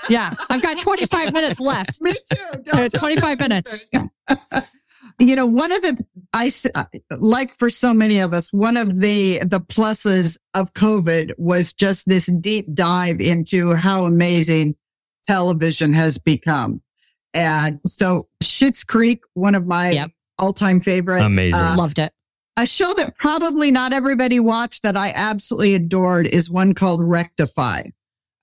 Yeah, 0.08 0.32
I've 0.48 0.62
got 0.62 0.78
25 0.78 1.32
minutes 1.32 1.60
left. 1.60 2.00
Me 2.00 2.12
too. 2.12 2.36
Uh, 2.52 2.56
Don't 2.56 2.92
tell 2.92 3.08
me 3.08 3.16
25 3.16 3.40
minutes. 3.40 3.80
you 5.18 5.34
know 5.34 5.46
one 5.46 5.72
of 5.72 5.80
the 5.82 6.04
i 6.34 6.50
uh, 6.74 6.84
like 7.18 7.56
for 7.58 7.70
so 7.70 7.94
many 7.94 8.18
of 8.18 8.34
us 8.34 8.52
one 8.52 8.76
of 8.76 9.00
the 9.00 9.38
the 9.46 9.60
pluses 9.60 10.36
of 10.52 10.72
covid 10.74 11.32
was 11.38 11.72
just 11.72 12.06
this 12.06 12.26
deep 12.40 12.66
dive 12.74 13.18
into 13.20 13.72
how 13.74 14.04
amazing 14.04 14.74
television 15.24 15.92
has 15.94 16.18
become 16.18 16.82
and 17.32 17.80
so 17.86 18.28
Schitt's 18.42 18.84
creek 18.84 19.22
one 19.34 19.54
of 19.54 19.66
my 19.66 19.90
Yep. 19.92 20.10
All-time 20.38 20.80
favorites 20.80 21.24
Amazing. 21.24 21.60
Uh, 21.60 21.74
Loved 21.78 21.98
it. 21.98 22.12
a 22.56 22.66
show 22.66 22.92
that 22.94 23.16
probably 23.18 23.70
not 23.70 23.92
everybody 23.92 24.38
watched 24.40 24.82
that 24.82 24.96
i 24.96 25.12
absolutely 25.14 25.74
adored 25.74 26.26
is 26.26 26.50
one 26.50 26.74
called 26.74 27.02
rectify 27.02 27.82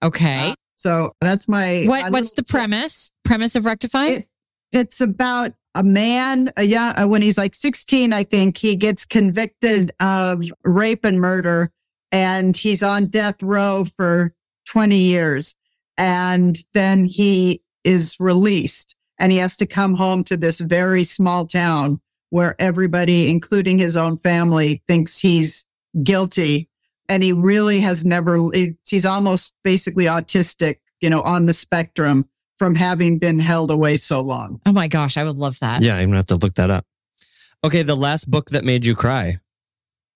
Okay. 0.03 0.53
so 0.75 1.13
that's 1.21 1.47
my 1.47 1.83
what 1.85 2.11
what's 2.11 2.29
little 2.31 2.35
the 2.37 2.41
tip. 2.43 2.47
premise? 2.49 3.11
Premise 3.23 3.55
of 3.55 3.65
Rectify? 3.65 4.05
It, 4.07 4.27
it's 4.73 4.99
about 4.99 5.53
a 5.75 5.83
man, 5.83 6.51
a 6.57 6.63
young, 6.63 6.93
uh, 6.97 7.07
when 7.07 7.21
he's 7.21 7.37
like 7.37 7.55
16, 7.55 8.11
I 8.11 8.23
think 8.25 8.57
he 8.57 8.75
gets 8.75 9.05
convicted 9.05 9.91
of 10.01 10.43
rape 10.63 11.05
and 11.05 11.21
murder 11.21 11.71
and 12.11 12.55
he's 12.57 12.83
on 12.83 13.05
death 13.07 13.41
row 13.41 13.85
for 13.95 14.33
20 14.67 14.95
years. 14.97 15.55
And 15.97 16.57
then 16.73 17.05
he 17.05 17.61
is 17.85 18.17
released 18.19 18.95
and 19.20 19.32
he 19.32 19.38
has 19.38 19.55
to 19.57 19.66
come 19.66 19.95
home 19.95 20.24
to 20.26 20.38
this 20.38 20.59
very 20.59 21.03
small 21.03 21.45
town 21.45 21.99
where 22.30 22.55
everybody, 22.59 23.30
including 23.30 23.78
his 23.78 23.95
own 23.95 24.18
family, 24.18 24.82
thinks 24.88 25.20
he's 25.20 25.66
guilty. 26.03 26.68
And 27.09 27.22
he 27.22 27.32
really 27.32 27.80
has 27.82 28.03
never, 28.03 28.38
he's 28.88 29.05
almost 29.05 29.53
basically 29.64 30.05
autistic, 30.05 30.78
you 30.99 31.09
know, 31.09 31.22
on 31.22 31.45
the 31.45 31.53
spectrum 31.53 32.28
from 32.57 32.76
having 32.76 33.20
been 33.20 33.39
held 33.39 33.70
away 33.70 33.97
so 33.97 34.22
long. 34.22 34.61
oh 34.66 34.72
my 34.72 34.88
gosh, 34.88 35.18
I 35.18 35.24
would 35.24 35.36
love 35.36 35.59
that. 35.59 35.84
Yeah, 35.84 35.95
I'm 35.95 36.07
going 36.07 36.11
to 36.11 36.18
have 36.18 36.26
to 36.28 36.36
look 36.38 36.55
that 36.55 36.70
up. 36.70 36.86
Okay, 37.64 37.84
the 37.84 37.95
last 37.95 38.30
book 38.30 38.49
that 38.49 38.64
made 38.64 38.86
you 38.86 38.95
cry. 38.95 39.38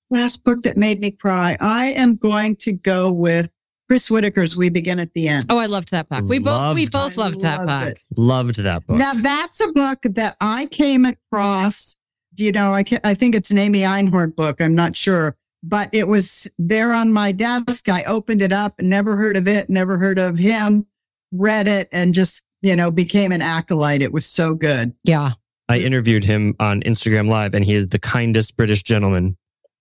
Last 0.10 0.44
book 0.44 0.64
that 0.64 0.78
made 0.78 1.00
me 1.00 1.12
cry. 1.12 1.58
I 1.60 1.92
am 1.92 2.16
going 2.16 2.56
to 2.58 2.74
go 2.74 3.12
with 3.12 3.50
Chris 3.88 4.08
Whitaker's 4.10 4.56
We 4.58 4.70
Begin 4.70 5.00
at 5.00 5.14
the 5.14 5.28
End. 5.30 5.46
Oh, 5.50 5.58
I 5.58 5.66
loved 5.68 5.92
that 5.92 6.10
book. 6.10 6.24
We 6.26 6.40
both 6.40 6.76
we 6.76 6.86
Loved- 6.88 6.92
both 6.92 7.18
I 7.18 7.22
loved 7.22 7.42
that 7.42 7.66
loved 7.66 7.86
book. 7.86 7.96
it. 7.98 8.04
Loved 8.20 8.56
that 8.64 8.86
book. 8.88 8.98
Now 8.98 9.14
that's 9.14 9.62
a 9.62 9.72
book 9.72 10.00
that 10.04 10.36
I 10.42 10.66
came 10.68 11.06
across. 11.06 11.96
You 12.36 12.52
know, 12.52 12.74
I 12.74 12.84
can, 12.84 13.00
I 13.04 13.14
think 13.14 13.34
it's 13.34 13.50
an 13.50 13.58
Amy 13.58 13.80
Einhorn 13.82 14.36
book. 14.36 14.62
I'm 14.62 14.76
not 14.76 14.96
sure, 14.96 15.36
but 15.64 15.90
it 15.94 16.08
was 16.08 16.48
there 16.60 16.94
on 16.94 17.12
my 17.12 17.32
desk. 17.32 17.90
I 17.90 18.04
opened 18.04 18.42
it 18.42 18.52
up, 18.52 18.74
never 18.80 19.16
heard 19.18 19.38
of 19.38 19.48
it, 19.48 19.70
never 19.70 19.98
heard 19.98 20.20
of 20.20 20.38
him, 20.38 20.86
read 21.32 21.68
it 21.68 21.88
and 21.92 22.14
just, 22.14 22.44
you 22.62 22.76
know, 22.76 22.92
became 22.92 23.32
an 23.32 23.42
acolyte. 23.42 24.02
It 24.04 24.12
was 24.14 24.26
so 24.26 24.54
good. 24.54 24.94
Yeah. 25.04 25.32
I 25.70 25.80
interviewed 25.80 26.24
him 26.24 26.56
on 26.60 26.82
Instagram 26.84 27.28
Live, 27.28 27.54
and 27.54 27.66
he 27.66 27.74
is 27.74 27.88
the 27.90 28.00
kindest 28.00 28.56
British 28.56 28.84
gentleman. 28.84 29.36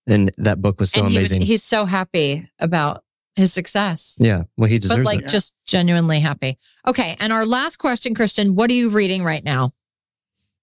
And 0.08 0.32
that 0.38 0.60
book 0.62 0.80
was 0.80 0.90
so 0.90 1.00
and 1.02 1.10
he 1.10 1.18
was, 1.18 1.30
amazing. 1.32 1.46
he's 1.46 1.62
so 1.62 1.84
happy 1.84 2.48
about 2.58 3.04
his 3.36 3.52
success. 3.52 4.16
yeah, 4.18 4.42
well, 4.56 4.68
he 4.68 4.78
deserves 4.78 4.98
But 4.98 5.04
like 5.04 5.20
it. 5.24 5.28
just 5.28 5.52
genuinely 5.66 6.20
happy. 6.20 6.58
Okay. 6.86 7.16
And 7.20 7.32
our 7.32 7.44
last 7.46 7.76
question, 7.76 8.14
Kristin, 8.14 8.50
what 8.52 8.70
are 8.70 8.74
you 8.74 8.88
reading 8.90 9.22
right 9.24 9.44
now? 9.44 9.72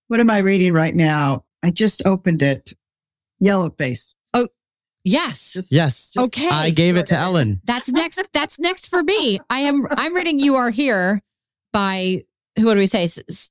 What 0.07 0.19
am 0.19 0.29
I 0.29 0.39
reading 0.39 0.73
right 0.73 0.93
now? 0.93 1.45
I 1.63 1.71
just 1.71 2.05
opened 2.05 2.41
it. 2.41 2.73
Yellowface. 3.41 4.15
Oh, 4.33 4.47
yes. 5.03 5.53
Just, 5.53 5.71
Yes, 5.71 6.13
Okay. 6.17 6.49
I 6.49 6.69
gave 6.71 6.97
it 6.97 7.07
to 7.07 7.17
Elin. 7.17 7.61
That's 7.63 7.89
next. 7.89 8.21
That's 8.33 8.59
next 8.59 8.87
for 8.89 9.03
me. 9.03 9.39
I 9.49 9.59
am. 9.59 9.85
I'm 9.91 10.13
reading 10.15 10.39
"You 10.39 10.55
Are 10.55 10.69
Here" 10.69 11.21
by 11.71 12.23
who 12.57 12.73
do 12.73 12.79
we 12.79 12.85
say? 12.85 13.03
S- 13.05 13.19
s- 13.29 13.49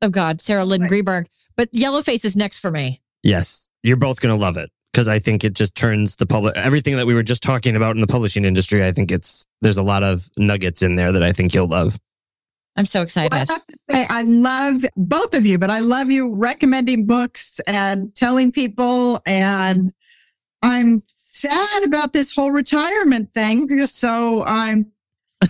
Oh 0.00 0.08
God, 0.08 0.40
Sarah 0.40 0.64
Lynn 0.64 0.82
Right. 0.82 0.88
Greenberg. 0.88 1.28
But 1.56 1.72
Yellowface 1.72 2.24
is 2.24 2.36
next 2.36 2.58
for 2.58 2.70
me. 2.70 3.00
Yes, 3.24 3.68
you're 3.82 3.96
both 3.96 4.20
going 4.20 4.32
to 4.36 4.40
love 4.40 4.56
it 4.56 4.70
because 4.98 5.06
I 5.06 5.20
think 5.20 5.44
it 5.44 5.54
just 5.54 5.76
turns 5.76 6.16
the 6.16 6.26
public 6.26 6.56
everything 6.56 6.96
that 6.96 7.06
we 7.06 7.14
were 7.14 7.22
just 7.22 7.40
talking 7.40 7.76
about 7.76 7.94
in 7.94 8.00
the 8.00 8.08
publishing 8.08 8.44
industry. 8.44 8.84
I 8.84 8.90
think 8.90 9.12
it's 9.12 9.46
there's 9.60 9.76
a 9.76 9.82
lot 9.84 10.02
of 10.02 10.28
nuggets 10.36 10.82
in 10.82 10.96
there 10.96 11.12
that 11.12 11.22
I 11.22 11.30
think 11.30 11.54
you'll 11.54 11.68
love. 11.68 12.00
I'm 12.74 12.84
so 12.84 12.98
I 12.98 13.02
excited. 13.04 13.32
have 13.32 13.64
to 13.64 13.76
say, 13.88 14.06
I 14.10 14.22
love 14.22 14.84
both 14.96 15.34
of 15.34 15.46
you, 15.46 15.56
but 15.56 15.70
I 15.70 15.78
love 15.78 16.10
you 16.10 16.34
recommending 16.34 17.06
books 17.06 17.60
and 17.68 18.12
telling 18.16 18.50
people. 18.50 19.22
And 19.24 19.92
I'm 20.62 21.04
sad 21.14 21.84
about 21.84 22.12
this 22.12 22.34
whole 22.34 22.50
retirement 22.50 23.32
thing. 23.32 23.86
So 23.86 24.42
I'm 24.46 24.90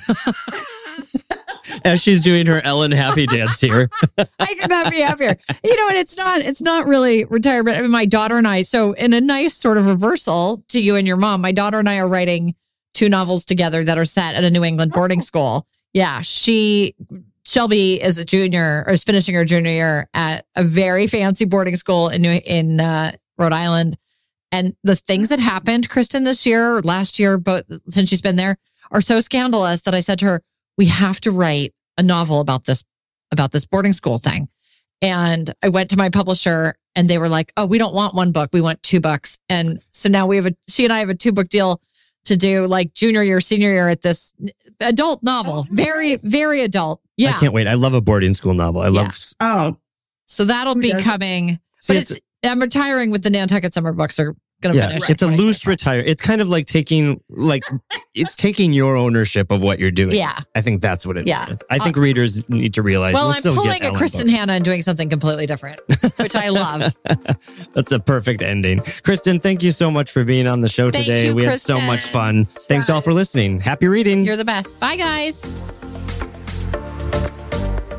As 1.85 2.03
she's 2.03 2.21
doing 2.21 2.47
her 2.47 2.61
Elin 2.65 2.91
happy 2.93 3.27
dance 3.27 3.61
here. 3.61 3.91
I 4.39 4.55
could 4.55 4.71
not 4.71 4.91
be 4.91 5.01
happier. 5.01 5.37
You 5.65 5.77
know, 5.77 5.89
and 5.89 5.97
it's 5.99 6.17
not. 6.17 6.41
It's 6.41 6.63
not 6.63 6.87
really 6.87 7.25
retirement. 7.25 7.77
I 7.79 7.83
mean, 7.83 7.91
my 7.91 8.07
daughter 8.07 8.37
and 8.39 8.47
I. 8.49 8.63
So, 8.63 8.93
in 8.93 9.13
a 9.13 9.21
nice 9.21 9.55
sort 9.55 9.79
of 9.79 9.87
reversal 9.87 10.65
to 10.69 10.81
you 10.81 10.97
and 10.97 11.07
your 11.07 11.17
mom, 11.17 11.41
my 11.41 11.53
daughter 11.53 11.79
and 11.79 11.89
I 11.89 11.99
are 11.99 12.09
writing 12.09 12.55
two 12.95 13.09
novels 13.09 13.45
together 13.45 13.85
that 13.85 13.99
are 13.99 14.05
set 14.05 14.35
at 14.35 14.45
a 14.45 14.51
New 14.51 14.65
England 14.65 14.93
boarding 14.93 15.19
Oh. 15.19 15.23
school. 15.23 15.67
Yeah, 15.93 16.21
she 16.21 16.95
Shelby 17.45 18.03
is 18.03 18.19
a 18.19 18.25
junior 18.25 18.85
or 18.87 18.93
is 18.93 19.05
finishing 19.05 19.35
her 19.35 19.45
junior 19.45 19.73
year 19.73 20.09
at 20.13 20.45
a 20.55 20.63
very 20.65 21.07
fancy 21.07 21.45
boarding 21.47 21.77
school 21.77 22.09
in 22.09 22.23
New 22.23 22.31
in 22.45 22.81
uh, 22.81 23.13
Rhode 23.39 23.53
Island. 23.53 23.97
And 24.53 24.75
the 24.85 24.97
things 24.97 25.29
that 25.29 25.41
happened, 25.41 25.89
Kristin, 25.91 26.25
this 26.25 26.45
year 26.47 26.77
or 26.77 26.83
last 26.83 27.19
year, 27.19 27.37
but 27.39 27.67
since 27.89 28.09
she's 28.09 28.23
been 28.23 28.37
there, 28.37 28.57
are 28.91 29.01
so 29.03 29.21
scandalous 29.21 29.83
that 29.83 29.95
I 29.95 30.01
said 30.01 30.19
to 30.21 30.25
her, 30.27 30.43
"We 30.79 30.87
have 30.87 31.21
to 31.23 31.31
write 31.31 31.75
a 31.99 32.03
novel 32.03 32.41
about 32.41 32.65
this 32.65 32.83
about 33.31 33.53
this 33.53 33.67
boarding 33.67 33.93
school 33.93 34.17
thing." 34.19 34.49
And 35.03 35.53
I 35.63 35.69
went 35.69 35.91
to 35.91 35.97
my 35.97 36.09
publisher, 36.09 36.75
and 36.97 37.09
they 37.09 37.19
were 37.19 37.29
like, 37.29 37.53
"Oh, 37.57 37.67
we 37.67 37.77
don't 37.79 37.95
want 37.95 38.15
one 38.15 38.33
book; 38.33 38.51
we 38.53 38.61
want 38.61 38.83
two 38.83 39.01
books." 39.01 39.37
And 39.49 39.81
so 39.91 40.09
now 40.09 40.27
we 40.27 40.37
have 40.37 40.47
a 40.47 40.55
she 40.69 40.85
and 40.85 40.93
I 40.93 41.01
have 41.01 41.11
a 41.11 41.15
two 41.15 41.33
book 41.33 41.49
deal 41.51 41.81
to 42.25 42.37
do 42.37 42.67
like 42.67 42.95
junior 42.95 43.23
year, 43.23 43.41
senior 43.41 43.71
year 43.73 43.89
at 43.89 44.03
this 44.03 44.35
adult 44.81 45.23
novel, 45.23 45.67
Oh, 45.71 45.75
very 45.75 46.17
very 46.17 46.63
adult. 46.63 47.01
Yeah. 47.17 47.31
I 47.31 47.33
can't 47.35 47.53
wait. 47.55 47.67
I 47.67 47.75
love 47.75 47.95
a 47.95 48.01
boarding 48.01 48.35
school 48.35 48.55
novel. 48.55 48.81
I 48.81 48.87
Yeah. 48.87 49.03
love. 49.03 49.19
oh 49.41 49.77
so 50.27 50.45
that'll 50.45 50.75
be 50.75 50.91
doesn't? 50.91 51.05
coming. 51.05 51.59
See, 51.81 51.95
but 51.95 52.03
it's, 52.03 52.11
it's, 52.11 52.21
I'm 52.45 52.61
retiring 52.61 53.11
with 53.11 53.23
the 53.23 53.31
Nantucket 53.31 53.73
summer 53.73 53.93
books 53.95 54.19
are 54.19 54.37
going 54.61 54.75
to 54.75 54.79
yeah, 54.79 54.89
finish. 54.89 55.11
it's 55.11 55.23
a 55.23 55.27
in 55.27 55.37
loose 55.37 55.61
2024. 55.61 55.71
retire. 55.71 56.01
It's 56.01 56.23
kind 56.23 56.41
of 56.41 56.49
like 56.49 56.67
taking 56.67 57.21
like 57.29 57.63
it's 58.15 58.37
taking 58.37 58.73
your 58.73 58.97
ownership 58.97 59.51
of 59.51 59.63
what 59.63 59.79
you're 59.79 59.91
doing. 59.91 60.15
Yeah. 60.15 60.39
I 60.55 60.61
think 60.61 60.83
that's 60.83 61.07
what 61.07 61.17
it 61.17 61.21
is. 61.21 61.27
Yeah. 61.29 61.55
I 61.71 61.79
think 61.79 61.97
uh, 61.97 62.01
readers 62.01 62.49
need 62.49 62.75
to 62.75 62.83
realize. 62.83 63.15
Well, 63.15 63.27
we'll 63.27 63.35
I'm 63.35 63.41
still 63.41 63.55
get 63.55 63.81
pulling 63.81 63.95
a 63.95 63.99
Kristin 63.99 64.25
books. 64.25 64.33
Hannah 64.33 64.53
and 64.55 64.65
doing 64.65 64.83
something 64.83 65.09
completely 65.09 65.47
different, 65.47 65.81
which 66.19 66.35
I 66.35 66.49
love. 66.49 66.97
That's 67.73 67.93
a 67.93 68.01
perfect 68.01 68.43
ending. 68.43 68.81
Kristin, 68.81 69.41
thank 69.43 69.63
you 69.63 69.71
so 69.71 69.91
much 69.91 70.11
for 70.11 70.25
being 70.25 70.47
on 70.47 70.61
the 70.61 70.69
show 70.69 70.91
Thank 70.91 71.07
today. 71.07 71.27
you, 71.27 71.35
we 71.35 71.45
had 71.45 71.61
so 71.61 71.81
much 71.81 72.03
fun. 72.03 72.45
Thanks 72.45 72.91
all 72.91 73.01
for 73.01 73.13
listening. 73.13 73.61
Happy 73.61 73.87
reading. 73.89 74.25
You're 74.25 74.37
the 74.37 74.45
best. 74.45 74.79
Bye, 74.81 74.97
guys. 74.97 75.43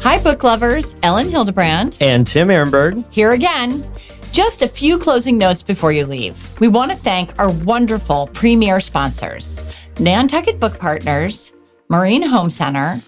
Hi, 0.01 0.17
book 0.23 0.43
lovers. 0.43 0.95
Elin 1.03 1.27
Hilderbrand 1.27 2.01
and 2.01 2.25
Tim 2.25 2.47
Ehrenberg. 2.47 3.03
here 3.11 3.31
again. 3.31 3.83
Just 4.31 4.61
a 4.61 4.67
few 4.67 4.99
closing 4.99 5.39
notes 5.39 5.63
before 5.63 5.91
you 5.91 6.05
leave. 6.05 6.59
We 6.59 6.67
want 6.67 6.91
to 6.91 6.97
thank 6.97 7.37
our 7.39 7.49
wonderful 7.49 8.27
premier 8.27 8.79
sponsors 8.79 9.59
Nantucket 9.99 10.59
Book 10.59 10.79
Partners, 10.79 11.51
Marine 11.89 12.21
Home 12.21 12.51
Center, 12.51 13.01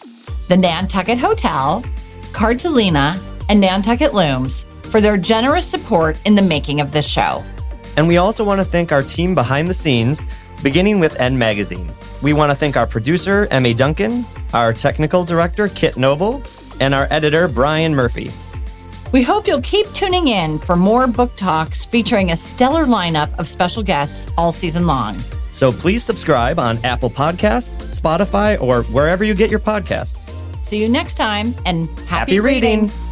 the 0.50 0.58
Nantucket 0.58 1.20
Hotel, 1.20 1.86
Cartolina, 2.34 3.22
and 3.50 3.62
Nantucket 3.62 4.14
Looms 4.16 4.66
for 4.84 5.00
their 5.00 5.16
generous 5.16 5.68
support 5.68 6.18
in 6.26 6.34
the 6.34 6.42
making 6.42 6.82
of 6.82 6.92
this 6.92 7.08
show. 7.08 7.44
And 7.98 8.08
we 8.08 8.18
also 8.18 8.44
want 8.44 8.60
to 8.60 8.66
thank 8.66 8.92
our 8.92 9.04
team 9.04 9.36
behind 9.36 9.70
the 9.70 9.76
scenes, 9.76 10.24
beginning 10.64 11.00
with 11.00 11.20
N 11.20 11.38
Magazine. 11.38 11.92
We 12.24 12.34
want 12.34 12.52
to 12.52 12.58
thank 12.58 12.76
our 12.76 12.88
producer, 12.88 13.48
Emmy 13.52 13.76
Duncan, 13.76 14.26
our 14.54 14.74
technical 14.74 15.24
director, 15.24 15.68
Kit 15.68 15.98
Noble, 15.98 16.42
and 16.80 16.96
our 16.96 17.08
editor, 17.12 17.48
Brian 17.48 17.94
Murphy. 17.94 18.32
We 19.12 19.24
hope 19.24 19.46
you'll 19.46 19.62
keep 19.62 19.92
tuning 19.94 20.30
in 20.30 20.58
for 20.58 20.76
more 20.76 21.06
book 21.08 21.36
talks 21.36 21.84
featuring 21.84 22.32
a 22.32 22.38
stellar 22.38 22.86
lineup 22.86 23.38
of 23.38 23.48
special 23.48 23.84
guests 23.84 24.32
all 24.38 24.52
season 24.54 24.88
long. 24.88 25.22
So 25.52 25.72
please 25.72 26.04
subscribe 26.04 26.60
on 26.60 26.78
Apple 26.86 27.10
Podcasts, 27.10 27.76
Spotify, 28.00 28.60
or 28.62 28.84
wherever 28.84 29.26
you 29.26 29.34
get 29.34 29.50
your 29.50 29.60
podcasts. 29.60 30.30
See 30.64 30.82
you 30.82 30.88
next 30.88 31.16
time 31.16 31.54
and 31.66 31.90
happy, 31.90 32.08
Happy 32.36 32.40
reading. 32.40 32.82
reading. 32.84 33.11